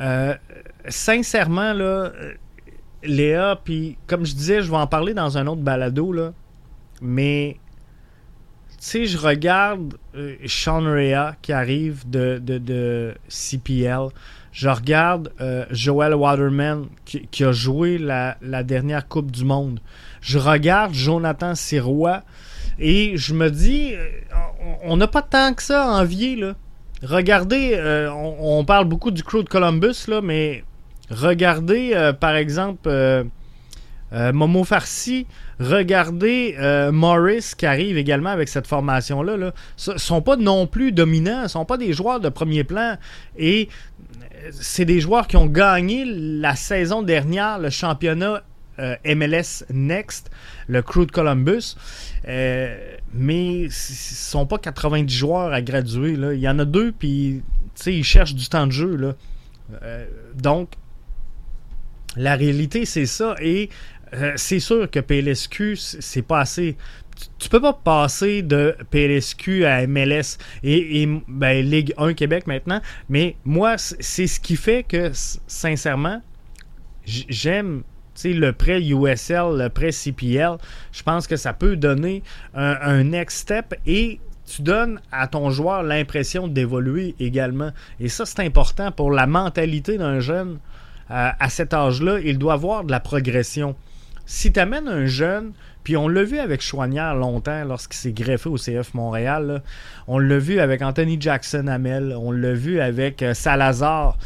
Euh, 0.00 0.34
sincèrement, 0.88 1.72
là, 1.72 2.12
Léa, 3.02 3.60
puis 3.62 3.96
comme 4.06 4.24
je 4.24 4.34
disais, 4.34 4.62
je 4.62 4.70
vais 4.70 4.76
en 4.76 4.86
parler 4.86 5.14
dans 5.14 5.38
un 5.38 5.46
autre 5.46 5.62
balado, 5.62 6.12
là, 6.12 6.32
mais 7.00 7.58
tu 8.80 9.06
je 9.06 9.16
regarde 9.16 9.96
euh, 10.14 10.36
Sean 10.46 10.82
Rea 10.82 11.36
qui 11.40 11.52
arrive 11.52 12.08
de, 12.08 12.38
de, 12.38 13.14
CPL. 13.28 14.08
Je 14.52 14.68
regarde 14.68 15.32
euh, 15.40 15.64
Joel 15.70 16.14
Waterman 16.14 16.86
qui, 17.04 17.44
a 17.44 17.52
joué 17.52 17.98
la, 17.98 18.36
la, 18.40 18.62
dernière 18.62 19.08
Coupe 19.08 19.30
du 19.30 19.44
Monde. 19.44 19.80
Je 20.20 20.38
regarde 20.38 20.94
Jonathan 20.94 21.54
Sirois 21.54 22.22
et 22.78 23.16
je 23.16 23.34
me 23.34 23.50
dis, 23.50 23.94
euh, 23.94 24.08
on 24.82 24.96
n'a 24.96 25.06
pas 25.06 25.22
tant 25.22 25.54
que 25.54 25.62
ça 25.62 25.84
à 25.84 26.02
envier. 26.02 26.38
Regardez, 27.02 27.72
euh, 27.74 28.10
on, 28.10 28.64
parle 28.64 28.86
beaucoup 28.86 29.10
du 29.10 29.22
crew 29.22 29.42
de 29.42 29.48
Columbus, 29.48 30.06
là, 30.08 30.20
mais 30.20 30.64
regardez, 31.10 31.92
euh, 31.94 32.12
par 32.12 32.34
exemple, 32.34 32.90
Momo 34.12 34.62
Farsi, 34.62 35.26
regardez 35.58 36.56
Morris 36.92 37.52
qui 37.58 37.66
arrive 37.66 37.98
également 37.98 38.30
avec 38.30 38.48
cette 38.48 38.66
formation-là. 38.66 39.36
Là. 39.36 39.52
sont 39.76 40.22
pas 40.22 40.36
non 40.36 40.68
plus 40.68 40.92
dominants, 40.92 41.42
ne 41.42 41.48
sont 41.48 41.64
pas 41.64 41.76
des 41.76 41.92
joueurs 41.92 42.20
de 42.20 42.28
premier 42.28 42.62
plan. 42.62 42.96
Et 43.36 43.68
c'est 44.52 44.84
des 44.84 45.00
joueurs 45.00 45.26
qui 45.26 45.36
ont 45.36 45.46
gagné 45.46 46.04
la 46.06 46.54
saison 46.54 47.02
dernière 47.02 47.58
le 47.58 47.70
championnat 47.70 48.42
MLS 48.78 49.64
Next, 49.70 50.30
le 50.68 50.82
crew 50.82 51.06
de 51.06 51.12
Columbus. 51.12 51.76
Euh, 52.26 52.96
mais 53.12 53.68
ce 53.70 53.92
ne 53.92 54.16
sont 54.16 54.46
pas 54.46 54.58
90 54.58 55.14
joueurs 55.14 55.52
à 55.52 55.62
graduer. 55.62 56.16
Là. 56.16 56.34
Il 56.34 56.40
y 56.40 56.48
en 56.48 56.58
a 56.58 56.64
deux, 56.64 56.92
puis 56.92 57.42
ils 57.86 58.04
cherchent 58.04 58.34
du 58.34 58.48
temps 58.48 58.66
de 58.66 58.72
jeu. 58.72 58.96
Là. 58.96 59.14
Euh, 59.82 60.06
donc, 60.34 60.70
la 62.16 62.36
réalité, 62.36 62.84
c'est 62.84 63.06
ça. 63.06 63.34
Et 63.40 63.70
euh, 64.14 64.32
c'est 64.36 64.60
sûr 64.60 64.90
que 64.90 65.00
PLSQ, 65.00 65.76
c'est 65.76 66.22
pas 66.22 66.40
assez. 66.40 66.76
Tu, 67.38 67.48
peux 67.48 67.60
pas 67.60 67.72
passer 67.72 68.42
de 68.42 68.76
PLSQ 68.90 69.64
à 69.64 69.86
MLS 69.86 70.36
et, 70.64 71.08
ben, 71.28 71.64
Ligue 71.64 71.94
1 71.96 72.14
Québec 72.14 72.48
maintenant. 72.48 72.80
Mais 73.08 73.36
moi, 73.44 73.76
c'est 73.78 74.26
ce 74.26 74.40
qui 74.40 74.56
fait 74.56 74.82
que, 74.82 75.12
sincèrement, 75.46 76.20
j'aime 77.06 77.84
le 78.24 78.52
prêt 78.52 78.82
USL, 78.82 79.56
le 79.56 79.68
prêt 79.68 79.90
CPL, 79.90 80.56
je 80.92 81.02
pense 81.02 81.26
que 81.26 81.36
ça 81.36 81.52
peut 81.52 81.76
donner 81.76 82.22
un, 82.54 83.04
next 83.04 83.38
step 83.38 83.74
et 83.86 84.20
tu 84.46 84.62
donnes 84.62 85.00
à 85.10 85.26
ton 85.26 85.50
joueur 85.50 85.82
l'impression 85.82 86.48
d'évoluer 86.48 87.14
également. 87.18 87.70
Et 87.98 88.08
ça, 88.08 88.26
c'est 88.26 88.40
important 88.40 88.92
pour 88.92 89.10
la 89.10 89.26
mentalité 89.26 89.96
d'un 89.96 90.20
jeune. 90.20 90.58
Euh, 91.10 91.30
à 91.38 91.48
cet 91.48 91.74
âge-là, 91.74 92.18
il 92.20 92.38
doit 92.38 92.54
avoir 92.54 92.84
de 92.84 92.90
la 92.90 93.00
progression. 93.00 93.74
Si 94.26 94.52
tu 94.52 94.60
amènes 94.60 94.88
un 94.88 95.06
jeune, 95.06 95.52
puis 95.82 95.98
on 95.98 96.08
l'a 96.08 96.24
vu 96.24 96.38
avec 96.38 96.62
Chouanière 96.62 97.14
longtemps 97.14 97.62
lorsqu'il 97.64 97.96
s'est 97.96 98.12
greffé 98.12 98.48
au 98.48 98.56
CF 98.56 98.94
Montréal, 98.94 99.62
on 100.08 100.18
l'a 100.18 100.38
vu 100.38 100.60
avec 100.60 100.80
Anthony 100.80 101.18
Jackson 101.20 101.66
Hamel, 101.66 102.16
on 102.18 102.32
l'a 102.32 102.54
vu 102.54 102.80
avec 102.80 103.22
euh, 103.22 103.34
Salazar 103.34 104.16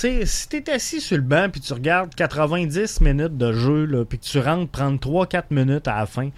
sais, 0.00 0.26
si 0.26 0.48
t'es 0.48 0.70
assis 0.70 1.00
sur 1.00 1.16
le 1.16 1.22
banc 1.22 1.48
puis 1.50 1.60
tu 1.60 1.72
regardes 1.72 2.14
90 2.14 3.00
minutes 3.00 3.36
de 3.36 3.52
jeu, 3.52 4.06
puis 4.08 4.18
que 4.18 4.24
tu 4.24 4.38
rentres 4.38 4.70
prendre 4.70 4.98
3-4 4.98 5.44
minutes 5.50 5.88
à 5.88 6.00
la 6.00 6.06
fin, 6.06 6.30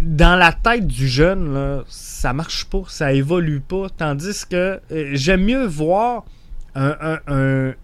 dans 0.00 0.36
la 0.36 0.52
tête 0.52 0.86
du 0.86 1.08
jeune, 1.08 1.54
là, 1.54 1.84
ça 1.88 2.32
marche 2.32 2.64
pas, 2.64 2.82
ça 2.88 3.12
évolue 3.12 3.60
pas. 3.60 3.86
Tandis 3.96 4.44
que 4.48 4.80
euh, 4.90 5.10
j'aime 5.12 5.44
mieux 5.44 5.64
voir 5.64 6.24
un, 6.74 6.96
un, 7.00 7.18
un 7.28 7.74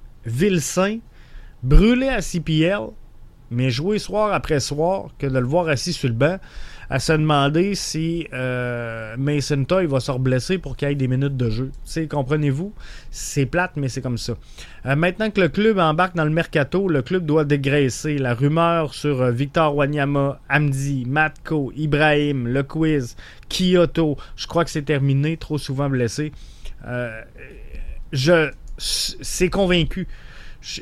brûler 1.62 2.08
à 2.08 2.20
CPL, 2.22 2.88
mais 3.50 3.70
jouer 3.70 3.98
soir 3.98 4.32
après 4.32 4.60
soir, 4.60 5.10
que 5.18 5.26
de 5.26 5.38
le 5.38 5.46
voir 5.46 5.68
assis 5.68 5.92
sur 5.92 6.08
le 6.08 6.14
banc 6.14 6.38
à 6.90 6.98
se 6.98 7.12
demander 7.12 7.74
si 7.74 8.26
euh, 8.32 9.16
Mason 9.16 9.64
Toy 9.64 9.86
va 9.86 10.00
se 10.00 10.10
reblesser 10.10 10.58
pour 10.58 10.76
qu'il 10.76 10.88
ait 10.88 10.94
des 10.94 11.08
minutes 11.08 11.36
de 11.36 11.50
jeu. 11.50 11.70
Comprenez-vous? 12.08 12.72
C'est 13.10 13.46
plate, 13.46 13.72
mais 13.76 13.88
c'est 13.88 14.00
comme 14.00 14.18
ça. 14.18 14.34
Euh, 14.86 14.96
maintenant 14.96 15.30
que 15.30 15.40
le 15.40 15.48
club 15.48 15.78
embarque 15.78 16.14
dans 16.14 16.24
le 16.24 16.30
mercato, 16.30 16.88
le 16.88 17.02
club 17.02 17.26
doit 17.26 17.44
dégraisser. 17.44 18.18
La 18.18 18.34
rumeur 18.34 18.94
sur 18.94 19.22
euh, 19.22 19.30
Victor 19.30 19.74
Wanyama, 19.74 20.40
Amdi, 20.48 21.04
Matko, 21.06 21.72
Ibrahim, 21.76 22.46
le 22.48 22.62
quiz, 22.62 23.16
Kyoto, 23.48 24.16
je 24.36 24.46
crois 24.46 24.64
que 24.64 24.70
c'est 24.70 24.82
terminé, 24.82 25.36
trop 25.36 25.58
souvent 25.58 25.88
blessé. 25.88 26.32
je 28.12 28.50
c'est 28.78 29.48
convaincu 29.48 30.06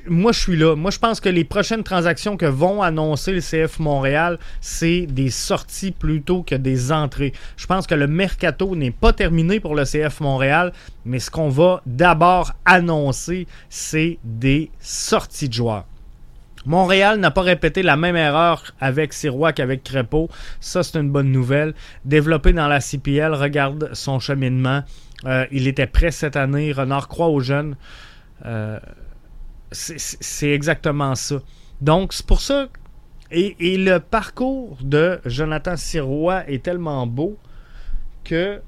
moi, 0.06 0.32
je 0.32 0.40
suis 0.40 0.56
là. 0.56 0.76
Moi, 0.76 0.90
je 0.90 0.98
pense 0.98 1.20
que 1.20 1.28
les 1.28 1.44
prochaines 1.44 1.82
transactions 1.82 2.36
que 2.36 2.46
vont 2.46 2.82
annoncer 2.82 3.32
le 3.32 3.40
CF 3.40 3.78
Montréal, 3.78 4.38
c'est 4.60 5.06
des 5.06 5.30
sorties 5.30 5.92
plutôt 5.92 6.42
que 6.42 6.54
des 6.54 6.92
entrées. 6.92 7.32
Je 7.56 7.66
pense 7.66 7.86
que 7.86 7.94
le 7.94 8.06
mercato 8.06 8.74
n'est 8.76 8.90
pas 8.90 9.12
terminé 9.12 9.60
pour 9.60 9.74
le 9.74 9.84
CF 9.84 10.20
Montréal, 10.20 10.72
mais 11.04 11.18
ce 11.18 11.30
qu'on 11.30 11.48
va 11.48 11.82
d'abord 11.86 12.52
annoncer, 12.64 13.46
c'est 13.68 14.18
des 14.24 14.70
sorties 14.80 15.48
de 15.48 15.54
joueurs. 15.54 15.84
Montréal 16.66 17.20
n'a 17.20 17.30
pas 17.30 17.42
répété 17.42 17.82
la 17.82 17.98
même 17.98 18.16
erreur 18.16 18.72
avec 18.80 19.12
Sirois 19.12 19.52
qu'avec 19.52 19.82
Crépeau. 19.82 20.30
Ça, 20.60 20.82
c'est 20.82 20.98
une 20.98 21.10
bonne 21.10 21.30
nouvelle. 21.30 21.74
Développé 22.06 22.54
dans 22.54 22.68
la 22.68 22.80
CPL, 22.80 23.34
regarde 23.34 23.90
son 23.92 24.18
cheminement. 24.18 24.82
Euh, 25.26 25.44
il 25.52 25.68
était 25.68 25.86
prêt 25.86 26.10
cette 26.10 26.36
année. 26.36 26.72
Renard 26.72 27.08
croit 27.08 27.28
aux 27.28 27.40
jeunes. 27.40 27.76
Euh, 28.46 28.78
c'est 29.74 30.50
exactement 30.50 31.14
ça. 31.14 31.40
Donc, 31.80 32.12
c'est 32.12 32.26
pour 32.26 32.40
ça. 32.40 32.68
Et, 33.30 33.76
le 33.76 33.98
parcours 33.98 34.78
de 34.80 35.20
Jonathan 35.24 35.76
Sirois 35.76 36.48
est 36.48 36.62
tellement 36.62 37.06
beau 37.06 37.36
que 38.22 38.60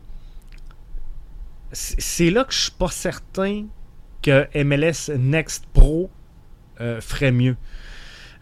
c'est 1.73 2.31
là 2.31 2.45
que 2.45 2.53
je 2.53 2.63
suis 2.63 2.73
pas 2.73 2.91
certain 2.91 3.67
que 4.23 4.47
MLS 4.65 5.17
Next 5.17 5.67
Pro 5.73 6.11
euh, 6.81 7.01
ferait 7.01 7.33
mieux. 7.33 7.57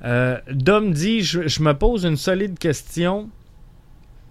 Euh, 0.04 0.40
Dom 0.50 0.92
dit 0.92 1.22
je, 1.22 1.46
je, 1.46 1.62
me 1.62 1.72
pose 1.74 2.04
une 2.04 2.16
solide 2.16 2.58
question. 2.58 3.30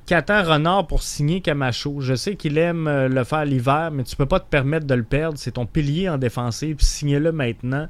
Qu'attend 0.05 0.43
Renard 0.43 0.87
pour 0.87 1.01
signer 1.01 1.41
Camacho 1.41 2.01
Je 2.01 2.13
sais 2.13 2.35
qu'il 2.35 2.57
aime 2.57 2.87
euh, 2.87 3.07
le 3.07 3.23
faire 3.23 3.45
l'hiver, 3.45 3.89
mais 3.91 4.03
tu 4.03 4.15
peux 4.15 4.25
pas 4.25 4.39
te 4.39 4.49
permettre 4.49 4.85
de 4.85 4.95
le 4.95 5.03
perdre. 5.03 5.37
C'est 5.37 5.53
ton 5.53 5.65
pilier 5.65 6.09
en 6.09 6.17
défensive. 6.17 6.77
Signez-le 6.79 7.31
maintenant. 7.31 7.87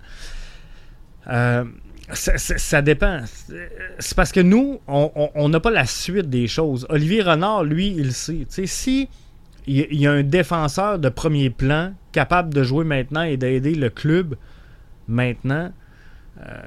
Euh, 1.28 1.64
ça, 2.12 2.82
dépend. 2.82 3.22
C'est 4.00 4.16
parce 4.16 4.32
que 4.32 4.42
nous, 4.42 4.82
on 4.88 5.50
n'a 5.50 5.60
pas 5.60 5.72
la 5.72 5.86
suite 5.86 6.30
des 6.30 6.48
choses. 6.48 6.86
Olivier 6.90 7.22
Renard, 7.22 7.64
lui, 7.64 7.88
il 7.88 8.14
sait. 8.14 8.46
si 8.66 9.10
il 9.66 9.96
y 9.96 10.08
a 10.08 10.12
un 10.12 10.24
défenseur 10.24 11.00
de 11.00 11.10
premier 11.10 11.50
plan 11.50 11.94
capable 12.12 12.54
de 12.54 12.64
jouer 12.64 12.84
maintenant 12.84 13.24
et 13.24 13.38
d'aider 13.38 13.76
le 13.76 13.90
club 13.90 14.36
maintenant, 15.08 15.72
euh, 16.46 16.62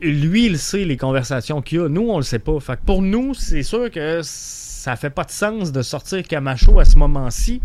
lui, 0.00 0.46
il 0.46 0.58
sait 0.58 0.84
les 0.84 0.96
conversations 0.96 1.62
qu'il 1.62 1.80
a. 1.80 1.88
Nous, 1.88 2.08
on 2.08 2.18
le 2.18 2.22
sait 2.22 2.38
pas. 2.38 2.58
Fait 2.60 2.78
pour 2.80 3.02
nous, 3.02 3.34
c'est 3.34 3.62
sûr 3.62 3.90
que 3.90 4.20
ça 4.22 4.96
fait 4.96 5.10
pas 5.10 5.24
de 5.24 5.30
sens 5.30 5.72
de 5.72 5.82
sortir 5.82 6.22
Camacho 6.26 6.78
à 6.78 6.84
ce 6.84 6.96
moment-ci 6.96 7.62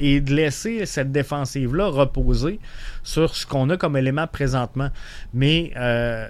et 0.00 0.20
de 0.20 0.34
laisser 0.34 0.84
cette 0.86 1.12
défensive-là 1.12 1.88
reposer 1.88 2.60
sur 3.02 3.34
ce 3.34 3.46
qu'on 3.46 3.70
a 3.70 3.76
comme 3.76 3.96
élément 3.96 4.26
présentement. 4.26 4.90
Mais, 5.32 5.72
euh, 5.76 6.28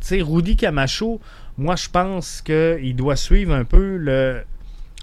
tu 0.00 0.08
sais, 0.08 0.22
Rudy 0.22 0.56
Camacho, 0.56 1.20
moi, 1.58 1.76
je 1.76 1.88
pense 1.88 2.42
qu'il 2.42 2.94
doit 2.94 3.16
suivre 3.16 3.54
un 3.54 3.64
peu 3.64 3.96
le, 3.96 4.42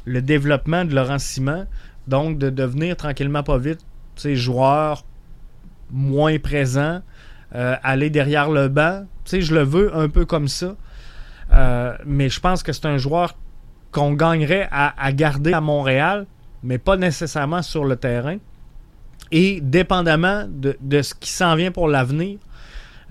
le 0.06 0.22
développement 0.22 0.86
de 0.86 0.96
Laurent 0.96 1.20
Simon. 1.20 1.68
Donc, 2.08 2.38
de 2.38 2.50
devenir 2.50 2.96
tranquillement 2.96 3.44
pas 3.44 3.58
vite, 3.58 3.80
tu 4.16 4.22
sais, 4.22 4.36
joueur 4.36 5.06
moins 5.92 6.38
présent, 6.40 7.02
euh, 7.56 7.76
aller 7.84 8.10
derrière 8.10 8.50
le 8.50 8.68
banc. 8.68 9.06
Tu 9.26 9.32
sais, 9.32 9.42
je 9.42 9.54
le 9.54 9.64
veux 9.64 9.96
un 9.96 10.10
peu 10.10 10.26
comme 10.26 10.48
ça. 10.48 10.76
Euh, 11.52 11.96
mais 12.06 12.30
je 12.30 12.40
pense 12.40 12.64
que 12.64 12.72
c'est 12.74 12.86
un 12.86 12.98
joueur 12.98 13.36
qu'on 13.92 14.14
gagnerait 14.14 14.68
à, 14.72 15.12
garder 15.14 15.54
à 15.54 15.62
Montréal, 15.62 16.28
mais 16.62 16.78
pas 16.78 16.96
nécessairement 16.96 17.62
sur 17.62 17.86
le 17.86 17.96
terrain. 17.96 18.38
Et 19.32 19.62
dépendamment 19.62 20.46
de, 20.48 21.02
ce 21.02 21.14
qui 21.14 21.32
s'en 21.32 21.56
vient 21.56 21.72
pour 21.72 21.88
l'avenir, 21.88 22.38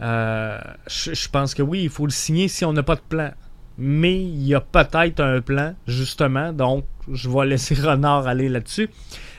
euh, 0.01 0.59
je, 0.87 1.29
pense 1.29 1.55
que 1.55 1.63
oui, 1.63 1.83
il 1.83 1.91
faut 1.91 2.07
le 2.07 2.13
signer 2.13 2.47
si 2.47 2.65
on 2.65 2.73
n'a 2.73 2.85
pas 2.85 2.95
de 2.95 3.01
plan. 3.01 3.31
Mais 3.79 4.17
il 4.17 4.43
y 4.45 4.55
a 4.55 4.61
peut-être 4.61 5.21
un 5.21 5.41
plan, 5.41 5.75
justement. 5.87 6.53
Donc, 6.53 6.85
je 7.13 7.31
vais 7.31 7.47
laisser 7.47 7.75
Renard 7.81 8.27
aller 8.27 8.49
là-dessus. 8.49 8.91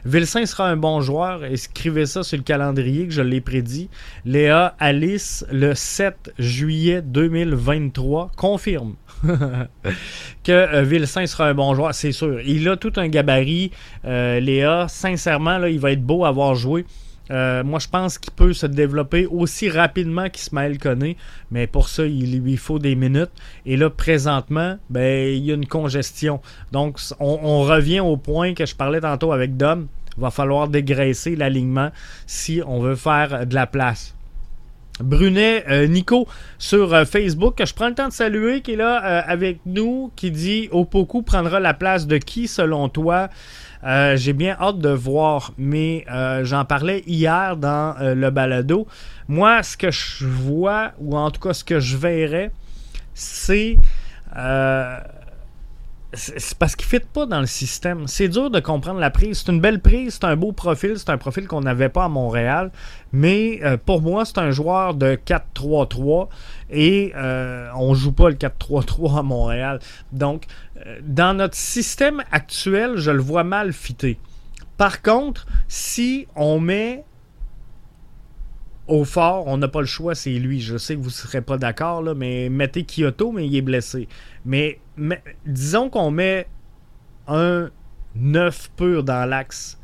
Vilsain 0.05 0.45
sera 0.45 0.69
un 0.69 0.77
bon 0.77 1.01
joueur. 1.01 1.43
Écrivez 1.43 2.05
ça 2.05 2.23
sur 2.23 2.37
le 2.37 2.43
calendrier 2.43 3.05
que 3.05 3.13
je 3.13 3.21
l'ai 3.21 3.41
prédit. 3.41 3.89
Léa 4.25 4.75
Alice, 4.79 5.45
le 5.51 5.75
7 5.75 6.33
juillet 6.39 7.01
2023, 7.01 8.31
confirme 8.37 8.95
que 10.43 10.51
euh, 10.51 10.83
Vilsain 10.83 11.25
sera 11.25 11.47
un 11.49 11.53
bon 11.53 11.75
joueur, 11.75 11.93
c'est 11.93 12.13
sûr. 12.13 12.39
Il 12.41 12.67
a 12.69 12.77
tout 12.77 12.93
un 12.95 13.09
gabarit. 13.09 13.71
Euh, 14.05 14.39
Léa, 14.39 14.87
sincèrement, 14.87 15.57
là, 15.57 15.69
il 15.69 15.79
va 15.79 15.91
être 15.91 16.03
beau 16.03 16.23
à 16.23 16.29
avoir 16.29 16.55
joué. 16.55 16.85
Euh, 17.31 17.63
moi, 17.63 17.79
je 17.79 17.87
pense 17.87 18.17
qu'il 18.17 18.33
peut 18.33 18.53
se 18.53 18.65
développer 18.65 19.25
aussi 19.27 19.69
rapidement 19.69 20.29
qu'Ismaël 20.29 20.79
connaît, 20.79 21.15
mais 21.51 21.67
pour 21.67 21.89
ça, 21.89 22.05
il 22.05 22.41
lui 22.41 22.57
faut 22.57 22.79
des 22.79 22.95
minutes. 22.95 23.31
Et 23.65 23.77
là, 23.77 23.89
présentement, 23.89 24.77
ben, 24.89 25.35
il 25.35 25.45
y 25.45 25.51
a 25.51 25.55
une 25.55 25.67
congestion. 25.67 26.41
Donc, 26.71 26.99
on, 27.19 27.59
revient 27.59 27.99
au 27.99 28.17
point 28.17 28.53
que 28.53 28.65
je 28.65 28.75
parlais 28.75 29.01
tantôt 29.01 29.31
avec 29.31 29.57
Dom. 29.57 29.87
Il 30.17 30.21
va 30.21 30.31
falloir 30.31 30.67
dégraisser 30.67 31.35
l'alignement 31.35 31.91
si 32.25 32.61
on 32.65 32.79
veut 32.79 32.95
faire 32.95 33.45
de 33.45 33.53
la 33.53 33.67
place. 33.67 34.15
Brunet 35.01 35.63
euh, 35.69 35.87
Nico 35.87 36.27
sur 36.57 36.93
euh, 36.93 37.05
Facebook, 37.05 37.55
que 37.55 37.65
je 37.65 37.73
prends 37.73 37.87
le 37.87 37.95
temps 37.95 38.07
de 38.09 38.13
saluer, 38.13 38.61
qui 38.61 38.73
est 38.73 38.75
là 38.75 38.95
avec 38.97 39.59
nous, 39.65 40.11
qui 40.15 40.31
dit 40.31 40.67
Opoku 40.71 41.21
prendra 41.21 41.59
la 41.59 41.73
place 41.73 42.05
de 42.07 42.17
qui 42.17 42.47
selon 42.47 42.89
toi? 42.89 43.29
Euh, 43.83 44.17
j'ai 44.17 44.33
bien 44.33 44.57
hâte 44.59 44.79
de 44.79 44.89
voir, 44.89 45.53
mais 45.57 46.05
euh, 46.11 46.43
j'en 46.43 46.65
parlais 46.65 47.03
hier 47.07 47.55
dans 47.55 47.95
euh, 48.01 48.13
le 48.13 48.29
balado. 48.29 48.87
Moi, 49.27 49.63
ce 49.63 49.77
que 49.77 49.89
je 49.89 50.25
vois, 50.25 50.91
ou 50.99 51.17
en 51.17 51.31
tout 51.31 51.39
cas 51.39 51.53
ce 51.53 51.63
que 51.63 51.79
je 51.79 51.95
verrais, 51.95 52.51
c'est 53.13 53.77
c'est 56.13 56.57
parce 56.57 56.75
qu'il 56.75 56.85
ne 56.87 57.01
fit 57.01 57.07
pas 57.13 57.27
dans 57.27 57.39
le 57.39 57.45
système. 57.45 58.07
C'est 58.07 58.29
dur 58.29 58.49
de 58.49 58.59
comprendre 58.59 58.99
la 58.99 59.11
prise. 59.11 59.43
C'est 59.43 59.51
une 59.51 59.61
belle 59.61 59.79
prise, 59.79 60.15
c'est 60.15 60.23
un 60.25 60.35
beau 60.35 60.51
profil, 60.51 60.93
c'est 60.97 61.09
un 61.09 61.17
profil 61.17 61.47
qu'on 61.47 61.61
n'avait 61.61 61.89
pas 61.89 62.05
à 62.05 62.09
Montréal. 62.09 62.71
Mais 63.11 63.59
euh, 63.63 63.77
pour 63.77 64.01
moi, 64.01 64.25
c'est 64.25 64.39
un 64.39 64.49
joueur 64.49 64.95
de 64.95 65.15
4-3-3 65.15 66.29
et 66.71 67.13
euh, 67.15 67.69
on 67.75 67.93
joue 67.93 68.11
pas 68.11 68.29
le 68.29 68.35
4-3-3 68.35 69.19
à 69.19 69.23
Montréal. 69.23 69.79
Donc, 70.11 70.45
euh, 70.85 70.99
dans 71.03 71.35
notre 71.37 71.55
système 71.55 72.23
actuel, 72.31 72.97
je 72.97 73.11
le 73.11 73.21
vois 73.21 73.43
mal 73.43 73.71
fité. 73.71 74.19
Par 74.77 75.03
contre, 75.03 75.45
si 75.67 76.27
on 76.35 76.59
met 76.59 77.03
au 78.89 79.05
fort, 79.05 79.47
on 79.47 79.57
n'a 79.57 79.67
pas 79.67 79.81
le 79.81 79.85
choix, 79.85 80.15
c'est 80.15 80.31
lui. 80.31 80.59
Je 80.59 80.77
sais 80.77 80.95
que 80.95 80.99
vous 80.99 81.07
ne 81.07 81.11
serez 81.11 81.41
pas 81.41 81.57
d'accord, 81.57 82.03
mais 82.15 82.49
mettez 82.49 82.83
Kyoto, 82.83 83.31
mais 83.31 83.45
il 83.47 83.55
est 83.55 83.61
blessé. 83.61 84.07
Mais, 84.45 84.79
disons 85.45 85.89
qu'on 85.89 86.11
met 86.11 86.47
un 87.27 87.69
9 88.15 88.71
pur 88.75 89.03
dans 89.03 89.29
l'axe 89.29 89.79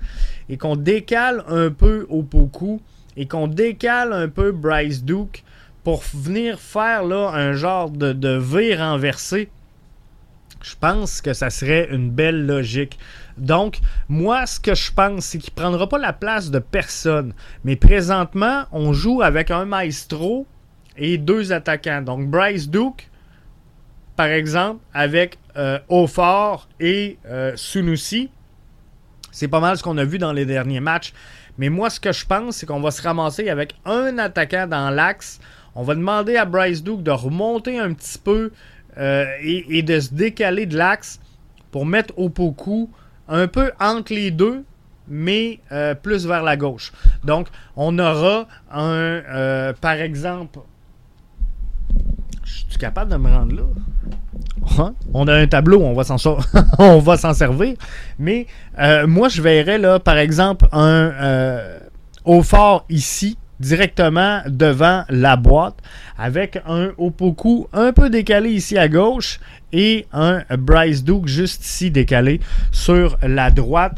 et 0.49 0.57
qu'on 0.57 0.75
décale 0.75 1.43
un 1.47 1.69
peu 1.69 2.07
au 2.09 2.23
Poku 2.23 2.81
et 3.15 3.27
qu'on 3.27 3.47
décale 3.47 4.11
un 4.11 4.27
peu 4.27 4.51
Bryce 4.51 5.03
Duke 5.03 5.43
pour 5.83 6.03
venir 6.13 6.59
faire 6.59 7.03
là 7.03 7.29
un 7.33 7.53
genre 7.53 7.91
de, 7.91 8.11
de 8.11 8.37
V 8.37 8.75
renversé, 8.75 9.49
je 10.65 10.75
pense 10.79 11.21
que 11.21 11.33
ça 11.33 11.51
serait 11.51 11.89
une 11.91 12.09
belle 12.09 12.47
logique. 12.47 12.97
Donc, 13.37 13.79
moi, 14.09 14.47
ce 14.47 14.59
que 14.59 14.73
je 14.73 14.91
pense, 14.91 15.25
c'est 15.25 15.37
qu'il 15.37 15.53
ne 15.55 15.61
prendra 15.61 15.87
pas 15.87 15.99
la 15.99 16.11
place 16.11 16.49
de 16.49 16.57
personne. 16.57 17.33
Mais 17.63 17.75
présentement, 17.75 18.63
on 18.71 18.91
joue 18.91 19.21
avec 19.21 19.51
un 19.51 19.65
maestro 19.65 20.47
et 20.97 21.19
deux 21.19 21.51
attaquants. 21.51 22.01
Donc, 22.01 22.27
Bryce 22.29 22.67
Duke, 22.67 23.11
par 24.15 24.27
exemple, 24.27 24.79
avec 24.91 25.37
euh, 25.55 25.77
et 26.79 27.17
euh. 27.27 27.55
C'est 29.31 29.47
pas 29.47 29.59
mal 29.59 29.77
ce 29.77 29.83
qu'on 29.83 29.97
a 29.99 30.05
vu 30.05 30.17
dans 30.17 30.33
les 30.33 30.45
derniers 30.45 30.79
matchs. 30.79 31.13
Mais 31.59 31.69
moi, 31.69 31.91
ce 31.91 31.99
que 31.99 32.11
je 32.11 32.25
pense, 32.25 32.57
c'est 32.57 32.65
qu'on 32.65 32.81
va 32.81 32.89
se 32.89 33.03
ramasser 33.03 33.49
avec 33.49 33.75
un 33.85 34.17
attaquant 34.17 34.65
dans 34.65 34.89
l'axe. 34.89 35.39
On 35.75 35.83
va 35.83 35.93
demander 35.93 36.37
à 36.37 36.45
Bryce 36.45 36.81
Duke 36.81 37.03
de 37.03 37.11
remonter 37.11 37.77
un 37.77 37.93
petit 37.93 38.17
peu 38.17 38.51
euh, 38.97 39.25
et, 39.41 39.81
de 39.81 39.99
se 39.99 40.13
décaler 40.13 40.65
de 40.65 40.77
l'axe 40.77 41.19
pour 41.71 41.85
mettre 41.85 42.13
au 42.17 42.25
Opoku 42.25 42.89
un 43.27 43.47
peu 43.47 43.71
entre 43.79 44.13
les 44.13 44.31
deux, 44.31 44.63
mais 45.07 45.59
euh, 45.71 45.95
plus 45.95 46.25
vers 46.25 46.43
la 46.43 46.55
gauche. 46.55 46.91
Donc, 47.23 47.47
on 47.75 47.97
aura 47.99 48.47
un, 48.71 48.89
euh, 48.89 49.73
par 49.79 49.93
exemple, 49.93 50.59
je 52.43 52.59
suis 52.69 52.77
capable 52.79 53.11
de 53.11 53.17
me 53.17 53.29
rendre 53.29 53.55
là? 53.55 53.63
Hein? 54.79 54.93
On 55.13 55.27
a 55.27 55.33
un 55.33 55.47
tableau, 55.47 55.81
on 55.81 55.93
va 55.93 56.03
s'en 56.03 56.17
on 56.79 56.99
va 56.99 57.17
s'en 57.17 57.33
servir. 57.33 57.75
Mais 58.19 58.47
moi, 59.07 59.29
je 59.29 59.41
verrais 59.41 59.77
là, 59.77 59.99
par 59.99 60.17
exemple, 60.17 60.67
un 60.71 61.11
au 62.25 62.41
fort 62.41 62.85
ici, 62.89 63.37
directement 63.59 64.41
devant 64.47 65.03
la 65.09 65.35
boîte, 65.35 65.77
avec 66.17 66.59
un 66.65 66.91
Opoku 66.97 67.67
un 67.73 67.93
peu 67.93 68.09
décalé 68.09 68.51
ici 68.51 68.77
à 68.77 68.87
gauche 68.87 69.39
et 69.71 70.07
un 70.11 70.43
Bryce 70.57 71.03
Duke 71.03 71.27
juste 71.27 71.65
ici 71.65 71.91
décalé 71.91 72.39
sur 72.71 73.17
la 73.21 73.51
droite 73.51 73.97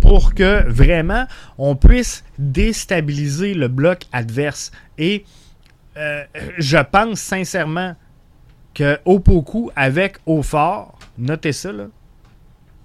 pour 0.00 0.34
que 0.34 0.68
vraiment 0.68 1.26
on 1.58 1.74
puisse 1.74 2.24
déstabiliser 2.38 3.54
le 3.54 3.68
bloc 3.68 4.04
adverse. 4.12 4.70
Et 4.96 5.24
euh, 5.96 6.22
je 6.58 6.78
pense 6.78 7.20
sincèrement 7.20 7.96
que 8.74 8.98
Opoku 9.04 9.70
avec 9.74 10.18
Aufort, 10.26 10.98
notez 11.18 11.52
ça 11.52 11.72
là, 11.72 11.86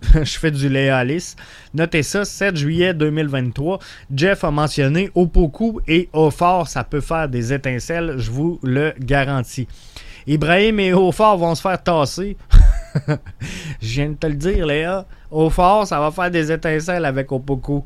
je 0.14 0.40
fais 0.40 0.52
du 0.52 0.70
Léa 0.70 0.98
Alice. 0.98 1.36
Notez 1.74 2.04
ça, 2.04 2.26
7 2.26 2.56
juillet 2.56 2.94
2023. 2.94 3.80
Jeff 4.14 4.44
a 4.44 4.52
mentionné 4.52 5.10
Opoku 5.16 5.80
et 5.88 6.10
Aufort, 6.14 6.68
ça 6.68 6.84
peut 6.84 7.02
faire 7.02 7.30
des 7.30 7.54
étincelles, 7.54 8.16
je 8.18 8.32
vous 8.32 8.60
le 8.64 8.94
garantis. 9.00 9.68
Ibrahim 10.26 10.80
et 10.80 10.94
Aufort 10.94 11.38
vont 11.38 11.56
se 11.56 11.62
faire 11.62 11.82
tasser. 11.82 12.38
je 13.82 13.88
viens 13.88 14.10
de 14.10 14.16
te 14.16 14.28
le 14.28 14.36
dire, 14.36 14.66
Léa. 14.66 15.06
Aufort, 15.32 15.88
ça 15.88 16.00
va 16.00 16.12
faire 16.12 16.32
des 16.32 16.52
étincelles 16.52 17.06
avec 17.06 17.32
Opoku. 17.32 17.84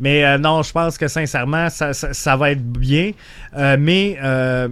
Mais 0.00 0.24
euh, 0.24 0.38
non, 0.38 0.62
je 0.62 0.72
pense 0.72 0.98
que 0.98 1.08
sincèrement, 1.08 1.68
ça, 1.70 2.36
va 2.36 2.50
être 2.50 2.62
bien. 2.62 3.12
Euh, 3.56 3.76
mais 3.78 4.18
euh, 4.22 4.68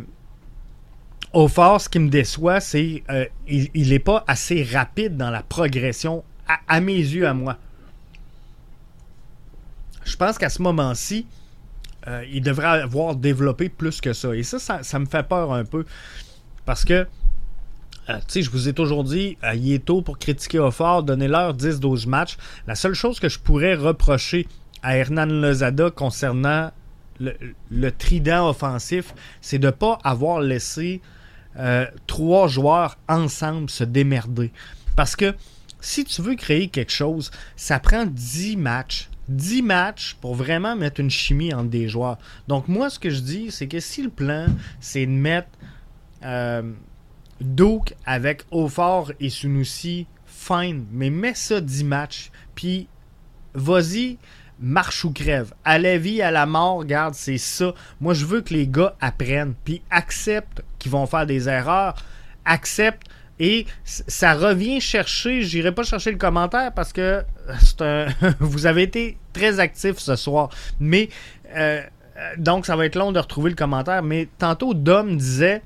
ce 1.35 1.89
qui 1.89 1.99
me 1.99 2.09
déçoit, 2.09 2.61
c'est 2.61 3.03
qu'il 3.47 3.89
n'est 3.89 3.99
pas 3.99 4.25
assez 4.27 4.63
rapide 4.63 5.17
dans 5.17 5.31
la 5.31 5.43
progression 5.43 6.23
à, 6.49 6.81
mes 6.81 6.97
yeux, 6.97 7.27
à 7.27 7.35
moi. 7.35 7.57
Je 10.05 10.17
pense 10.17 10.39
qu'à 10.39 10.49
ce 10.49 10.63
moment-ci, 10.63 11.27
euh, 12.07 12.25
il 12.33 12.43
devrait 12.43 12.67
avoir 12.67 13.17
développé 13.17 13.69
plus 13.69 14.01
que 14.01 14.13
ça. 14.13 14.35
Et 14.35 14.43
ça, 14.43 14.59
ça, 14.83 14.99
me 14.99 15.07
fait 15.07 15.25
peur 15.25 15.53
un 15.53 15.65
peu. 15.65 15.85
Parce 16.65 16.85
que, 16.85 17.07
euh, 18.09 18.17
tu 18.19 18.25
sais, 18.29 18.43
je 18.43 18.51
vous 18.51 18.69
ai 18.69 18.73
toujours 18.73 19.03
dit, 19.03 19.37
euh, 19.43 19.55
il 19.55 19.73
est 19.73 19.85
tôt 19.85 20.03
pour 20.03 20.19
critiquer 20.19 20.61
au 20.61 20.71
fort, 20.71 21.03
donnez-leur 21.03 21.55
10-12 21.55 22.07
matchs. 22.07 22.37
La 22.67 22.77
seule 22.77 22.95
chose 22.95 23.19
que 23.19 23.29
je 23.29 23.41
pourrais 23.41 23.75
reprocher 23.75 24.47
à 24.83 24.97
Hernan 24.97 25.27
Lozada 25.27 25.91
concernant 25.91 26.71
le, 27.19 27.91
trident 27.91 28.49
offensif, 28.49 29.15
c'est 29.41 29.59
de 29.59 29.67
ne 29.67 29.73
pas 29.73 29.99
avoir 30.05 30.41
laissé 30.41 31.01
trois 32.07 32.47
joueurs 32.47 32.99
ensemble 33.09 33.71
se 33.71 33.83
démerder. 33.83 34.53
Parce 34.97 35.17
que 35.17 35.35
si 35.87 36.05
tu 36.05 36.21
veux 36.21 36.35
créer 36.35 36.67
quelque 36.67 36.91
chose, 36.91 37.31
ça 37.55 37.79
prend 37.79 38.07
10 38.07 38.57
matchs. 38.57 39.09
10 39.29 39.63
matchs 39.63 40.17
pour 40.21 40.35
vraiment 40.35 40.75
mettre 40.75 41.01
une 41.01 41.11
chimie 41.11 41.55
entre 41.55 41.71
des 41.71 41.89
joueurs. 41.89 42.19
Donc 42.49 42.67
moi, 42.67 42.91
ce 42.91 42.99
que 42.99 43.09
je 43.09 43.21
dis, 43.21 43.53
c'est 43.53 43.69
que 43.69 43.79
si 43.79 44.03
le 44.03 44.09
plan, 44.09 44.47
c'est 44.81 45.07
de 45.07 45.13
mettre 45.13 45.49
euh, 46.25 46.73
Duke 47.41 47.95
avec 48.05 48.43
Aufort 48.51 49.13
et 49.21 49.31
Sunusi, 49.31 50.07
fine, 50.27 50.87
mais 50.91 51.11
mets 51.11 51.35
ça 51.35 51.61
10 51.61 51.85
matchs, 51.85 52.33
puis 52.57 52.89
vas-y, 53.55 54.19
marche 54.59 55.05
ou 55.05 55.13
crève. 55.13 55.55
À 55.65 55.79
la 55.79 55.99
vie, 55.99 56.21
à 56.21 56.33
la 56.33 56.47
mort, 56.47 56.79
regarde, 56.79 57.15
c'est 57.15 57.39
ça. 57.39 57.75
Moi, 58.01 58.13
je 58.13 58.27
veux 58.27 58.41
que 58.41 58.55
les 58.55 58.67
gars 58.67 58.97
apprennent, 59.01 59.55
puis 59.65 59.83
acceptent 59.91 60.63
qu'ils 60.81 60.91
vont 60.91 61.07
faire 61.07 61.27
des 61.27 61.49
erreurs, 61.49 61.95
acceptent 62.45 63.07
et 63.39 63.67
ça 63.85 64.35
revient 64.35 64.81
chercher, 64.81 65.43
j'irai 65.43 65.73
pas 65.73 65.83
chercher 65.83 66.11
le 66.11 66.19
commentaire 66.19 66.73
parce 66.73 66.93
que 66.93 67.23
vous 68.41 68.67
avez 68.67 68.83
été 68.83 69.19
très 69.33 69.61
actif 69.61 69.99
ce 69.99 70.17
soir. 70.17 70.49
Mais 70.81 71.09
euh, 71.55 71.83
donc 72.39 72.67
ça 72.67 72.77
va 72.77 72.87
être 72.87 72.97
long 72.97 73.13
de 73.13 73.19
retrouver 73.19 73.51
le 73.51 73.57
commentaire. 73.57 74.03
Mais 74.03 74.29
tantôt 74.39 74.75
Dom 74.75 75.17
disait 75.17 75.63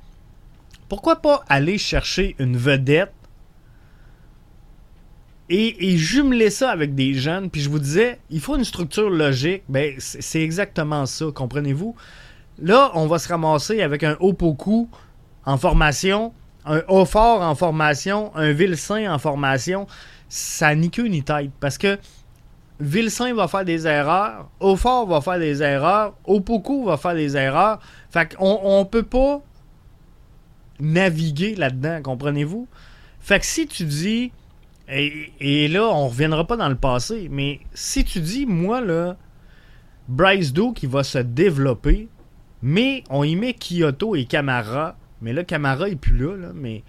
pourquoi 0.89 1.21
pas 1.21 1.45
aller 1.47 1.77
chercher 1.77 2.35
une 2.37 2.57
vedette 2.57 3.13
et, 5.47 5.97
jumeler 5.97 6.49
ça 6.49 6.69
avec 6.69 6.95
des 6.95 7.13
jeunes? 7.13 7.49
Puis 7.49 7.61
je 7.61 7.69
vous 7.69 7.79
disais, 7.79 8.19
il 8.29 8.41
faut 8.41 8.57
une 8.57 8.65
structure 8.65 9.09
logique. 9.09 9.63
Ben, 9.69 9.95
c'est 9.99 10.41
exactement 10.41 11.05
ça, 11.05 11.27
comprenez-vous? 11.33 11.95
Là, 12.61 12.91
on 12.93 13.07
va 13.07 13.19
se 13.19 13.29
ramasser 13.29 13.81
avec 13.81 14.03
un 14.03 14.17
haut 14.19 14.35
en 15.45 15.57
formation, 15.57 16.33
un 16.65 16.81
haut 16.87 17.07
en 17.15 17.55
formation, 17.55 18.31
un 18.35 18.51
Vilsain 18.51 19.11
en 19.11 19.19
formation. 19.19 19.87
Ça 20.29 20.73
ni 20.75 20.89
queue 20.89 21.07
ni 21.07 21.23
tête. 21.23 21.51
Parce 21.59 21.77
que 21.77 21.97
Vilsain 22.79 23.33
va 23.33 23.47
faire 23.47 23.65
des 23.65 23.85
erreurs, 23.85 24.49
Haut-Fort 24.59 25.07
va 25.07 25.21
faire 25.21 25.39
des 25.39 25.61
erreurs, 25.61 26.15
Opoku 26.25 26.85
va 26.85 26.97
faire 26.97 27.15
des 27.15 27.37
erreurs. 27.37 27.79
Fait 28.09 28.35
qu'on 28.35 28.59
on 28.63 28.85
peut 28.85 29.03
pas 29.03 29.41
naviguer 30.79 31.55
là-dedans, 31.55 32.01
comprenez-vous? 32.01 32.67
Fait 33.19 33.39
que 33.39 33.45
si 33.45 33.67
tu 33.67 33.85
dis 33.85 34.31
et, 34.93 35.67
là, 35.69 35.87
on 35.87 36.09
reviendra 36.09 36.45
pas 36.45 36.57
dans 36.57 36.67
le 36.67 36.75
passé, 36.75 37.29
mais 37.31 37.61
si 37.73 38.03
tu 38.03 38.19
dis, 38.19 38.45
moi, 38.45 38.81
là, 38.81 39.15
Bryce 40.09 40.51
Doe 40.51 40.73
qui 40.73 40.85
va 40.85 41.03
se 41.03 41.19
développer, 41.19 42.09
mais 42.61 43.03
on 43.09 43.23
y 43.23 43.37
met 43.37 43.53
Kyoto 43.53 44.15
et 44.15 44.25
Camara, 44.25 44.97
mais 45.21 45.33
là, 45.33 45.43
Camara 45.43 45.89
est 45.89 45.95
plus 45.95 46.17
là, 46.17 46.51
mais 46.53 46.83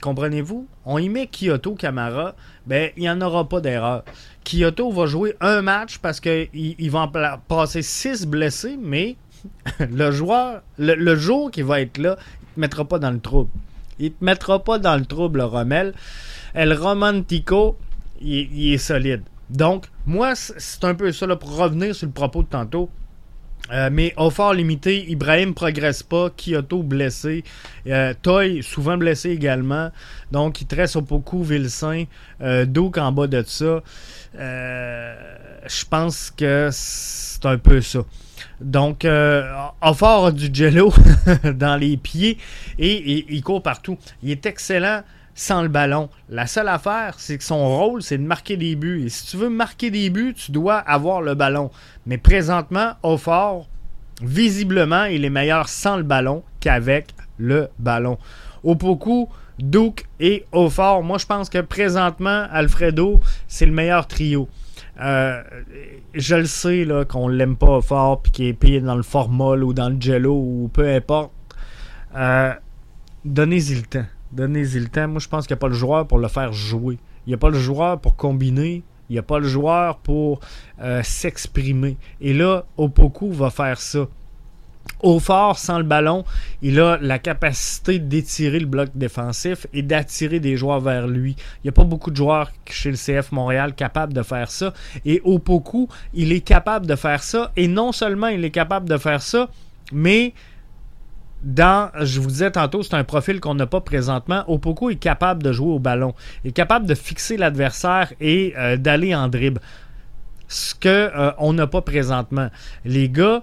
comprenez-vous? 0.00 0.66
On 0.84 0.98
y 0.98 1.08
met 1.08 1.28
Kyoto, 1.28 1.74
Camara, 1.74 2.34
ben, 2.66 2.90
il 2.96 3.02
n'y 3.02 3.10
en 3.10 3.20
aura 3.20 3.48
pas 3.48 3.60
d'erreur. 3.60 4.04
Kyoto 4.44 4.90
va 4.90 5.06
jouer 5.06 5.36
un 5.40 5.62
match 5.62 5.98
parce 5.98 6.20
qu'il 6.20 6.48
il 6.52 6.90
va 6.90 7.00
en 7.00 7.38
passer 7.48 7.82
six 7.82 8.26
blessés, 8.26 8.76
mais 8.80 9.16
le 9.78 10.10
joueur, 10.10 10.62
le, 10.78 11.16
jour 11.16 11.50
qu'il 11.50 11.64
va 11.64 11.80
être 11.80 11.98
là, 11.98 12.16
il 12.18 12.46
ne 12.46 12.54
te 12.54 12.60
mettra 12.60 12.84
pas 12.84 12.98
dans 12.98 13.10
le 13.10 13.20
trouble. 13.20 13.50
Il 13.98 14.06
ne 14.06 14.10
te 14.10 14.24
mettra 14.24 14.62
pas 14.62 14.78
dans 14.78 14.96
le 14.96 15.04
trouble, 15.04 15.40
Rommel. 15.40 15.94
El 16.54 16.72
Romantico, 16.74 17.78
il, 18.20 18.72
est 18.72 18.78
solide. 18.78 19.22
Donc, 19.50 19.86
moi, 20.06 20.34
c'est 20.34 20.84
un 20.84 20.94
peu 20.94 21.12
ça, 21.12 21.26
pour 21.36 21.56
revenir 21.56 21.94
sur 21.94 22.06
le 22.06 22.12
propos 22.12 22.42
de 22.42 22.48
tantôt. 22.48 22.90
Euh, 23.72 23.88
mais 23.90 24.12
au 24.16 24.30
fort 24.30 24.52
limité, 24.52 25.10
Ibrahim 25.10 25.54
progresse 25.54 26.02
pas, 26.02 26.30
Kyoto 26.30 26.82
blessé, 26.82 27.42
euh, 27.86 28.12
Toy 28.20 28.62
souvent 28.62 28.98
blessé 28.98 29.30
également, 29.30 29.90
donc 30.30 30.60
il 30.60 30.66
tresse 30.66 30.94
au 30.96 31.00
beaucoup 31.00 31.42
Vilsain, 31.42 32.04
euh, 32.42 32.66
Douk 32.66 32.98
en 32.98 33.12
bas 33.12 33.26
de 33.26 33.42
ça. 33.46 33.82
Euh, 34.38 35.14
je 35.66 35.84
pense 35.88 36.30
que 36.30 36.68
c'est 36.70 37.46
un 37.46 37.58
peu 37.58 37.80
ça. 37.80 38.00
Donc, 38.60 39.04
euh, 39.04 39.50
fort 39.94 40.26
a 40.26 40.32
du 40.32 40.50
jello 40.52 40.92
dans 41.54 41.76
les 41.76 41.96
pieds 41.96 42.38
et 42.78 43.26
il 43.28 43.42
court 43.42 43.62
partout. 43.62 43.98
Il 44.22 44.30
est 44.30 44.46
excellent 44.46 45.02
sans 45.34 45.62
le 45.62 45.68
ballon. 45.68 46.08
La 46.28 46.46
seule 46.46 46.68
affaire, 46.68 47.14
c'est 47.18 47.38
que 47.38 47.44
son 47.44 47.66
rôle, 47.66 48.02
c'est 48.02 48.18
de 48.18 48.22
marquer 48.22 48.56
des 48.56 48.76
buts. 48.76 49.04
Et 49.06 49.08
si 49.08 49.26
tu 49.26 49.36
veux 49.36 49.48
marquer 49.48 49.90
des 49.90 50.10
buts, 50.10 50.34
tu 50.34 50.52
dois 50.52 50.76
avoir 50.76 51.22
le 51.22 51.34
ballon. 51.34 51.70
Mais 52.06 52.18
présentement, 52.18 52.92
au 53.02 53.18
visiblement, 54.20 55.04
il 55.04 55.24
est 55.24 55.30
meilleur 55.30 55.68
sans 55.68 55.96
le 55.96 56.02
ballon 56.02 56.42
qu'avec 56.60 57.14
le 57.38 57.68
ballon. 57.78 58.18
Au 58.62 58.74
beaucoup, 58.74 59.28
Duke 59.58 60.06
et 60.20 60.44
au 60.52 60.70
fort, 60.70 61.02
moi 61.02 61.18
je 61.18 61.26
pense 61.26 61.48
que 61.48 61.60
présentement, 61.60 62.46
Alfredo, 62.50 63.20
c'est 63.48 63.66
le 63.66 63.72
meilleur 63.72 64.06
trio. 64.06 64.48
Euh, 65.00 65.42
je 66.14 66.36
le 66.36 66.44
sais 66.44 66.84
là, 66.84 67.04
qu'on 67.04 67.28
l'aime 67.28 67.56
pas 67.56 67.80
fort 67.80 68.22
puis 68.22 68.32
qu'il 68.32 68.44
est 68.46 68.52
payé 68.52 68.80
dans 68.80 68.94
le 68.94 69.02
formol 69.02 69.64
ou 69.64 69.72
dans 69.72 69.88
le 69.88 70.00
jello 70.00 70.34
ou 70.34 70.70
peu 70.72 70.88
importe. 70.88 71.32
Euh, 72.16 72.52
donnez-y 73.24 73.74
le 73.74 73.82
temps 73.82 74.06
Donnez-y 74.32 74.80
le 74.80 74.88
temps. 74.88 75.08
Moi, 75.08 75.20
je 75.20 75.28
pense 75.28 75.46
qu'il 75.46 75.54
n'y 75.54 75.58
a 75.58 75.60
pas 75.60 75.68
le 75.68 75.74
joueur 75.74 76.06
pour 76.06 76.18
le 76.18 76.28
faire 76.28 76.52
jouer. 76.52 76.98
Il 77.26 77.30
n'y 77.30 77.34
a 77.34 77.38
pas 77.38 77.50
le 77.50 77.58
joueur 77.58 78.00
pour 78.00 78.16
combiner. 78.16 78.82
Il 79.08 79.12
n'y 79.14 79.18
a 79.18 79.22
pas 79.22 79.38
le 79.38 79.46
joueur 79.46 79.98
pour 79.98 80.40
euh, 80.80 81.02
s'exprimer. 81.02 81.96
Et 82.20 82.32
là, 82.32 82.64
Opoku 82.78 83.30
va 83.32 83.50
faire 83.50 83.78
ça. 83.78 84.06
Au 85.02 85.18
fort, 85.18 85.58
sans 85.58 85.78
le 85.78 85.84
ballon, 85.84 86.24
il 86.60 86.80
a 86.80 86.96
la 86.98 87.18
capacité 87.18 87.98
d'étirer 87.98 88.58
le 88.58 88.66
bloc 88.66 88.90
défensif 88.94 89.66
et 89.72 89.82
d'attirer 89.82 90.40
des 90.40 90.56
joueurs 90.56 90.80
vers 90.80 91.06
lui. 91.06 91.36
Il 91.58 91.66
n'y 91.66 91.68
a 91.70 91.72
pas 91.72 91.84
beaucoup 91.84 92.10
de 92.10 92.16
joueurs 92.16 92.52
chez 92.70 92.90
le 92.90 92.96
CF 92.96 93.32
Montréal 93.32 93.74
capables 93.74 94.12
de 94.12 94.22
faire 94.22 94.50
ça. 94.50 94.72
Et 95.04 95.20
Opoku, 95.24 95.88
il 96.14 96.32
est 96.32 96.40
capable 96.40 96.86
de 96.86 96.94
faire 96.94 97.22
ça. 97.22 97.52
Et 97.56 97.68
non 97.68 97.92
seulement 97.92 98.28
il 98.28 98.44
est 98.44 98.50
capable 98.50 98.88
de 98.88 98.96
faire 98.96 99.22
ça, 99.22 99.50
mais 99.92 100.34
dans, 101.42 101.90
je 102.00 102.20
vous 102.20 102.28
disais 102.28 102.50
tantôt, 102.50 102.82
c'est 102.82 102.94
un 102.94 103.04
profil 103.04 103.40
qu'on 103.40 103.54
n'a 103.54 103.66
pas 103.66 103.80
présentement. 103.80 104.44
Opoko 104.46 104.90
est 104.90 104.96
capable 104.96 105.42
de 105.42 105.52
jouer 105.52 105.72
au 105.72 105.78
ballon, 105.78 106.14
il 106.44 106.50
est 106.50 106.52
capable 106.52 106.86
de 106.86 106.94
fixer 106.94 107.36
l'adversaire 107.36 108.12
et 108.20 108.54
euh, 108.56 108.76
d'aller 108.76 109.14
en 109.14 109.28
dribble. 109.28 109.60
Ce 110.48 110.74
qu'on 110.74 110.88
euh, 110.88 111.52
n'a 111.52 111.66
pas 111.66 111.80
présentement. 111.80 112.48
Les 112.84 113.08
gars, 113.08 113.42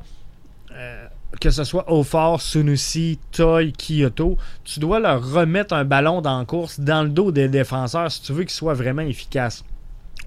euh, 0.74 1.06
que 1.42 1.50
ce 1.50 1.64
soit 1.64 1.92
Ofar, 1.92 2.40
Sunusi, 2.40 3.20
Toy, 3.32 3.74
Kyoto, 3.74 4.38
tu 4.64 4.80
dois 4.80 5.00
leur 5.00 5.32
remettre 5.32 5.74
un 5.74 5.86
ballon 5.86 6.22
dans 6.22 6.40
la 6.40 6.46
course 6.46 6.80
dans 6.80 7.04
le 7.04 7.10
dos 7.10 7.32
des 7.32 7.50
défenseurs 7.50 8.12
si 8.12 8.22
tu 8.22 8.34
veux 8.34 8.44
qu'ils 8.44 8.52
soient 8.52 8.74
vraiment 8.74 9.02
efficaces. 9.02 9.64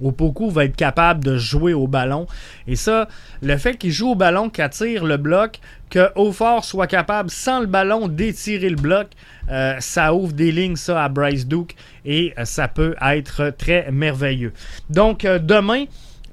Opoku 0.02 0.50
va 0.50 0.64
être 0.64 0.76
capable 0.76 1.24
de 1.24 1.36
jouer 1.36 1.74
au 1.74 1.86
ballon. 1.86 2.26
Et 2.66 2.76
ça, 2.76 3.08
le 3.42 3.56
fait 3.56 3.76
qu'il 3.76 3.90
joue 3.92 4.10
au 4.10 4.14
ballon, 4.14 4.50
qu'il 4.50 4.64
attire 4.64 5.04
le 5.04 5.16
bloc, 5.16 5.60
que 5.90 6.10
Aufort 6.14 6.64
soit 6.64 6.86
capable, 6.86 7.30
sans 7.30 7.60
le 7.60 7.66
ballon, 7.66 8.08
d'étirer 8.08 8.70
le 8.70 8.76
bloc, 8.76 9.08
euh, 9.50 9.76
ça 9.80 10.14
ouvre 10.14 10.32
des 10.32 10.50
lignes, 10.50 10.76
ça, 10.76 11.04
à 11.04 11.08
Bryce 11.08 11.46
Duke. 11.46 11.76
Et 12.04 12.32
euh, 12.38 12.44
ça 12.44 12.66
peut 12.66 12.96
être 13.02 13.50
très 13.50 13.90
merveilleux. 13.92 14.52
Donc, 14.88 15.24
euh, 15.24 15.38
demain, 15.38 15.84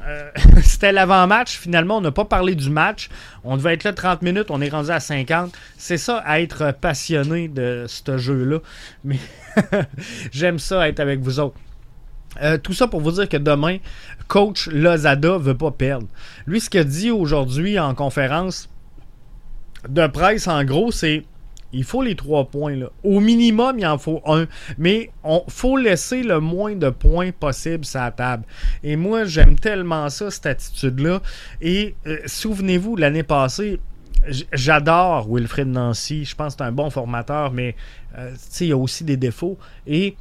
c'était 0.64 0.94
l'avant-match. 0.94 1.58
Finalement, 1.58 1.98
on 1.98 2.02
n'a 2.02 2.12
pas 2.12 2.26
parlé 2.26 2.56
du 2.56 2.70
match. 2.70 3.10
On 3.44 3.58
devait 3.58 3.74
être 3.74 3.84
là 3.84 3.92
30 3.92 4.22
minutes, 4.22 4.50
on 4.50 4.62
est 4.62 4.70
rendu 4.70 4.92
à 4.92 5.02
50. 5.02 5.54
C'est 5.78 5.98
ça, 5.98 6.24
être 6.38 6.72
passionné 6.80 7.50
de 7.50 7.86
ce 7.88 8.18
jeu-là. 8.18 8.60
Mais 9.04 9.18
j'aime 10.32 10.58
ça, 10.58 10.88
être 10.88 11.02
avec 11.02 11.20
vous 11.20 11.40
autres. 11.40 11.60
Euh, 12.42 12.58
tout 12.58 12.74
ça 12.74 12.88
pour 12.88 13.02
vous 13.02 13.12
dire 13.14 13.28
que 13.28 13.38
demain, 13.38 13.78
coach 14.28 14.68
Lozada 14.68 15.38
veut 15.38 15.58
pas 15.58 15.72
perdre. 15.72 16.08
Lui, 16.46 16.62
ce 16.62 16.70
qu'il 16.70 16.86
dit 16.86 17.12
aujourd'hui 17.12 17.80
en 17.80 17.96
conférence 17.96 18.70
de 19.88 20.08
presse, 20.08 20.48
en 20.48 20.64
gros, 20.64 20.92
c'est 20.92 21.24
il 21.72 21.84
faut 21.84 22.02
les 22.02 22.16
trois 22.16 22.46
points. 22.46 22.76
Au 23.04 23.20
minimum, 23.20 23.78
il 23.78 23.86
en 23.86 23.98
faut 23.98 24.22
un. 24.26 24.48
Mais 24.78 25.12
il 25.24 25.42
faut 25.50 25.78
laisser 25.78 26.24
le 26.24 26.40
moins 26.40 26.76
de 26.76 26.90
points 26.90 27.32
possible 27.32 27.86
sur 27.86 28.00
la 28.00 28.12
table. 28.12 28.44
Et 28.84 28.96
moi, 28.96 29.26
j'aime 29.26 29.58
tellement 29.58 30.10
ça, 30.10 30.32
cette 30.32 30.48
attitude-là. 30.48 31.22
Et 31.62 31.96
euh, 32.08 32.18
souvenez-vous, 32.26 32.96
l'année 32.96 33.24
passée, 33.24 33.80
j'adore 34.52 35.28
Wilfred 35.30 35.68
Nancy. 35.68 36.26
Je 36.26 36.36
pense 36.36 36.56
que 36.56 36.64
c'est 36.64 36.68
un 36.68 36.72
bon 36.72 36.90
formateur, 36.90 37.52
mais 37.52 37.76
euh, 38.18 38.34
il 38.62 38.68
y 38.68 38.72
a 38.72 38.78
aussi 38.78 39.04
des 39.04 39.18
défauts. 39.18 39.58
Et 39.86 40.16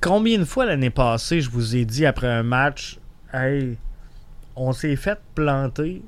Combien 0.00 0.38
de 0.38 0.44
fois 0.44 0.66
l'année 0.66 0.90
passée, 0.90 1.40
je 1.40 1.50
vous 1.50 1.76
ai 1.76 1.84
dit 1.84 2.04
après 2.04 2.28
un 2.28 2.42
match, 2.42 2.98
hey, 3.32 3.76
on 4.54 4.72
s'est 4.72 4.96
fait 4.96 5.18
planter, 5.34 6.02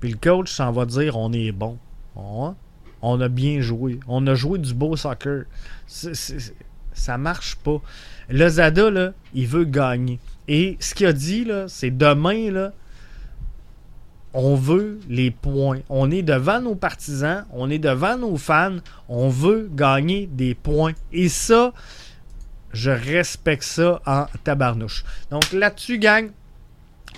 puis 0.00 0.10
le 0.10 0.16
coach 0.16 0.50
s'en 0.50 0.72
va 0.72 0.86
dire 0.86 1.16
on 1.16 1.32
est 1.32 1.52
bon. 1.52 1.78
On 2.16 3.20
a 3.20 3.28
bien 3.28 3.60
joué. 3.60 4.00
On 4.08 4.26
a 4.26 4.34
joué 4.34 4.58
du 4.58 4.72
beau 4.72 4.96
soccer. 4.96 5.44
ça 5.86 7.18
marche 7.18 7.56
pas. 7.56 7.82
Le 8.30 8.48
Zada, 8.48 8.90
là, 8.90 9.12
il 9.34 9.46
veut 9.46 9.64
gagner. 9.64 10.18
Et 10.48 10.76
ce 10.80 10.94
qu'il 10.94 11.06
a 11.06 11.12
dit, 11.12 11.44
là, 11.44 11.68
c'est 11.68 11.90
demain, 11.90 12.50
là, 12.50 12.72
on 14.32 14.56
veut 14.56 15.00
les 15.08 15.30
points. 15.30 15.80
On 15.88 16.10
est 16.10 16.22
devant 16.22 16.60
nos 16.60 16.74
partisans, 16.74 17.44
on 17.52 17.70
est 17.70 17.78
devant 17.78 18.18
nos 18.18 18.36
fans, 18.36 18.78
on 19.08 19.28
veut 19.28 19.70
gagner 19.72 20.26
des 20.26 20.54
points. 20.54 20.92
Et 21.12 21.28
ça, 21.28 21.72
je 22.74 22.90
respecte 22.90 23.62
ça 23.62 24.02
en 24.04 24.26
tabarnouche. 24.44 25.04
Donc 25.30 25.52
là-dessus, 25.52 25.98
gang, 25.98 26.30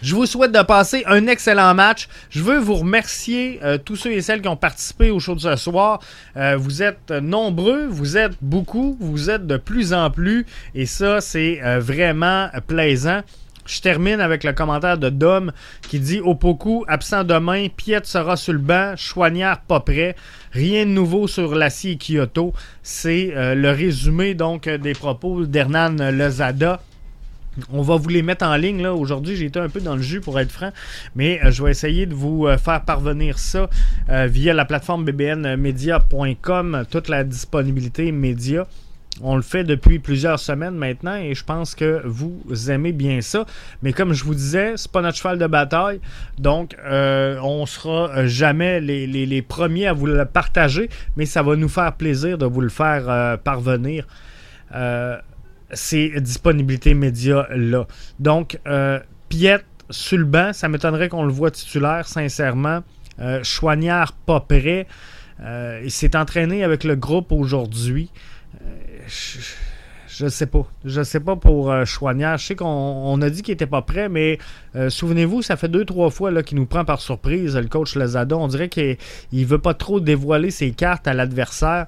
je 0.02 0.14
vous 0.14 0.26
souhaite 0.26 0.52
de 0.52 0.62
passer 0.62 1.04
un 1.06 1.26
excellent 1.26 1.74
match. 1.74 2.08
Je 2.28 2.42
veux 2.42 2.58
vous 2.58 2.74
remercier 2.74 3.60
euh, 3.64 3.78
tous 3.78 3.96
ceux 3.96 4.12
et 4.12 4.20
celles 4.20 4.42
qui 4.42 4.48
ont 4.48 4.56
participé 4.56 5.10
au 5.10 5.18
show 5.18 5.34
de 5.34 5.40
ce 5.40 5.56
soir. 5.56 6.00
Euh, 6.36 6.56
vous 6.56 6.82
êtes 6.82 7.10
nombreux, 7.10 7.86
vous 7.86 8.18
êtes 8.18 8.34
beaucoup, 8.42 8.98
vous 9.00 9.30
êtes 9.30 9.46
de 9.46 9.56
plus 9.56 9.94
en 9.94 10.10
plus 10.10 10.44
et 10.74 10.84
ça 10.84 11.20
c'est 11.22 11.60
euh, 11.64 11.80
vraiment 11.80 12.50
plaisant. 12.66 13.22
Je 13.66 13.80
termine 13.80 14.20
avec 14.20 14.44
le 14.44 14.52
commentaire 14.52 14.98
de 14.98 15.10
Dom 15.10 15.52
qui 15.82 16.00
dit 16.00 16.20
Opoku, 16.20 16.84
absent 16.88 17.24
demain, 17.24 17.68
Piet 17.68 18.00
sera 18.04 18.36
sur 18.36 18.52
le 18.52 18.58
banc, 18.58 18.94
Chouanière 18.96 19.60
pas 19.60 19.80
prêt. 19.80 20.16
Rien 20.52 20.86
de 20.86 20.90
nouveau 20.90 21.26
sur 21.28 21.54
l'acier 21.54 21.98
Kyoto. 21.98 22.52
C'est 22.82 23.32
le 23.34 23.70
résumé 23.70 24.34
donc 24.34 24.68
des 24.68 24.92
propos 24.94 25.44
d'Hernan 25.44 25.96
Lezada. 26.10 26.80
On 27.72 27.82
va 27.82 27.96
vous 27.96 28.08
les 28.08 28.22
mettre 28.22 28.44
en 28.46 28.56
ligne. 28.56 28.82
là. 28.82 28.94
Aujourd'hui, 28.94 29.36
j'ai 29.36 29.46
été 29.46 29.58
un 29.58 29.68
peu 29.68 29.80
dans 29.80 29.96
le 29.96 30.02
jus 30.02 30.20
pour 30.20 30.38
être 30.38 30.52
franc, 30.52 30.72
mais 31.14 31.40
euh, 31.42 31.50
je 31.50 31.62
vais 31.62 31.70
essayer 31.70 32.06
de 32.06 32.14
vous 32.14 32.46
euh, 32.46 32.58
faire 32.58 32.82
parvenir 32.82 33.38
ça 33.38 33.70
euh, 34.10 34.26
via 34.26 34.52
la 34.52 34.64
plateforme 34.64 35.04
bbnmedia.com, 35.04 36.84
toute 36.90 37.08
la 37.08 37.24
disponibilité 37.24 38.12
média. 38.12 38.66
On 39.22 39.36
le 39.36 39.42
fait 39.42 39.64
depuis 39.64 39.98
plusieurs 39.98 40.38
semaines 40.38 40.74
maintenant 40.74 41.16
et 41.16 41.34
je 41.34 41.44
pense 41.44 41.74
que 41.74 42.02
vous 42.04 42.42
aimez 42.70 42.92
bien 42.92 43.20
ça. 43.20 43.46
Mais 43.82 43.92
comme 43.92 44.12
je 44.12 44.24
vous 44.24 44.34
disais, 44.34 44.74
c'est 44.76 44.90
pas 44.90 45.00
notre 45.00 45.16
cheval 45.16 45.38
de 45.38 45.46
bataille. 45.46 46.00
Donc, 46.38 46.76
on 46.84 47.64
sera 47.66 48.26
jamais 48.26 48.80
les, 48.80 49.42
premiers 49.42 49.86
à 49.86 49.92
vous 49.92 50.06
le 50.06 50.24
partager, 50.24 50.90
mais 51.16 51.24
ça 51.24 51.42
va 51.42 51.56
nous 51.56 51.68
faire 51.68 51.94
plaisir 51.94 52.36
de 52.36 52.46
vous 52.46 52.60
le 52.60 52.68
faire 52.68 53.38
parvenir 53.38 54.06
ces 55.72 56.20
disponibilités 56.20 56.94
médias-là. 56.94 57.86
Donc, 58.18 58.58
euh, 58.66 59.00
Piet 59.28 59.60
sur 59.90 60.26
ça 60.52 60.68
m'étonnerait 60.68 61.08
qu'on 61.08 61.24
le 61.24 61.32
voit 61.32 61.50
titulaire, 61.50 62.06
sincèrement. 62.08 62.80
Euh, 63.20 63.42
Chouanière 63.44 64.12
pas 64.12 64.40
prêt. 64.40 64.86
Euh, 65.40 65.80
il 65.84 65.90
s'est 65.90 66.16
entraîné 66.16 66.64
avec 66.64 66.84
le 66.84 66.96
groupe 66.96 67.32
aujourd'hui. 67.32 68.10
Euh, 68.62 69.46
je 70.08 70.28
sais 70.28 70.46
pas. 70.46 70.66
Je 70.84 71.02
sais 71.02 71.20
pas 71.20 71.36
pour 71.36 71.72
Chouanière. 71.84 72.38
Je 72.38 72.46
sais 72.46 72.56
qu'on 72.56 73.20
a 73.20 73.30
dit 73.30 73.42
qu'il 73.42 73.54
était 73.54 73.66
pas 73.66 73.82
prêt, 73.82 74.08
mais 74.08 74.38
souvenez-vous, 74.88 75.42
ça 75.42 75.56
fait 75.56 75.68
deux, 75.68 75.84
trois 75.84 76.10
fois 76.10 76.42
qu'il 76.42 76.56
nous 76.56 76.64
prend 76.64 76.84
par 76.84 77.00
surprise, 77.00 77.54
le 77.56 77.68
coach 77.68 77.96
Lazada. 77.96 78.36
On 78.36 78.48
dirait 78.48 78.70
qu'il 78.70 78.96
ne 79.32 79.44
veut 79.44 79.58
pas 79.58 79.74
trop 79.74 80.00
dévoiler 80.00 80.50
ses 80.50 80.70
cartes 80.70 81.06
à 81.06 81.12
l'adversaire. 81.12 81.86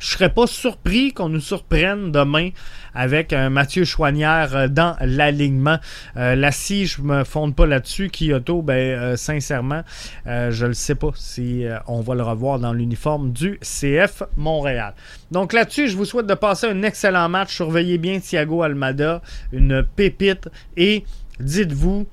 Je 0.00 0.06
serais 0.06 0.32
pas 0.32 0.46
surpris 0.46 1.12
qu'on 1.12 1.28
nous 1.28 1.40
surprenne 1.40 2.10
demain 2.10 2.50
avec 2.94 3.32
un 3.34 3.50
Mathieu 3.50 3.84
Chouanière 3.84 4.56
euh, 4.56 4.68
dans 4.68 4.96
l'alignement. 5.00 5.78
Euh, 6.16 6.34
la 6.34 6.50
scie, 6.52 6.86
je 6.86 7.02
me 7.02 7.22
fonde 7.22 7.54
pas 7.54 7.66
là-dessus. 7.66 8.10
Kyoto, 8.10 8.62
ben 8.62 8.74
euh, 8.74 9.16
sincèrement, 9.16 9.82
je 10.26 10.66
ne 10.66 10.72
sais 10.72 10.94
pas 10.94 11.10
si 11.14 11.64
on 11.86 12.00
va 12.00 12.14
le 12.14 12.22
revoir 12.22 12.58
dans 12.58 12.72
l'uniforme 12.72 13.32
du 13.32 13.58
CF 13.60 14.22
Montréal. 14.36 14.94
Donc 15.30 15.52
là-dessus, 15.52 15.88
je 15.88 15.96
vous 15.96 16.06
souhaite 16.06 16.26
de 16.26 16.34
passer 16.34 16.66
un 16.66 16.82
excellent 16.82 17.28
match. 17.28 17.54
Surveillez 17.54 17.98
bien 17.98 18.20
Thiago 18.20 18.62
Almada, 18.62 19.20
une 19.52 19.82
pépite. 19.82 20.48
Et 20.76 21.04
dites-vous, 21.38 22.06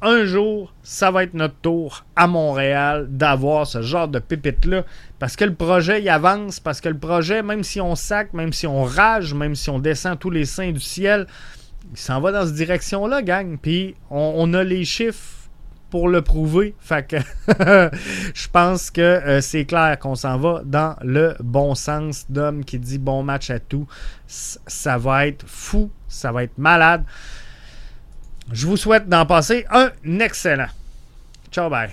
un 0.00 0.24
jour, 0.24 0.72
ça 0.82 1.10
va 1.10 1.24
être 1.24 1.34
notre 1.34 1.56
tour 1.56 2.04
à 2.14 2.26
Montréal 2.26 3.06
d'avoir 3.10 3.66
ce 3.66 3.82
genre 3.82 4.08
de 4.08 4.18
pépite-là. 4.18 4.84
Parce 5.18 5.34
que 5.34 5.44
le 5.44 5.54
projet, 5.54 6.00
il 6.00 6.08
avance. 6.08 6.60
Parce 6.60 6.80
que 6.80 6.88
le 6.88 6.98
projet, 6.98 7.42
même 7.42 7.64
si 7.64 7.80
on 7.80 7.96
sac, 7.96 8.32
même 8.32 8.52
si 8.52 8.66
on 8.66 8.84
rage, 8.84 9.34
même 9.34 9.54
si 9.54 9.70
on 9.70 9.78
descend 9.78 10.18
tous 10.18 10.30
les 10.30 10.44
seins 10.44 10.70
du 10.70 10.80
ciel, 10.80 11.26
il 11.90 11.98
s'en 11.98 12.20
va 12.20 12.32
dans 12.32 12.46
cette 12.46 12.54
direction-là, 12.54 13.22
gang. 13.22 13.58
Puis 13.60 13.96
on, 14.10 14.54
a 14.54 14.62
les 14.62 14.84
chiffres 14.84 15.48
pour 15.90 16.08
le 16.08 16.22
prouver. 16.22 16.76
Fait 16.78 17.04
que 17.04 17.16
je 18.34 18.48
pense 18.52 18.90
que 18.90 19.00
euh, 19.00 19.40
c'est 19.40 19.64
clair 19.64 19.98
qu'on 19.98 20.14
s'en 20.14 20.38
va 20.38 20.62
dans 20.64 20.94
le 21.02 21.34
bon 21.40 21.74
sens 21.74 22.26
d'homme 22.28 22.64
qui 22.64 22.78
dit 22.78 22.98
bon 22.98 23.24
match 23.24 23.50
à 23.50 23.58
tout. 23.58 23.86
Ça 24.26 24.98
va 24.98 25.26
être 25.26 25.44
fou, 25.48 25.90
ça 26.06 26.30
va 26.30 26.44
être 26.44 26.58
malade. 26.58 27.04
Je 28.52 28.66
vous 28.66 28.76
souhaite 28.76 29.08
d'en 29.08 29.26
passer 29.26 29.66
un 29.70 29.90
excellent. 30.20 30.68
Ciao, 31.50 31.68
bye. 31.68 31.90